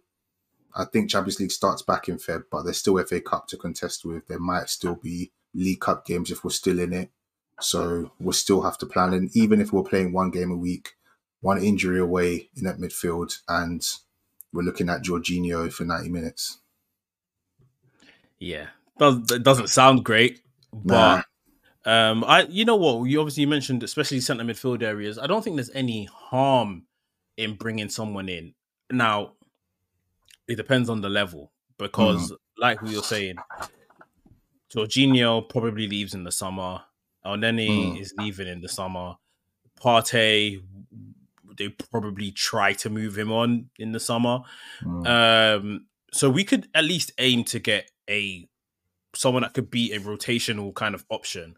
I 0.76 0.86
think 0.86 1.10
Champions 1.10 1.40
League 1.40 1.52
starts 1.52 1.82
back 1.82 2.08
in 2.08 2.18
Feb, 2.18 2.44
but 2.52 2.64
there's 2.64 2.78
still 2.78 3.04
FA 3.04 3.20
Cup 3.20 3.48
to 3.48 3.58
contest 3.58 4.06
with. 4.06 4.28
There 4.28 4.40
might 4.40 4.70
still 4.70 4.96
be 4.96 5.32
League 5.54 5.82
Cup 5.82 6.06
games 6.06 6.32
if 6.32 6.44
we're 6.44 6.52
still 6.52 6.80
in 6.80 6.94
it. 6.94 7.10
So 7.60 8.12
we'll 8.20 8.34
still 8.34 8.62
have 8.62 8.78
to 8.80 8.86
plan. 8.86 9.14
And 9.14 9.36
even 9.36 9.60
if 9.60 9.74
we're 9.74 9.84
playing 9.84 10.14
one 10.14 10.32
game 10.32 10.52
a 10.52 10.56
week, 10.56 10.94
one 11.42 11.62
injury 11.62 12.00
away 12.00 12.50
in 12.56 12.64
that 12.64 12.78
midfield, 12.78 13.40
and 13.48 13.84
we're 14.54 14.64
looking 14.64 14.90
at 14.90 15.04
Jorginho 15.04 15.72
for 15.72 15.86
90 15.86 16.10
minutes. 16.10 16.60
Yeah, 18.40 18.68
it 19.00 19.44
doesn't 19.44 19.68
sound 19.70 20.04
great, 20.04 20.42
Nah. 20.84 21.22
but 21.84 21.90
um, 21.92 22.24
I 22.24 22.44
you 22.44 22.66
know 22.66 22.76
what 22.76 23.08
you 23.10 23.20
obviously 23.20 23.46
mentioned, 23.46 23.84
especially 23.84 24.20
centre 24.20 24.44
midfield 24.44 24.82
areas. 24.84 25.20
I 25.20 25.28
don't 25.28 25.44
think 25.44 25.58
there's 25.58 25.70
any 25.72 26.06
harm 26.06 26.84
in 27.38 27.56
bringing 27.56 27.90
someone 27.90 28.30
in. 28.30 28.54
Now, 28.92 29.34
it 30.48 30.56
depends 30.56 30.90
on 30.90 31.02
the 31.02 31.10
level 31.10 31.52
because, 31.78 32.34
like 32.58 32.82
we 32.82 32.96
were 32.96 33.04
saying, 33.04 33.36
Jorginho 34.74 35.48
probably 35.48 35.88
leaves 35.88 36.14
in 36.14 36.24
the 36.24 36.32
summer. 36.32 36.82
Elneny 37.26 37.70
Mm. 37.94 38.02
is 38.02 38.14
leaving 38.18 38.48
in 38.48 38.62
the 38.62 38.70
summer. 38.70 39.16
Partey, 39.80 40.64
they 41.58 41.70
probably 41.70 42.32
try 42.32 42.74
to 42.74 42.90
move 42.90 43.18
him 43.18 43.32
on 43.32 43.70
in 43.78 43.92
the 43.92 44.00
summer. 44.00 44.40
Mm. 44.84 45.08
Um, 45.08 45.86
so 46.14 46.30
we 46.30 46.44
could 46.44 46.68
at 46.74 46.84
least 46.84 47.12
aim 47.18 47.44
to 47.46 47.60
get 47.60 47.90
a 48.10 48.48
someone 49.16 49.44
that 49.44 49.54
could 49.54 49.70
be 49.70 49.94
a 49.94 50.00
rotational 50.00 50.74
kind 50.74 50.96
of 50.96 51.06
option 51.10 51.56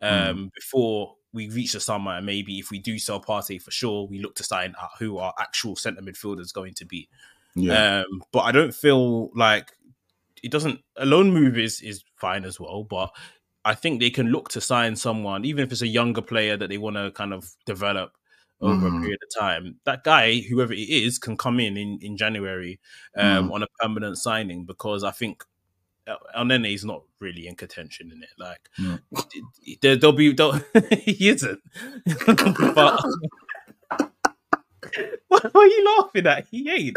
um, 0.00 0.50
before 0.54 1.16
we 1.32 1.48
reach 1.50 1.72
the 1.72 1.80
summer. 1.80 2.12
And 2.12 2.26
maybe 2.26 2.58
if 2.58 2.70
we 2.70 2.78
do 2.78 2.98
sell 2.98 3.20
Partey 3.20 3.60
for 3.60 3.70
sure, 3.70 4.06
we 4.06 4.18
look 4.20 4.36
to 4.36 4.44
sign 4.44 4.74
out 4.80 4.90
who 4.98 5.18
our 5.18 5.34
actual 5.38 5.76
centre 5.76 6.02
midfielder 6.02 6.40
is 6.40 6.52
going 6.52 6.74
to 6.74 6.84
be. 6.84 7.08
yeah. 7.54 8.00
Um, 8.00 8.22
but 8.32 8.40
I 8.40 8.52
don't 8.52 8.74
feel 8.74 9.30
like 9.34 9.72
it 10.42 10.50
doesn't. 10.50 10.80
A 10.96 11.06
loan 11.06 11.32
move 11.32 11.58
is 11.58 11.80
is 11.80 12.04
fine 12.16 12.44
as 12.44 12.60
well, 12.60 12.84
but 12.84 13.10
I 13.64 13.74
think 13.74 14.00
they 14.00 14.10
can 14.10 14.28
look 14.28 14.50
to 14.50 14.60
sign 14.60 14.94
someone, 14.94 15.44
even 15.44 15.64
if 15.64 15.72
it's 15.72 15.82
a 15.82 15.86
younger 15.86 16.20
player 16.20 16.56
that 16.56 16.68
they 16.68 16.78
want 16.78 16.96
to 16.96 17.10
kind 17.12 17.32
of 17.32 17.50
develop 17.64 18.12
over 18.60 18.88
Mhm. 18.88 18.98
a 18.98 19.00
period 19.02 19.20
of 19.22 19.40
time. 19.40 19.76
That 19.84 20.04
guy, 20.04 20.40
whoever 20.40 20.72
it 20.72 20.88
is, 20.88 21.18
can 21.18 21.36
come 21.36 21.60
in 21.60 21.76
in, 21.76 21.98
in 22.00 22.16
January 22.16 22.80
um, 23.16 23.48
Mm. 23.48 23.52
on 23.54 23.62
a 23.62 23.66
permanent 23.80 24.16
signing 24.18 24.64
because 24.64 25.04
I 25.04 25.10
think 25.10 25.44
El 26.06 26.18
Elneny 26.36 26.74
is 26.74 26.84
not 26.84 27.02
really 27.18 27.46
in 27.46 27.54
contention 27.56 28.12
in 28.12 28.22
it. 28.22 28.28
Like 28.38 28.68
Mm. 28.78 29.00
there, 29.80 29.96
there'll 29.96 30.12
be 30.16 30.32
he 31.04 31.28
isn't. 31.28 31.60
but 32.74 33.00
what, 35.28 35.42
what 35.54 35.56
are 35.56 35.66
you 35.66 35.96
laughing 35.98 36.26
at? 36.26 36.46
He 36.50 36.70
ain't. 36.70 36.96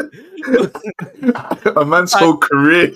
a 1.76 1.84
man's 1.84 2.12
whole 2.12 2.36
career. 2.48 2.92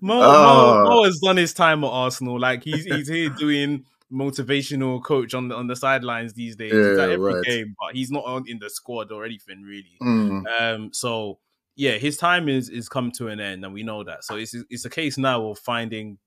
Mo, 0.00 0.18
Oh. 0.22 0.84
Mo, 0.84 0.84
Mo 0.88 1.04
has 1.04 1.18
done 1.18 1.36
his 1.36 1.52
time 1.52 1.84
at 1.84 1.88
Arsenal. 1.88 2.38
Like 2.40 2.64
he's 2.64 2.84
he's 2.84 3.08
here 3.08 3.28
doing 3.30 3.84
motivational 4.12 5.02
coach 5.02 5.34
on 5.34 5.48
the 5.48 5.54
on 5.54 5.66
the 5.66 5.76
sidelines 5.76 6.32
these 6.34 6.56
days. 6.56 6.72
he's 6.72 6.98
at 6.98 7.10
every 7.10 7.34
right. 7.34 7.44
game, 7.44 7.76
but 7.80 7.94
he's 7.94 8.10
not 8.10 8.24
on 8.24 8.44
in 8.48 8.58
the 8.58 8.70
squad 8.70 9.12
or 9.12 9.24
anything 9.24 9.62
really. 9.62 9.96
Mm. 10.02 10.60
Um, 10.60 10.92
so 10.92 11.38
yeah, 11.76 11.92
his 11.92 12.16
time 12.16 12.48
is 12.48 12.68
is 12.68 12.88
come 12.88 13.10
to 13.12 13.28
an 13.28 13.40
end, 13.40 13.64
and 13.64 13.72
we 13.72 13.82
know 13.82 14.04
that. 14.04 14.24
So 14.24 14.36
it's 14.36 14.54
it's 14.68 14.84
a 14.84 14.90
case 14.90 15.16
now 15.16 15.46
of 15.46 15.58
finding. 15.58 16.18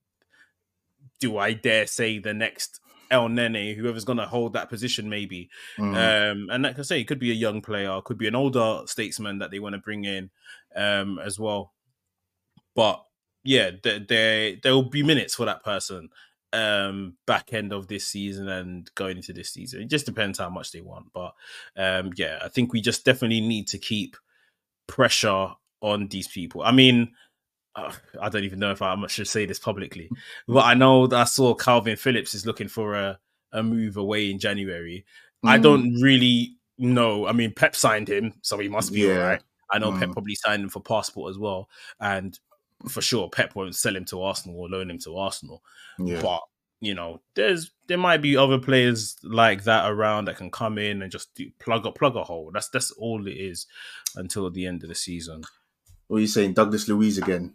Do 1.19 1.37
I 1.37 1.53
dare 1.53 1.87
say 1.87 2.19
the 2.19 2.33
next 2.33 2.79
Elneny, 3.11 3.75
whoever's 3.75 4.03
going 4.03 4.17
to 4.17 4.25
hold 4.25 4.53
that 4.53 4.69
position, 4.69 5.09
maybe? 5.09 5.49
Mm. 5.77 6.31
Um, 6.31 6.49
and 6.49 6.63
like 6.63 6.79
I 6.79 6.81
say, 6.81 6.99
it 6.99 7.05
could 7.05 7.19
be 7.19 7.31
a 7.31 7.35
young 7.35 7.61
player, 7.61 8.01
could 8.01 8.17
be 8.17 8.27
an 8.27 8.35
older 8.35 8.81
statesman 8.87 9.39
that 9.39 9.51
they 9.51 9.59
want 9.59 9.73
to 9.73 9.79
bring 9.79 10.05
in 10.05 10.31
um, 10.75 11.19
as 11.19 11.39
well. 11.39 11.73
But 12.75 13.03
yeah, 13.43 13.71
there, 13.83 13.99
there 13.99 14.55
there 14.61 14.73
will 14.73 14.89
be 14.89 15.03
minutes 15.03 15.35
for 15.35 15.45
that 15.45 15.63
person 15.63 16.09
um 16.53 17.17
back 17.25 17.51
end 17.51 17.73
of 17.73 17.87
this 17.87 18.05
season 18.07 18.47
and 18.47 18.89
going 18.95 19.17
into 19.17 19.33
this 19.33 19.49
season. 19.49 19.81
It 19.81 19.89
just 19.89 20.05
depends 20.05 20.39
how 20.39 20.49
much 20.49 20.71
they 20.71 20.81
want. 20.81 21.07
But 21.13 21.33
um 21.75 22.11
yeah, 22.15 22.39
I 22.43 22.47
think 22.49 22.71
we 22.71 22.79
just 22.81 23.03
definitely 23.05 23.41
need 23.41 23.67
to 23.69 23.77
keep 23.77 24.15
pressure 24.87 25.49
on 25.81 26.07
these 26.07 26.27
people. 26.27 26.61
I 26.61 26.71
mean, 26.71 27.13
uh, 27.75 27.91
I 28.21 28.29
don't 28.29 28.43
even 28.43 28.59
know 28.59 28.71
if 28.71 28.81
I 28.81 28.95
should 29.07 29.27
say 29.27 29.45
this 29.45 29.59
publicly, 29.59 30.09
but 30.47 30.65
I 30.65 30.75
know 30.75 31.07
that 31.07 31.19
I 31.19 31.23
saw 31.23 31.53
Calvin 31.55 31.97
Phillips 31.97 32.33
is 32.35 32.45
looking 32.45 32.67
for 32.67 32.93
a, 32.95 33.19
a 33.51 33.63
move 33.63 33.97
away 33.97 34.29
in 34.29 34.39
January. 34.39 35.05
I 35.43 35.57
Mm. 35.57 35.63
don't 35.63 36.01
really 36.01 36.55
know. 36.77 37.27
I 37.27 37.31
mean, 37.33 37.51
Pep 37.53 37.75
signed 37.75 38.07
him, 38.09 38.33
so 38.41 38.59
he 38.59 38.69
must 38.69 38.93
be 38.93 39.01
Yeah. 39.01 39.13
all 39.13 39.19
right. 39.27 39.41
I 39.71 39.79
know 39.79 39.91
Pep 39.91 40.09
Mm. 40.09 40.13
probably 40.13 40.35
signed 40.35 40.63
him 40.63 40.69
for 40.69 40.81
passport 40.81 41.31
as 41.31 41.39
well, 41.39 41.67
and 41.99 42.37
for 42.89 43.01
sure 43.01 43.29
Pep 43.29 43.55
won't 43.55 43.75
sell 43.75 43.95
him 43.95 44.05
to 44.05 44.21
Arsenal 44.21 44.59
or 44.59 44.69
loan 44.69 44.89
him 44.91 44.99
to 44.99 45.17
Arsenal. 45.17 45.63
Yeah. 45.99 46.21
But 46.21 46.41
you 46.81 46.93
know, 46.93 47.21
there's 47.35 47.71
there 47.87 47.97
might 47.97 48.21
be 48.21 48.35
other 48.35 48.59
players 48.59 49.15
like 49.23 49.63
that 49.63 49.89
around 49.89 50.25
that 50.25 50.35
can 50.37 50.51
come 50.51 50.77
in 50.77 51.01
and 51.01 51.11
just 51.11 51.33
do, 51.35 51.49
plug 51.59 51.85
a 51.85 51.91
plug 51.91 52.15
a 52.15 52.23
hole. 52.23 52.51
That's 52.53 52.69
that's 52.69 52.91
all 52.91 53.25
it 53.27 53.31
is 53.37 53.67
until 54.15 54.49
the 54.51 54.65
end 54.65 54.83
of 54.83 54.89
the 54.89 54.95
season. 54.95 55.43
What 56.07 56.17
are 56.17 56.21
you 56.21 56.27
saying, 56.27 56.53
Douglas 56.53 56.87
Luiz 56.89 57.17
again? 57.17 57.53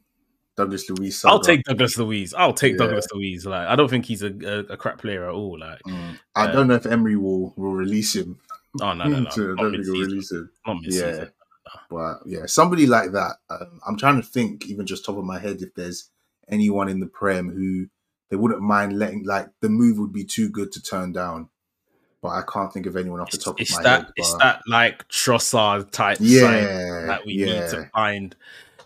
Douglas 0.57 0.89
Luiz. 0.91 1.18
Saga. 1.20 1.33
I'll 1.35 1.41
take 1.41 1.62
Douglas 1.64 1.97
Luiz. 1.99 2.35
I'll 2.35 2.53
take 2.55 2.72
Yeah. 2.72 2.79
Douglas 2.79 3.07
Luiz. 3.12 3.45
Like 3.47 3.68
I 3.68 3.76
don't 3.76 3.89
think 3.89 4.07
he's 4.07 4.22
a, 4.22 4.33
a, 4.45 4.59
a 4.72 4.76
crap 4.76 4.99
player 4.99 5.29
at 5.29 5.35
all. 5.35 5.59
Like 5.59 5.81
Mm. 5.87 6.18
I 6.35 6.47
Uh, 6.47 6.53
don't 6.53 6.66
know 6.68 6.74
if 6.74 6.87
Emery 6.87 7.16
will 7.16 7.53
will 7.57 7.74
release 7.74 8.16
him. 8.16 8.41
oh 8.81 8.95
no 8.95 9.05
no 9.05 9.20
no, 9.20 9.31
To- 9.35 9.55
I 9.59 9.62
don't 9.62 9.72
think 9.72 9.85
he'll 9.85 10.01
release 10.01 10.33
him. 10.33 10.51
Not 10.66 10.81
mid-season. 10.81 11.31
But 11.91 12.19
yeah, 12.27 12.47
somebody 12.47 12.87
like 12.87 13.12
that. 13.12 13.37
Um, 13.51 13.81
I'm 13.87 13.97
trying 13.97 14.21
to 14.21 14.27
think, 14.27 14.66
even 14.66 14.87
just 14.87 15.05
top 15.05 15.16
of 15.16 15.25
my 15.25 15.39
head, 15.39 15.62
if 15.62 15.75
there's 15.75 16.11
anyone 16.49 16.89
in 16.89 17.01
the 17.01 17.07
Prem 17.07 17.51
who 17.51 17.87
they 18.31 18.37
wouldn't 18.37 18.61
mind 18.62 18.99
letting. 18.99 19.25
Like 19.25 19.49
the 19.61 19.69
move 19.69 19.99
would 19.99 20.12
be 20.12 20.25
too 20.25 20.49
good 20.49 20.73
to 20.73 20.83
turn 20.83 21.12
down. 21.12 21.49
But 22.21 22.31
I 22.31 22.43
can't 22.53 22.73
think 22.73 22.87
of 22.87 22.97
anyone 22.97 23.21
off 23.21 23.31
the 23.31 23.39
top 23.39 23.61
it's 23.61 23.71
of 23.71 23.77
my 23.77 23.83
that 23.85 24.01
head. 24.01 24.12
it's 24.16 24.33
but- 24.33 24.39
that 24.41 24.62
like 24.66 25.07
Trossard 25.09 25.93
type 25.93 26.19
yeah, 26.21 27.07
that 27.07 27.25
we 27.25 27.35
yeah. 27.35 27.45
need 27.47 27.71
to 27.71 27.91
find 27.95 28.35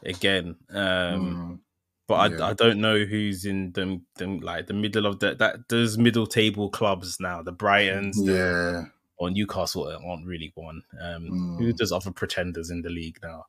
again. 0.05 0.57
Um, 0.71 0.79
Mm, 0.79 1.59
but 2.09 2.15
I, 2.15 2.27
Yeah. 2.27 2.47
I 2.49 2.53
don't 2.53 2.81
know 2.81 3.05
who's 3.05 3.45
in 3.47 3.73
them 3.73 4.05
them 4.17 4.41
like 4.41 4.67
the 4.67 4.75
middle 4.75 5.07
of 5.07 5.21
the 5.21 5.35
that 5.37 5.69
those 5.71 5.97
middle 5.97 6.27
table 6.27 6.69
clubs 6.69 7.19
now. 7.21 7.43
The 7.43 7.53
Brightons, 7.55 8.17
the, 8.17 8.33
yeah, 8.33 8.85
or 9.23 9.31
Newcastle 9.31 9.87
aren't 10.05 10.27
really 10.27 10.51
one. 10.57 10.83
Um, 11.01 11.57
Who 11.59 11.73
Mm. 11.73 11.77
does 11.77 11.93
other 11.93 12.11
pretenders 12.11 12.71
in 12.71 12.83
the 12.83 12.91
league 12.91 13.19
now 13.23 13.47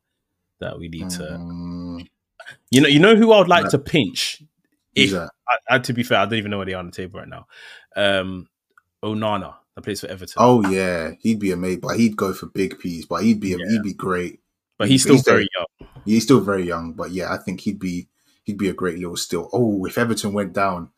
that 0.59 0.77
we 0.77 0.87
need 0.87 1.09
to? 1.11 1.23
Mm, 1.23 2.07
You 2.69 2.81
know, 2.81 2.87
you 2.89 2.99
know 2.99 3.15
who 3.15 3.31
I 3.31 3.39
would 3.39 3.47
like 3.47 3.63
Right. 3.63 3.71
to 3.71 3.79
pinch. 3.79 4.43
If? 4.95 5.13
I, 5.13 5.27
I, 5.69 5.79
to 5.79 5.93
be 5.93 6.03
fair, 6.03 6.19
I 6.19 6.25
don't 6.25 6.37
even 6.37 6.51
know 6.51 6.57
where 6.57 6.65
they 6.67 6.73
are 6.73 6.79
on 6.79 6.85
the 6.87 6.91
table 6.91 7.19
right 7.19 7.27
now. 7.27 7.47
Um, 7.95 8.47
Onana, 9.03 9.55
that 9.75 9.81
plays 9.81 10.01
for 10.01 10.07
Everton. 10.07 10.35
Oh 10.37 10.61
yeah, 10.69 11.11
he'd 11.21 11.39
be 11.39 11.51
amazing, 11.51 11.79
but 11.79 11.97
he'd 11.97 12.15
go 12.17 12.33
for 12.33 12.45
big 12.47 12.77
P's. 12.79 13.05
But 13.07 13.23
he'd 13.23 13.39
be 13.39 13.49
Yeah. 13.49 13.57
he'd 13.69 13.81
be 13.83 13.93
great. 13.93 14.39
but 14.77 14.87
he's 14.89 15.01
still 15.03 15.15
he's 15.15 15.23
very 15.23 15.47
young. 15.57 15.89
He's 16.05 16.23
still 16.23 16.41
very 16.41 16.65
young, 16.67 16.93
but 16.93 17.11
yeah, 17.11 17.31
I 17.33 17.37
think 17.37 17.61
he'd 17.61 17.79
be 17.79 18.07
he'd 18.43 18.57
be 18.57 18.69
a 18.69 18.73
great 18.73 18.97
little 18.99 19.15
still. 19.17 19.49
Oh, 19.53 19.85
if 19.85 19.97
Everton 19.97 20.33
went 20.33 20.53
down, 20.53 20.89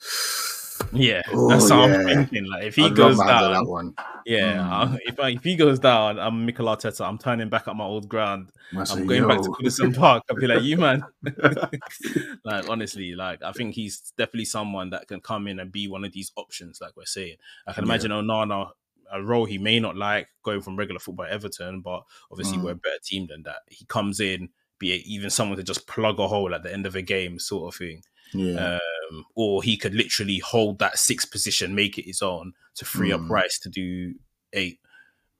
Yeah, 0.93 1.21
Oh, 1.31 1.49
that's 1.49 1.69
what 1.69 1.89
yeah. 1.89 1.95
I'm 1.97 2.05
thinking. 2.05 2.45
Like 2.45 2.63
if 2.65 2.75
he 2.75 2.85
I'd 2.85 2.95
goes 2.95 3.17
love 3.17 3.27
my 3.27 3.33
hand 3.33 3.45
on 3.45 3.51
down, 3.53 3.63
that 3.63 3.69
one. 3.69 3.93
yeah, 4.25 4.87
Mm. 4.87 4.99
If 5.05 5.19
I, 5.19 5.29
if 5.29 5.43
he 5.43 5.55
goes 5.55 5.79
down, 5.79 6.19
I'm 6.19 6.45
Mikel 6.45 6.65
Arteta. 6.67 7.07
I'm 7.07 7.17
turning 7.17 7.49
back 7.49 7.67
at 7.67 7.75
my 7.75 7.83
old 7.85 8.07
ground. 8.09 8.51
I'm 8.75 9.05
going 9.07 9.27
back 9.27 9.39
to 9.39 9.43
yo. 9.45 9.53
Goodison 9.53 9.95
Park. 9.95 10.23
I'll 10.29 10.35
be 10.35 10.47
like, 10.47 10.63
you 10.63 10.77
man. 10.77 11.03
like 12.43 12.69
honestly, 12.69 13.13
like 13.15 13.43
I 13.43 13.51
think 13.51 13.75
he's 13.75 14.13
definitely 14.17 14.45
someone 14.45 14.89
that 14.91 15.07
can 15.07 15.21
come 15.21 15.47
in 15.47 15.59
and 15.59 15.71
be 15.71 15.87
one 15.87 16.03
of 16.05 16.11
these 16.13 16.31
options, 16.35 16.79
like 16.81 16.95
we're 16.95 17.05
saying. 17.05 17.35
I 17.67 17.73
can 17.73 17.83
Yeah. 17.85 17.89
imagine 17.93 18.11
Onana 18.11 18.71
a 19.11 19.21
role 19.21 19.45
he 19.45 19.57
may 19.59 19.79
not 19.79 19.95
like 19.95 20.27
going 20.43 20.61
from 20.61 20.75
regular 20.75 20.99
football 20.99 21.25
at 21.27 21.31
Everton, 21.31 21.81
but 21.81 22.03
obviously 22.31 22.57
Mm. 22.57 22.63
we're 22.63 22.71
a 22.71 22.75
better 22.75 22.97
team 23.03 23.27
than 23.27 23.43
that. 23.43 23.57
He 23.69 23.85
comes 23.85 24.19
in, 24.19 24.49
be 24.79 24.93
it 24.93 25.05
even 25.05 25.29
someone 25.29 25.57
to 25.57 25.63
just 25.63 25.87
plug 25.87 26.19
a 26.19 26.27
hole 26.27 26.53
at 26.55 26.63
the 26.63 26.73
end 26.73 26.85
of 26.85 26.95
a 26.95 27.01
game, 27.01 27.37
sort 27.39 27.73
of 27.73 27.77
thing. 27.77 28.01
Yeah, 28.33 28.79
Um, 29.09 29.25
or 29.35 29.63
he 29.63 29.77
could 29.77 29.93
literally 29.93 30.39
hold 30.39 30.79
that 30.79 30.97
sixth 30.97 31.31
position, 31.31 31.75
make 31.75 31.97
it 31.97 32.05
his 32.05 32.21
own 32.21 32.53
to 32.75 32.85
free 32.85 33.11
up 33.11 33.21
Mm. 33.21 33.29
Rice 33.29 33.59
to 33.59 33.69
do 33.69 34.15
eight. 34.53 34.79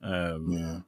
Um, 0.02 0.52
yeah. 0.52 0.80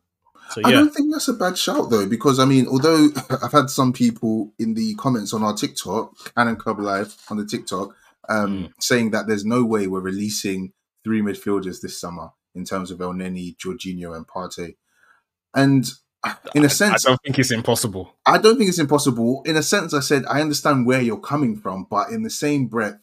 So 0.51 0.61
I 0.63 0.71
don't 0.71 0.93
think 0.93 1.11
that's 1.11 1.27
a 1.27 1.33
bad 1.33 1.57
shout 1.57 1.89
though, 1.89 2.07
because 2.07 2.39
I 2.39 2.45
mean, 2.45 2.67
although 2.67 3.09
I've 3.43 3.51
had 3.51 3.69
some 3.69 3.91
people 3.93 4.53
in 4.59 4.73
the 4.75 4.95
comments 4.95 5.33
on 5.33 5.43
our 5.43 5.53
TikTok, 5.53 6.33
Cannon 6.35 6.55
Club 6.55 6.79
Live 6.79 7.15
on 7.29 7.37
the 7.37 7.45
TikTok, 7.45 7.95
um, 8.29 8.63
Mm. 8.65 8.73
saying 8.79 9.11
that 9.11 9.27
there's 9.27 9.45
no 9.45 9.63
way 9.65 9.87
we're 9.87 9.99
releasing 10.01 10.73
three 11.03 11.21
midfielders 11.21 11.81
this 11.81 11.99
summer 11.99 12.29
in 12.55 12.65
terms 12.65 12.91
of 12.91 12.99
Elneny, 12.99 13.55
Jorginho, 13.57 14.15
and 14.15 14.27
Partey. 14.27 14.75
And 15.53 15.89
in 16.55 16.65
a 16.65 16.69
sense, 16.69 17.05
I 17.05 17.09
don't 17.09 17.21
think 17.23 17.39
it's 17.39 17.51
impossible. 17.51 18.15
I 18.25 18.37
don't 18.37 18.57
think 18.57 18.69
it's 18.69 18.79
impossible. 18.79 19.41
In 19.45 19.57
a 19.57 19.63
sense, 19.63 19.93
I 19.93 19.99
said 19.99 20.25
I 20.29 20.41
understand 20.41 20.85
where 20.85 21.01
you're 21.01 21.19
coming 21.19 21.57
from, 21.57 21.87
but 21.89 22.09
in 22.09 22.23
the 22.23 22.29
same 22.29 22.67
breath, 22.67 22.99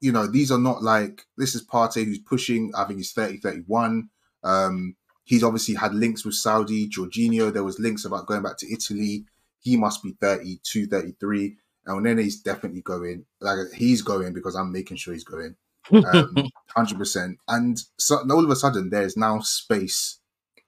you 0.00 0.12
know, 0.12 0.26
these 0.26 0.50
are 0.50 0.58
not 0.58 0.82
like 0.82 1.26
this 1.36 1.54
is 1.54 1.66
Partey 1.66 2.04
who's 2.04 2.18
pushing. 2.18 2.72
I 2.76 2.84
think 2.84 2.98
he's 2.98 3.12
30, 3.12 3.38
31. 3.38 4.08
Um, 4.44 4.96
he's 5.24 5.42
obviously 5.42 5.74
had 5.74 5.94
links 5.94 6.24
with 6.24 6.34
Saudi, 6.34 6.88
Jorginho. 6.88 7.52
There 7.52 7.64
was 7.64 7.78
links 7.78 8.04
about 8.04 8.26
going 8.26 8.42
back 8.42 8.56
to 8.58 8.72
Italy. 8.72 9.24
He 9.60 9.76
must 9.76 10.02
be 10.02 10.12
32, 10.20 10.86
33. 10.86 11.56
And 11.86 12.02
Nene's 12.02 12.40
definitely 12.40 12.82
going. 12.82 13.24
Like 13.40 13.58
he's 13.74 14.02
going 14.02 14.34
because 14.34 14.54
I'm 14.54 14.72
making 14.72 14.98
sure 14.98 15.14
he's 15.14 15.24
going. 15.24 15.56
Um, 15.92 16.34
100%. 16.76 17.36
And 17.48 17.78
so 17.98 18.18
all 18.30 18.44
of 18.44 18.50
a 18.50 18.56
sudden, 18.56 18.90
there's 18.90 19.16
now 19.16 19.40
space 19.40 20.18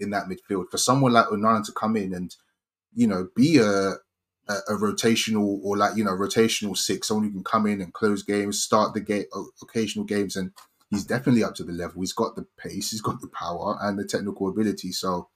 in 0.01 0.11
that 0.11 0.27
midfield 0.27 0.71
for 0.71 0.79
someone 0.79 1.13
like 1.13 1.27
Onana 1.27 1.65
to 1.67 1.73
come 1.73 1.97
in 1.97 2.15
and, 2.15 2.35
you 2.95 3.07
know, 3.07 3.29
be 3.37 3.59
a, 3.59 3.65
a, 4.49 4.55
a 4.69 4.77
rotational 4.77 5.61
or 5.63 5.77
like, 5.77 5.97
you 5.97 6.05
know, 6.05 6.13
rotational 6.13 6.77
six, 6.77 7.09
someone 7.09 7.27
who 7.27 7.33
can 7.33 7.45
come 7.45 7.67
in 7.67 7.81
and 7.81 7.93
close 7.93 8.23
games, 8.23 8.63
start 8.63 8.95
the 8.95 9.01
game, 9.01 9.25
occasional 9.63 10.05
games. 10.05 10.37
And 10.37 10.53
he's 10.91 11.05
definitely 11.05 11.45
up 11.45 11.55
to 11.57 11.65
the 11.65 11.73
level. 11.73 12.03
He's 12.03 12.13
got 12.13 12.37
the 12.37 12.47
pace, 12.57 12.91
he's 12.91 13.01
got 13.01 13.21
the 13.21 13.29
power 13.29 13.79
and 13.81 13.99
the 13.99 14.05
technical 14.05 14.49
ability. 14.49 14.93
So 14.93 15.29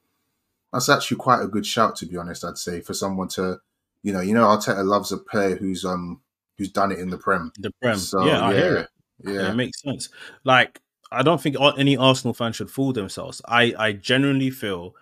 that's 0.72 0.88
actually 0.88 1.18
quite 1.18 1.42
a 1.42 1.48
good 1.48 1.66
shout, 1.66 1.96
to 1.96 2.06
be 2.06 2.16
honest, 2.16 2.44
I'd 2.44 2.58
say, 2.58 2.80
for 2.80 2.94
someone 2.94 3.28
to, 3.28 3.58
you 4.02 4.12
know, 4.12 4.20
you 4.20 4.34
know, 4.34 4.46
Arteta 4.46 4.84
loves 4.84 5.12
a 5.12 5.18
player 5.18 5.56
who's, 5.56 5.84
um, 5.84 6.20
who's 6.58 6.70
done 6.70 6.90
it 6.92 6.98
in 6.98 7.10
the 7.10 7.18
Prem. 7.18 7.52
the 7.58 7.70
Prem. 7.80 7.96
So, 7.96 8.24
yeah, 8.24 8.44
I 8.44 8.54
hear 8.54 8.76
it. 8.76 8.88
Yeah. 9.24 9.32
Yeah. 9.32 9.50
it 9.50 9.54
makes 9.54 9.80
sense. 9.80 10.08
Like 10.42 10.80
I 11.12 11.22
don't 11.22 11.40
think 11.40 11.56
any 11.78 11.96
Arsenal 11.96 12.34
fan 12.34 12.52
should 12.52 12.70
fool 12.70 12.92
themselves. 12.92 13.40
I 13.46 13.74
I 13.78 13.92
genuinely 13.92 14.50
feel, 14.50 14.94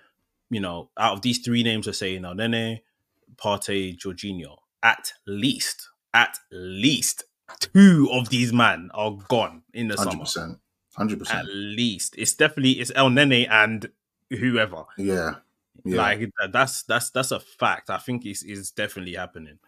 you 0.50 0.60
know, 0.60 0.90
out 0.98 1.14
of 1.14 1.22
these 1.22 1.38
three 1.38 1.62
names 1.62 1.86
we're 1.86 1.92
saying 1.92 2.22
now, 2.22 2.32
Nene, 2.32 2.80
Partey, 3.36 3.96
Jorginho, 3.96 4.56
at 4.82 5.12
least, 5.26 5.88
at 6.14 6.38
least 6.50 7.24
two 7.60 8.08
of 8.12 8.28
these 8.28 8.52
men 8.52 8.90
are 8.94 9.16
gone 9.28 9.62
in 9.72 9.88
the 9.88 9.94
100%, 9.96 10.28
summer. 10.28 10.58
Hundred 10.94 11.20
percent. 11.20 11.40
At 11.40 11.46
least 11.54 12.14
it's 12.18 12.34
definitely 12.34 12.72
it's 12.72 12.92
Elneny 12.92 13.48
and 13.50 13.90
whoever. 14.28 14.84
Yeah. 14.98 15.36
yeah. 15.84 15.96
Like 15.96 16.30
that's 16.52 16.82
that's 16.82 17.10
that's 17.10 17.30
a 17.30 17.40
fact. 17.40 17.88
I 17.88 17.96
think 17.96 18.26
it's 18.26 18.42
is 18.42 18.70
definitely 18.72 19.14
happening. 19.14 19.58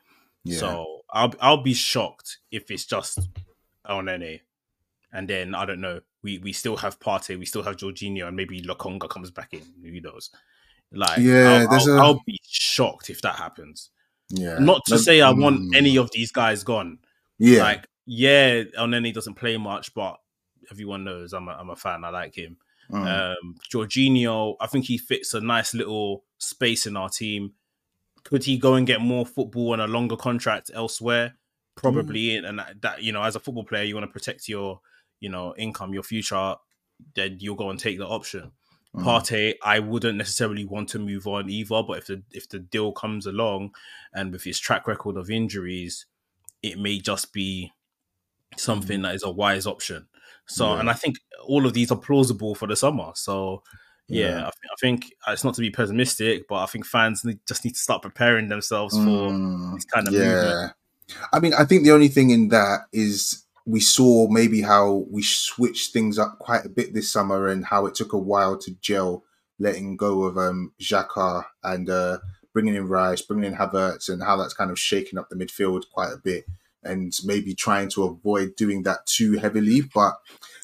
Yeah. 0.44 0.58
So 0.58 1.00
I'll 1.10 1.32
I'll 1.40 1.62
be 1.62 1.72
shocked 1.72 2.38
if 2.50 2.70
it's 2.70 2.84
just 2.84 3.20
Elneny, 3.88 4.40
and 5.12 5.26
then 5.26 5.54
I 5.54 5.64
don't 5.64 5.80
know. 5.80 6.00
We 6.24 6.38
we 6.38 6.52
still 6.52 6.76
have 6.78 6.98
Partey, 6.98 7.38
we 7.38 7.46
still 7.46 7.62
have 7.62 7.76
Jorginho, 7.76 8.26
and 8.26 8.36
maybe 8.36 8.60
Lokonga 8.60 9.08
comes 9.08 9.30
back 9.30 9.52
in. 9.52 9.62
Who 9.82 10.00
knows? 10.00 10.30
Like 10.90 11.18
yeah, 11.18 11.66
I'll, 11.70 11.80
I'll, 11.80 11.88
a... 11.88 12.02
I'll 12.02 12.22
be 12.26 12.40
shocked 12.42 13.10
if 13.10 13.22
that 13.22 13.36
happens. 13.36 13.90
Yeah. 14.30 14.58
Not 14.58 14.82
to 14.86 14.98
say 14.98 15.20
I 15.20 15.30
want 15.30 15.60
mm. 15.60 15.76
any 15.76 15.98
of 15.98 16.10
these 16.10 16.32
guys 16.32 16.64
gone. 16.64 16.98
Yeah. 17.38 17.62
Like 17.62 17.86
yeah, 18.06 18.62
Elneny 18.78 19.12
doesn't 19.12 19.34
play 19.34 19.56
much, 19.56 19.94
but 19.94 20.18
everyone 20.70 21.04
knows 21.04 21.32
I'm 21.32 21.48
a, 21.48 21.52
I'm 21.52 21.70
a 21.70 21.76
fan. 21.76 22.04
I 22.04 22.08
like 22.08 22.36
him. 22.36 22.56
Mm. 22.90 23.36
Um, 23.36 23.56
Jorginho, 23.72 24.56
I 24.60 24.66
think 24.66 24.86
he 24.86 24.98
fits 24.98 25.34
a 25.34 25.40
nice 25.40 25.74
little 25.74 26.24
space 26.38 26.86
in 26.86 26.96
our 26.96 27.08
team. 27.08 27.52
Could 28.24 28.44
he 28.44 28.56
go 28.56 28.74
and 28.74 28.86
get 28.86 29.00
more 29.00 29.26
football 29.26 29.74
and 29.74 29.82
a 29.82 29.86
longer 29.86 30.16
contract 30.16 30.70
elsewhere? 30.72 31.34
Probably, 31.76 32.28
mm. 32.28 32.48
and 32.48 32.58
that, 32.58 32.80
that, 32.82 33.02
you 33.02 33.12
know, 33.12 33.22
as 33.22 33.36
a 33.36 33.40
football 33.40 33.64
player, 33.64 33.84
you 33.84 33.94
want 33.94 34.06
to 34.06 34.12
protect 34.12 34.48
your 34.48 34.80
you 35.24 35.30
know 35.30 35.54
income, 35.56 35.94
your 35.94 36.02
future. 36.02 36.54
Then 37.16 37.38
you'll 37.40 37.56
go 37.56 37.70
and 37.70 37.78
take 37.78 37.98
the 37.98 38.06
option. 38.06 38.52
Mm. 38.94 39.02
Partey, 39.02 39.54
I 39.64 39.80
wouldn't 39.80 40.18
necessarily 40.18 40.64
want 40.64 40.90
to 40.90 40.98
move 40.98 41.26
on 41.26 41.50
either, 41.50 41.82
but 41.82 41.98
if 41.98 42.06
the 42.06 42.22
if 42.30 42.48
the 42.48 42.58
deal 42.60 42.92
comes 42.92 43.26
along, 43.26 43.74
and 44.12 44.30
with 44.30 44.44
his 44.44 44.60
track 44.60 44.86
record 44.86 45.16
of 45.16 45.30
injuries, 45.30 46.06
it 46.62 46.78
may 46.78 46.98
just 46.98 47.32
be 47.32 47.72
something 48.56 49.00
mm. 49.00 49.02
that 49.04 49.14
is 49.14 49.24
a 49.24 49.30
wise 49.30 49.66
option. 49.66 50.06
So, 50.46 50.74
yeah. 50.74 50.80
and 50.80 50.90
I 50.90 50.92
think 50.92 51.16
all 51.46 51.66
of 51.66 51.72
these 51.72 51.90
are 51.90 51.98
plausible 51.98 52.54
for 52.54 52.68
the 52.68 52.76
summer. 52.76 53.12
So, 53.14 53.62
yeah, 54.08 54.26
yeah. 54.26 54.36
I, 54.36 54.40
th- 54.40 54.70
I, 54.70 54.74
think 54.80 55.14
uh, 55.26 55.32
it's 55.32 55.44
not 55.44 55.54
to 55.54 55.62
be 55.62 55.70
pessimistic, 55.70 56.46
but 56.48 56.56
I 56.56 56.66
think 56.66 56.84
fans 56.84 57.24
need, 57.24 57.40
just 57.48 57.64
need 57.64 57.72
to 57.74 57.80
start 57.80 58.02
preparing 58.02 58.48
themselves 58.48 58.94
for 58.94 59.30
mm, 59.30 59.74
this 59.74 59.86
kind 59.86 60.06
of 60.06 60.12
yeah. 60.12 60.20
movement. 60.20 60.72
I 61.32 61.40
mean, 61.40 61.54
I 61.54 61.64
think 61.64 61.84
the 61.84 61.92
only 61.92 62.08
thing 62.08 62.30
in 62.30 62.48
that 62.48 62.80
is 62.92 63.43
we 63.66 63.80
saw 63.80 64.28
maybe 64.28 64.60
how 64.60 65.06
we 65.10 65.22
switched 65.22 65.92
things 65.92 66.18
up 66.18 66.38
quite 66.38 66.64
a 66.64 66.68
bit 66.68 66.92
this 66.92 67.10
summer 67.10 67.48
and 67.48 67.64
how 67.64 67.86
it 67.86 67.94
took 67.94 68.12
a 68.12 68.18
while 68.18 68.58
to 68.58 68.70
gel, 68.80 69.24
letting 69.58 69.96
go 69.96 70.24
of 70.24 70.36
um, 70.36 70.72
Xhaka 70.80 71.44
and 71.62 71.88
uh, 71.88 72.18
bringing 72.52 72.74
in 72.74 72.88
Rice, 72.88 73.22
bringing 73.22 73.52
in 73.52 73.58
Havertz, 73.58 74.08
and 74.08 74.22
how 74.22 74.36
that's 74.36 74.54
kind 74.54 74.70
of 74.70 74.78
shaken 74.78 75.18
up 75.18 75.28
the 75.30 75.36
midfield 75.36 75.84
quite 75.92 76.12
a 76.12 76.18
bit 76.18 76.44
and 76.84 77.12
maybe 77.24 77.54
trying 77.54 77.88
to 77.88 78.04
avoid 78.04 78.54
doing 78.56 78.82
that 78.82 79.06
too 79.06 79.38
heavily. 79.38 79.80
But 79.94 80.14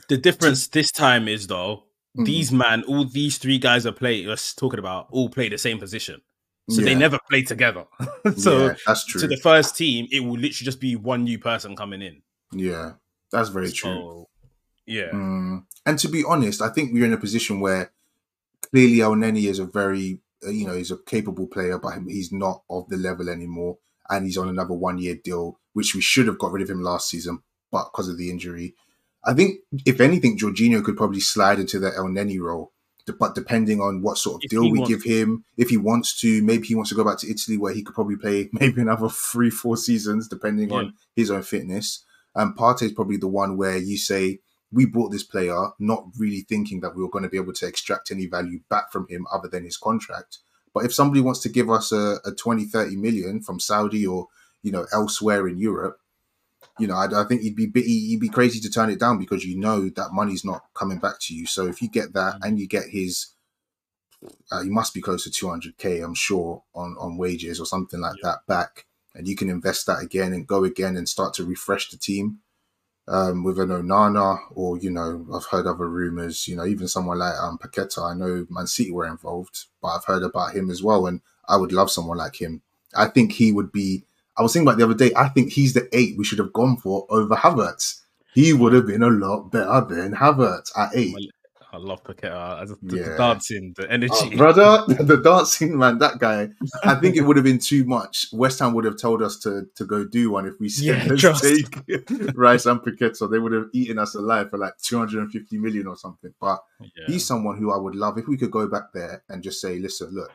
the 0.09 0.19
difference 0.19 0.67
to- 0.69 0.79
this 0.79 0.93
time 0.93 1.29
is 1.29 1.47
though, 1.47 1.85
mm. 2.19 2.27
these 2.27 2.53
man, 2.53 2.83
all 2.83 3.05
these 3.05 3.39
three 3.39 3.59
guys 3.59 3.87
are 3.87 3.93
playing, 3.93 4.29
us 4.29 4.55
talking 4.55 4.79
about, 4.79 5.07
all 5.11 5.29
play 5.29 5.49
the 5.49 5.59
same 5.59 5.79
position. 5.79 6.21
So 6.69 6.81
yeah. 6.81 6.85
they 6.85 6.95
never 6.95 7.19
play 7.29 7.43
together. 7.43 7.87
so 8.37 8.67
yeah, 8.67 8.75
that's 8.87 9.05
true. 9.05 9.23
To 9.23 9.27
the 9.27 9.39
first 9.39 9.77
team, 9.77 10.07
it 10.13 10.21
will 10.21 10.39
literally 10.39 10.65
just 10.65 10.81
be 10.81 10.95
one 10.95 11.25
new 11.25 11.39
person 11.39 11.75
coming 11.75 12.03
in. 12.03 12.23
Yeah, 12.53 12.93
that's 13.31 13.49
very 13.49 13.69
so, 13.69 13.75
true. 13.75 14.27
Yeah. 14.87 15.11
Mm. 15.13 15.65
And 15.87 15.99
to 15.99 16.09
be 16.09 16.25
honest, 16.27 16.61
I 16.63 16.69
think 16.69 16.93
we're 16.93 17.05
in 17.05 17.13
a 17.13 17.19
position 17.19 17.61
where 17.61 17.93
clearly 18.71 18.97
Elneny 18.97 19.49
is 19.49 19.59
a 19.59 19.65
very, 19.65 20.21
uh, 20.45 20.51
you 20.51 20.67
know, 20.67 20.75
he's 20.75 20.91
a 20.91 20.97
capable 20.97 21.47
player, 21.47 21.79
but 21.79 21.95
he's 22.09 22.33
not 22.33 22.63
of 22.69 22.89
the 22.89 22.97
level 22.97 23.29
anymore. 23.29 23.79
And 24.09 24.27
he's 24.27 24.37
on 24.37 24.49
another 24.49 24.75
one 24.75 24.99
year 24.99 25.15
deal 25.15 25.61
which 25.73 25.95
we 25.95 26.01
should 26.01 26.27
have 26.27 26.39
got 26.39 26.53
rid 26.53 26.63
of 26.63 26.71
him 26.71 26.83
last 26.83 27.09
season, 27.09 27.43
but 27.71 27.85
because 27.93 28.09
of 28.09 28.19
the 28.19 28.31
injury. 28.31 28.75
I 29.25 29.35
think, 29.35 29.61
if 29.85 30.01
anything, 30.01 30.39
Jorginho 30.39 30.83
could 30.83 30.97
probably 30.97 31.21
slide 31.21 31.61
into 31.61 31.79
the 31.79 31.95
El 31.95 32.07
Elneny 32.07 32.41
role. 32.41 32.73
But 33.19 33.35
depending 33.35 33.81
on 33.81 34.03
what 34.03 34.19
sort 34.19 34.37
of 34.37 34.41
if 34.45 34.51
deal 34.51 34.71
we 34.71 34.85
give 34.85 35.03
him, 35.03 35.45
if 35.57 35.69
he 35.71 35.77
wants 35.77 36.19
to, 36.21 36.43
maybe 36.43 36.67
he 36.67 36.75
wants 36.75 36.91
to 36.91 36.97
go 36.97 37.05
back 37.05 37.19
to 37.19 37.31
Italy 37.31 37.59
where 37.59 37.75
he 37.75 37.83
could 37.83 37.95
probably 37.95 38.17
play 38.17 38.49
maybe 38.53 38.81
another 38.81 39.09
three, 39.09 39.51
four 39.51 39.77
seasons, 39.77 40.29
depending 40.29 40.71
yeah. 40.71 40.77
on 40.77 40.95
his 41.17 41.31
own 41.31 41.43
fitness. 41.43 42.05
And 42.35 42.57
Partey 42.57 42.83
is 42.83 42.93
probably 42.93 43.17
the 43.17 43.29
one 43.29 43.57
where 43.57 43.77
you 43.77 43.97
say, 43.97 44.41
we 44.73 44.87
bought 44.87 45.11
this 45.11 45.25
player 45.25 45.71
not 45.81 46.07
really 46.17 46.43
thinking 46.43 46.81
that 46.81 46.95
we 46.95 47.03
were 47.03 47.11
going 47.11 47.25
to 47.25 47.31
be 47.31 47.37
able 47.37 47.53
to 47.53 47.67
extract 47.67 48.11
any 48.11 48.27
value 48.27 48.61
back 48.69 48.93
from 48.93 49.09
him 49.09 49.27
other 49.33 49.49
than 49.49 49.65
his 49.65 49.77
contract. 49.77 50.39
But 50.73 50.85
if 50.85 50.95
somebody 50.95 51.21
wants 51.21 51.41
to 51.41 51.49
give 51.49 51.69
us 51.69 51.91
a, 51.91 52.21
a 52.25 52.31
20, 52.33 52.67
30 52.67 52.95
million 52.97 53.43
from 53.43 53.59
Saudi 53.59 54.07
or 54.07 54.29
you 54.63 54.73
know, 54.73 54.87
elsewhere 54.93 55.49
in 55.49 55.59
Europe, 55.59 55.99
you 56.79 56.87
know, 56.87 56.95
I, 56.95 57.23
I 57.23 57.25
think 57.25 57.43
you'd 57.43 57.57
be 57.57 57.83
you'd 57.83 58.21
be 58.21 58.29
crazy 58.29 58.61
to 58.61 58.71
turn 58.71 58.91
it 58.91 59.01
down 59.01 59.19
because 59.19 59.45
you 59.45 59.59
know 59.59 59.89
that 59.91 60.13
money's 60.13 60.45
not 60.45 60.63
coming 60.75 60.99
back 60.99 61.19
to 61.23 61.35
you. 61.35 61.47
So 61.47 61.67
if 61.67 61.83
you 61.83 61.89
get 61.89 62.13
that 62.15 62.35
mm. 62.35 62.47
and 62.47 62.59
you 62.59 62.67
get 62.67 62.89
his, 62.89 63.29
uh, 64.53 64.63
you 64.63 64.71
must 64.71 64.95
be 64.95 65.01
close 65.01 65.25
to 65.25 65.31
200k, 65.31 66.03
I'm 66.05 66.15
sure, 66.15 66.63
on 66.75 66.97
on 66.99 67.17
wages 67.17 67.61
or 67.61 67.67
something 67.67 68.01
like 68.01 68.17
yeah. 68.23 68.31
that 68.31 68.47
back, 68.47 68.87
and 69.15 69.27
you 69.27 69.37
can 69.37 69.51
invest 69.51 69.87
that 69.87 70.03
again 70.03 70.33
and 70.33 70.47
go 70.47 70.65
again 70.65 70.97
and 70.97 71.09
start 71.09 71.35
to 71.35 71.45
refresh 71.45 71.91
the 71.91 71.97
team. 71.97 72.39
Um, 73.09 73.43
with 73.43 73.59
an 73.59 73.71
Onana, 73.71 74.39
or 74.55 74.79
you 74.79 74.91
know, 74.91 75.27
I've 75.35 75.47
heard 75.47 75.67
other 75.67 75.89
rumors. 75.89 76.47
You 76.47 76.55
know, 76.55 76.65
even 76.65 76.87
someone 76.87 77.19
like 77.19 77.35
um, 77.35 77.59
Paqueta. 77.59 78.09
I 78.09 78.15
know 78.15 78.47
Man 78.51 78.69
City 78.69 78.93
were 78.93 79.07
involved, 79.07 79.65
but 79.83 79.89
I've 79.89 80.05
heard 80.05 80.23
about 80.23 80.55
him 80.55 80.71
as 80.71 80.81
well, 80.81 81.07
and 81.07 81.21
I 81.49 81.57
would 81.57 81.73
love 81.73 81.91
someone 81.91 82.19
like 82.19 82.41
him. 82.41 82.63
I 82.95 83.07
think 83.07 83.33
he 83.33 83.51
would 83.51 83.73
be 83.73 84.05
I 84.41 84.43
was 84.43 84.55
thinking 84.55 84.69
about 84.69 84.79
the 84.79 84.85
other 84.85 84.95
day. 84.95 85.13
I 85.17 85.29
think 85.29 85.53
he's 85.53 85.75
the 85.75 85.87
eight 85.93 86.17
we 86.17 86.25
should 86.25 86.39
have 86.39 86.53
gone 86.55 86.79
for 86.79 87.07
over 87.11 87.35
Havertz. 87.35 88.01
He 88.33 88.55
would 88.55 88.73
have 88.73 88.87
been 88.87 89.03
a 89.03 89.11
lot 89.11 89.51
better 89.51 89.85
than 89.95 90.15
Havertz 90.15 90.71
at 90.79 90.95
eight. 90.95 91.15
I 91.73 91.77
love 91.77 92.03
Paqueta. 92.03 92.67
The, 92.83 92.97
yeah. 92.97 93.03
the, 93.11 93.17
dancing, 93.17 93.75
the 93.77 93.91
energy, 93.91 94.13
oh, 94.15 94.37
brother. 94.37 94.85
The 95.03 95.17
dancing 95.17 95.79
man, 95.79 95.99
that 95.99 96.19
guy. 96.19 96.49
I 96.85 96.97
think 96.97 97.17
it 97.17 97.23
would 97.23 97.37
have 97.37 97.45
been 97.45 97.59
too 97.59 97.85
much. 97.85 98.27
West 98.33 98.59
Ham 98.59 98.75
would 98.75 98.85
have 98.85 98.97
told 98.97 99.23
us 99.23 99.39
to 99.41 99.67
to 99.77 99.85
go 99.85 100.05
do 100.05 100.33
one 100.33 100.47
if 100.47 100.55
we 100.59 100.69
said 100.69 100.85
yeah, 100.85 101.05
let's 101.09 101.41
take 101.41 102.35
Rice 102.35 102.67
and 102.67 102.81
Paqueta. 102.81 103.31
They 103.31 103.39
would 103.39 103.53
have 103.53 103.69
eaten 103.73 103.99
us 103.99 104.15
alive 104.15 104.51
for 104.51 104.59
like 104.59 104.77
two 104.79 104.99
hundred 104.99 105.21
and 105.21 105.31
fifty 105.31 105.59
million 105.59 105.87
or 105.87 105.97
something. 105.97 106.35
But 106.41 106.61
yeah. 106.81 107.05
he's 107.07 107.27
someone 107.27 107.57
who 107.57 107.73
I 107.73 107.79
would 107.79 107.95
love 107.95 108.19
if 108.19 108.27
we 108.27 108.37
could 108.37 108.51
go 108.51 108.67
back 108.67 108.93
there 108.93 109.23
and 109.29 109.43
just 109.43 109.61
say, 109.61 109.79
listen, 109.79 110.11
look, 110.13 110.31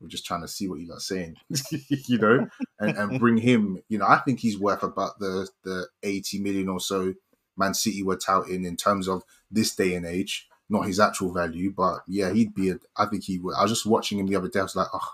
we're 0.00 0.08
just 0.08 0.26
trying 0.26 0.42
to 0.42 0.48
see 0.48 0.68
what 0.68 0.80
you 0.80 0.92
are 0.92 1.00
saying, 1.00 1.36
you 1.88 2.18
know, 2.18 2.46
and, 2.78 2.96
and 2.96 3.20
bring 3.20 3.38
him. 3.38 3.82
You 3.88 3.98
know, 3.98 4.06
I 4.06 4.18
think 4.18 4.40
he's 4.40 4.58
worth 4.58 4.82
about 4.82 5.18
the 5.18 5.48
the 5.64 5.88
eighty 6.02 6.38
million 6.38 6.68
or 6.68 6.80
so 6.80 7.14
Man 7.56 7.74
City 7.74 8.02
were 8.02 8.16
touting 8.16 8.64
in 8.64 8.76
terms 8.76 9.08
of 9.08 9.22
this 9.50 9.74
day 9.74 9.94
and 9.94 10.06
age, 10.06 10.48
not 10.68 10.86
his 10.86 11.00
actual 11.00 11.32
value, 11.32 11.72
but 11.76 12.00
yeah, 12.08 12.32
he'd 12.32 12.54
be. 12.54 12.70
A, 12.70 12.78
I 12.96 13.06
think 13.06 13.24
he 13.24 13.38
would. 13.38 13.54
I 13.54 13.62
was 13.62 13.72
just 13.72 13.86
watching 13.86 14.18
him 14.18 14.26
the 14.26 14.36
other 14.36 14.48
day. 14.48 14.60
I 14.60 14.64
was 14.64 14.76
like, 14.76 14.88
oh, 14.92 15.10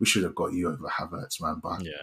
we 0.00 0.06
should 0.06 0.24
have 0.24 0.34
got 0.34 0.52
you 0.52 0.68
over 0.68 0.88
Havertz, 0.88 1.40
man. 1.40 1.60
But 1.62 1.82
yeah, 1.82 2.02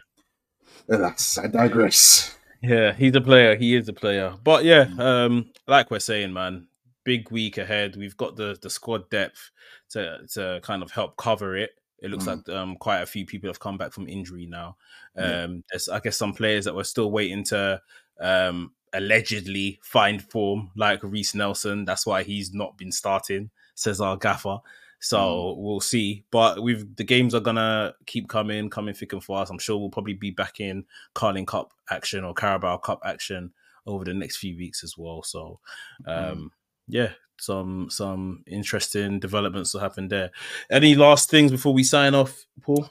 that's 0.88 1.38
I 1.38 1.48
digress. 1.48 2.36
Yeah, 2.62 2.94
he's 2.94 3.16
a 3.16 3.22
player. 3.22 3.56
He 3.56 3.76
is 3.76 3.90
a 3.90 3.94
player. 3.94 4.36
But 4.44 4.64
yeah, 4.64 4.88
um, 4.98 5.52
like 5.68 5.92
we're 5.92 6.00
saying, 6.00 6.32
man, 6.32 6.68
big 7.04 7.30
week 7.32 7.58
ahead. 7.58 7.96
We've 7.96 8.18
got 8.18 8.36
the 8.36 8.58
the 8.62 8.70
squad 8.70 9.10
depth 9.10 9.52
to 9.90 10.20
to 10.34 10.60
kind 10.64 10.84
of 10.84 10.92
help 10.92 11.18
cover 11.18 11.58
it. 11.58 11.72
It 12.00 12.12
looks 12.12 12.26
mm. 12.26 12.36
like 12.36 12.56
um, 12.56 12.76
quite 12.76 13.02
a 13.02 13.06
few 13.06 13.26
people 13.26 13.50
have 13.50 13.60
come 13.60 13.78
back 13.78 13.94
from 13.94 14.10
injury 14.10 14.46
now. 14.46 14.76
Um, 15.16 15.26
yeah. 15.26 15.48
There's, 15.72 15.90
I 15.90 16.00
guess, 16.02 16.18
some 16.18 16.34
players 16.34 16.66
that 16.66 16.76
were 16.76 16.84
still 16.84 17.12
waiting 17.12 17.46
to 17.46 17.82
um, 18.20 18.74
allegedly 18.94 19.80
find 19.84 20.22
form, 20.22 20.72
like 20.76 21.00
Reiss 21.04 21.36
Nelson. 21.36 21.86
That's 21.86 22.06
why 22.06 22.24
he's 22.24 22.54
not 22.54 22.78
been 22.78 22.92
starting, 22.92 23.50
says 23.76 24.00
our 24.02 24.18
gaffer. 24.18 24.60
So 25.00 25.18
mm. 25.18 25.58
we'll 25.58 25.82
see. 25.82 26.24
But 26.32 26.64
with 26.64 26.96
the 26.96 27.04
games 27.04 27.36
are 27.36 27.42
gonna 27.42 27.94
keep 28.06 28.30
coming, 28.30 28.70
coming 28.70 28.94
thick 28.94 29.14
and 29.14 29.24
fast. 29.24 29.52
I'm 29.52 29.60
sure 29.60 29.78
we'll 29.78 29.90
probably 29.90 30.14
be 30.14 30.32
back 30.32 30.60
in 30.60 30.86
Carling 31.14 31.46
Cup 31.46 31.74
action 31.90 32.24
or 32.24 32.34
Carabao 32.34 32.78
Cup 32.78 33.02
action 33.04 33.52
over 33.86 34.06
the 34.06 34.14
next 34.14 34.38
few 34.38 34.56
weeks 34.56 34.84
as 34.84 34.98
well. 34.98 35.22
So 35.24 35.60
um, 36.06 36.16
mm. 36.16 36.50
yeah, 36.88 37.10
some 37.40 37.90
some 37.90 38.44
interesting 38.48 39.20
developments 39.20 39.74
will 39.74 39.82
happen 39.82 40.08
there. 40.08 40.32
Any 40.72 40.96
last 40.96 41.30
things 41.30 41.52
before 41.52 41.74
we 41.74 41.84
sign 41.84 42.16
off, 42.16 42.46
Paul? 42.62 42.90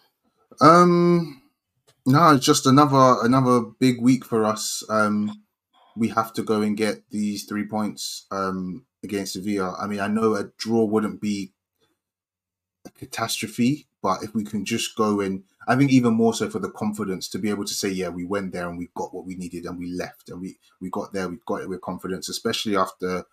Um, 0.61 1.41
no, 2.05 2.35
it's 2.35 2.45
just 2.45 2.67
another 2.67 3.25
another 3.25 3.61
big 3.79 4.03
week 4.03 4.25
for 4.25 4.45
us. 4.45 4.85
Um, 4.89 5.43
we 5.97 6.09
have 6.09 6.33
to 6.35 6.43
go 6.43 6.63
and 6.63 6.77
get 6.77 7.09
these 7.11 7.45
three 7.45 7.67
points 7.67 8.27
um 8.31 8.85
against 9.05 9.35
Sevilla. 9.35 9.77
I 9.81 9.87
mean, 9.87 10.01
I 10.01 10.07
know 10.09 10.35
a 10.35 10.51
draw 10.59 10.85
wouldn't 10.85 11.21
be 11.21 11.53
a 12.87 12.91
catastrophe, 12.91 13.89
but 14.03 14.23
if 14.23 14.35
we 14.35 14.45
can 14.45 14.65
just 14.65 14.97
go 14.97 15.21
in, 15.21 15.45
I 15.69 15.77
think 15.77 15.91
even 15.91 16.15
more 16.15 16.35
so 16.35 16.49
for 16.51 16.59
the 16.59 16.71
confidence 16.71 17.29
to 17.29 17.39
be 17.39 17.51
able 17.51 17.65
to 17.65 17.75
say, 17.75 17.89
yeah, 17.89 18.09
we 18.09 18.25
went 18.25 18.53
there 18.53 18.69
and 18.69 18.79
we 18.79 18.91
got 18.95 19.15
what 19.15 19.25
we 19.27 19.37
needed 19.37 19.65
and 19.67 19.79
we 19.79 19.93
left 19.93 20.29
and 20.29 20.41
we 20.41 20.59
we 20.81 20.91
got 20.91 21.13
there, 21.13 21.29
we 21.29 21.39
got 21.47 21.63
it 21.63 21.69
with 21.69 21.81
confidence, 21.81 22.29
especially 22.29 22.77
after 22.77 23.25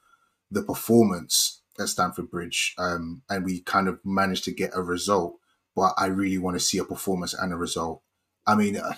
the 0.51 0.63
performance 0.63 1.61
at 1.79 1.89
Stamford 1.89 2.29
Bridge, 2.29 2.75
um, 2.77 3.21
and 3.29 3.45
we 3.45 3.61
kind 3.61 3.87
of 3.87 3.99
managed 4.03 4.43
to 4.45 4.51
get 4.51 4.71
a 4.75 4.81
result. 4.81 5.37
But 5.75 5.93
I 5.97 6.07
really 6.07 6.37
want 6.37 6.55
to 6.55 6.59
see 6.59 6.77
a 6.77 6.83
performance 6.83 7.33
and 7.33 7.53
a 7.53 7.55
result. 7.55 8.01
I 8.45 8.55
mean, 8.55 8.77
uh, 8.77 8.93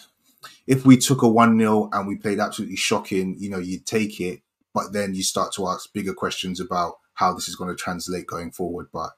if 0.72 0.86
we 0.86 0.95
took 0.95 1.22
a 1.22 1.28
1 1.28 1.59
0 1.59 1.89
and 1.91 2.07
we 2.07 2.15
played 2.15 2.39
absolutely 2.39 2.78
shocking, 2.78 3.36
you 3.38 3.49
know, 3.49 3.59
you'd 3.59 3.86
take 3.86 4.22
it. 4.22 4.39
But 4.74 4.93
then 4.93 5.13
you 5.13 5.22
start 5.22 5.51
to 5.55 5.67
ask 5.67 5.91
bigger 5.91 6.13
questions 6.13 6.61
about 6.61 6.93
how 7.15 7.34
this 7.34 7.49
is 7.49 7.57
going 7.57 7.76
to 7.76 7.76
translate 7.76 8.26
going 8.26 8.51
forward. 8.51 8.88
But 8.93 9.09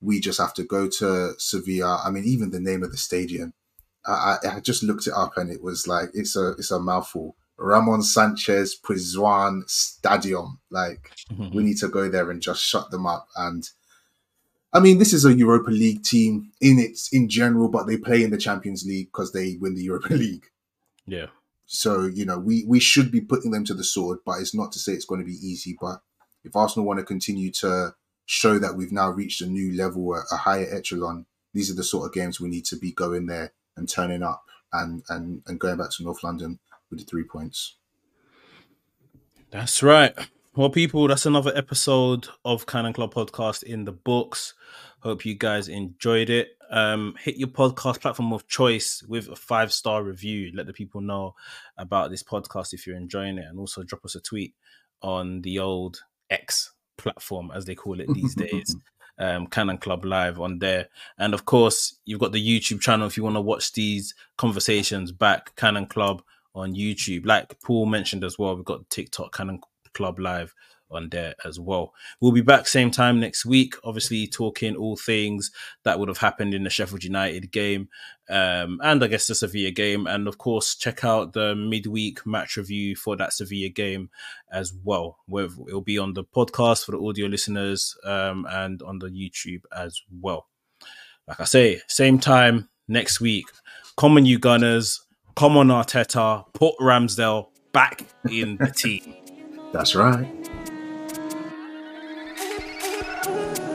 we 0.00 0.20
just 0.20 0.38
have 0.38 0.54
to 0.54 0.62
go 0.62 0.88
to 0.88 1.32
Sevilla. 1.38 2.00
I 2.04 2.10
mean, 2.10 2.22
even 2.24 2.52
the 2.52 2.60
name 2.60 2.84
of 2.84 2.92
the 2.92 2.96
stadium, 2.96 3.52
I, 4.06 4.36
I 4.48 4.60
just 4.60 4.84
looked 4.84 5.08
it 5.08 5.12
up 5.12 5.36
and 5.36 5.50
it 5.50 5.60
was 5.60 5.88
like 5.88 6.10
it's 6.14 6.36
a 6.36 6.50
it's 6.52 6.70
a 6.70 6.78
mouthful. 6.78 7.34
Ramon 7.58 8.02
Sanchez 8.02 8.78
Pizjuan 8.80 9.68
Stadium. 9.68 10.60
Like 10.70 11.10
mm-hmm. 11.32 11.52
we 11.52 11.64
need 11.64 11.78
to 11.78 11.88
go 11.88 12.08
there 12.08 12.30
and 12.30 12.40
just 12.40 12.62
shut 12.62 12.92
them 12.92 13.06
up. 13.06 13.26
And 13.36 13.68
I 14.72 14.78
mean, 14.78 14.98
this 14.98 15.12
is 15.12 15.24
a 15.24 15.36
Europa 15.36 15.72
League 15.72 16.04
team 16.04 16.52
in 16.60 16.78
its 16.78 17.12
in 17.12 17.28
general, 17.28 17.68
but 17.68 17.88
they 17.88 17.96
play 17.96 18.22
in 18.22 18.30
the 18.30 18.38
Champions 18.38 18.84
League 18.86 19.08
because 19.08 19.32
they 19.32 19.56
win 19.60 19.74
the 19.74 19.82
Europa 19.82 20.14
League. 20.14 20.46
Yeah. 21.06 21.26
So 21.66 22.06
you 22.06 22.24
know, 22.24 22.38
we 22.38 22.64
we 22.66 22.80
should 22.80 23.10
be 23.10 23.20
putting 23.20 23.50
them 23.50 23.64
to 23.64 23.74
the 23.74 23.84
sword, 23.84 24.18
but 24.24 24.40
it's 24.40 24.54
not 24.54 24.72
to 24.72 24.78
say 24.78 24.92
it's 24.92 25.04
going 25.04 25.20
to 25.20 25.26
be 25.26 25.46
easy. 25.46 25.76
But 25.80 26.00
if 26.44 26.54
Arsenal 26.54 26.86
want 26.86 26.98
to 26.98 27.04
continue 27.04 27.50
to 27.52 27.94
show 28.26 28.58
that 28.58 28.76
we've 28.76 28.92
now 28.92 29.10
reached 29.10 29.40
a 29.40 29.46
new 29.46 29.74
level, 29.74 30.14
a, 30.14 30.22
a 30.32 30.36
higher 30.36 30.68
echelon, 30.70 31.26
these 31.54 31.70
are 31.70 31.74
the 31.74 31.84
sort 31.84 32.06
of 32.06 32.14
games 32.14 32.40
we 32.40 32.48
need 32.48 32.64
to 32.66 32.76
be 32.76 32.92
going 32.92 33.26
there 33.26 33.52
and 33.76 33.88
turning 33.88 34.22
up 34.22 34.44
and 34.72 35.02
and 35.08 35.42
and 35.46 35.58
going 35.60 35.76
back 35.76 35.90
to 35.96 36.02
North 36.02 36.22
London 36.22 36.58
with 36.90 37.00
the 37.00 37.04
three 37.04 37.24
points. 37.24 37.76
That's 39.50 39.82
right. 39.82 40.14
Well, 40.54 40.70
people, 40.70 41.08
that's 41.08 41.24
another 41.24 41.52
episode 41.54 42.28
of 42.44 42.66
Cannon 42.66 42.92
Club 42.92 43.14
Podcast 43.14 43.62
in 43.62 43.84
the 43.84 43.92
books. 43.92 44.52
Hope 45.00 45.24
you 45.24 45.34
guys 45.34 45.68
enjoyed 45.68 46.28
it. 46.28 46.58
Um, 46.72 47.14
hit 47.20 47.36
your 47.36 47.48
podcast 47.48 48.00
platform 48.00 48.32
of 48.32 48.48
choice 48.48 49.02
with 49.06 49.28
a 49.28 49.36
five 49.36 49.72
star 49.72 50.02
review. 50.02 50.50
Let 50.54 50.66
the 50.66 50.72
people 50.72 51.02
know 51.02 51.34
about 51.76 52.10
this 52.10 52.22
podcast 52.22 52.72
if 52.72 52.86
you're 52.86 52.96
enjoying 52.96 53.38
it, 53.38 53.46
and 53.48 53.58
also 53.58 53.82
drop 53.82 54.04
us 54.04 54.14
a 54.14 54.20
tweet 54.20 54.54
on 55.02 55.42
the 55.42 55.58
old 55.58 56.00
X 56.30 56.72
platform, 56.96 57.52
as 57.54 57.66
they 57.66 57.74
call 57.74 58.00
it 58.00 58.12
these 58.12 58.34
days. 58.34 58.76
Um, 59.18 59.46
Cannon 59.46 59.76
Club 59.76 60.06
Live 60.06 60.40
on 60.40 60.58
there. 60.58 60.88
And 61.18 61.34
of 61.34 61.44
course, 61.44 61.98
you've 62.06 62.18
got 62.18 62.32
the 62.32 62.44
YouTube 62.44 62.80
channel 62.80 63.06
if 63.06 63.16
you 63.16 63.22
want 63.22 63.36
to 63.36 63.42
watch 63.42 63.72
these 63.72 64.14
conversations 64.38 65.12
back, 65.12 65.54
Cannon 65.54 65.84
Club 65.86 66.22
on 66.54 66.74
YouTube. 66.74 67.26
Like 67.26 67.60
Paul 67.60 67.86
mentioned 67.86 68.24
as 68.24 68.38
well, 68.38 68.56
we've 68.56 68.64
got 68.64 68.88
TikTok 68.88 69.36
Cannon 69.36 69.60
Club 69.92 70.18
Live 70.18 70.54
on 70.92 71.08
there 71.08 71.34
as 71.44 71.58
well. 71.58 71.94
We'll 72.20 72.32
be 72.32 72.40
back 72.40 72.66
same 72.66 72.90
time 72.90 73.20
next 73.20 73.44
week, 73.44 73.74
obviously 73.84 74.26
talking 74.26 74.76
all 74.76 74.96
things 74.96 75.50
that 75.84 75.98
would 75.98 76.08
have 76.08 76.18
happened 76.18 76.54
in 76.54 76.64
the 76.64 76.70
Sheffield 76.70 77.04
United 77.04 77.50
game, 77.50 77.88
um, 78.28 78.80
and 78.82 79.02
I 79.02 79.06
guess 79.08 79.26
the 79.26 79.34
Sevilla 79.34 79.70
game, 79.70 80.06
and 80.06 80.28
of 80.28 80.38
course 80.38 80.74
check 80.74 81.04
out 81.04 81.32
the 81.32 81.54
midweek 81.54 82.24
match 82.26 82.56
review 82.56 82.96
for 82.96 83.16
that 83.16 83.32
Sevilla 83.32 83.68
game 83.68 84.10
as 84.52 84.72
well. 84.84 85.18
It'll 85.28 85.80
be 85.80 85.98
on 85.98 86.14
the 86.14 86.24
podcast 86.24 86.84
for 86.84 86.92
the 86.92 87.00
audio 87.00 87.26
listeners 87.26 87.96
um, 88.04 88.46
and 88.50 88.82
on 88.82 88.98
the 88.98 89.08
YouTube 89.08 89.62
as 89.76 90.00
well. 90.20 90.48
Like 91.28 91.40
I 91.40 91.44
say, 91.44 91.80
same 91.88 92.18
time 92.18 92.68
next 92.88 93.20
week. 93.20 93.46
Come 93.96 94.16
on, 94.16 94.26
you 94.26 94.38
Gunners. 94.38 95.00
Come 95.36 95.56
on, 95.56 95.68
Arteta. 95.68 96.44
Put 96.52 96.76
Ramsdale 96.78 97.48
back 97.72 98.04
in 98.28 98.56
the 98.58 98.70
team. 98.70 99.14
That's 99.72 99.94
right. 99.94 100.28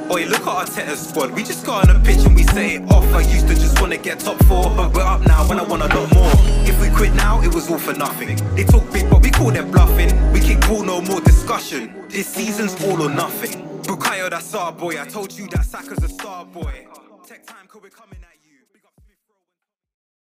Oi, 0.10 0.26
look 0.26 0.48
at 0.48 0.68
Arteta's 0.68 1.10
squad. 1.10 1.32
We 1.32 1.44
just 1.44 1.66
got 1.66 1.90
on 1.90 1.96
a 1.96 2.00
pitch 2.00 2.26
and 2.26 2.34
we 2.34 2.44
set 2.44 2.58
it 2.58 2.92
off. 2.92 3.04
I 3.14 3.22
used 3.22 3.46
to 3.50 3.56
just 3.56 3.82
want 3.82 3.92
to 3.92 3.98
get 3.98 4.20
top 4.20 4.42
four, 4.46 4.64
but 4.64 4.94
we're 4.94 5.02
up 5.02 5.20
now 5.28 5.46
when 5.50 5.60
I 5.60 5.64
want 5.64 5.82
a 5.82 5.88
lot 5.88 6.14
more. 6.14 6.32
If 6.66 6.80
we 6.80 6.90
quit 6.96 7.14
now, 7.14 7.42
it 7.42 7.54
was 7.54 7.70
all 7.70 7.78
for 7.78 7.92
nothing. 7.92 8.38
They 8.56 8.64
talk 8.64 8.90
big, 8.94 9.10
but 9.10 9.22
we 9.22 9.32
call 9.32 9.52
them 9.52 9.70
bluffing. 9.70 10.32
We 10.32 10.40
kick 10.40 10.62
ball, 10.62 10.84
no 10.84 11.02
more 11.02 11.20
discussion. 11.20 12.06
This 12.08 12.28
season's 12.28 12.82
all 12.86 13.02
or 13.02 13.10
nothing. 13.10 13.68
Bukayo, 13.84 14.30
that's 14.30 14.54
our 14.56 14.72
boy. 14.72 15.02
I 15.02 15.06
told 15.06 15.34
you 15.34 15.48
that 15.50 15.66
Saka's 15.66 16.02
a 16.02 16.08
star 16.08 16.46
boy. 16.46 16.88
Tech 17.26 17.46
time, 17.46 17.68
could 17.68 17.84
we 17.84 17.90
coming 17.90 18.17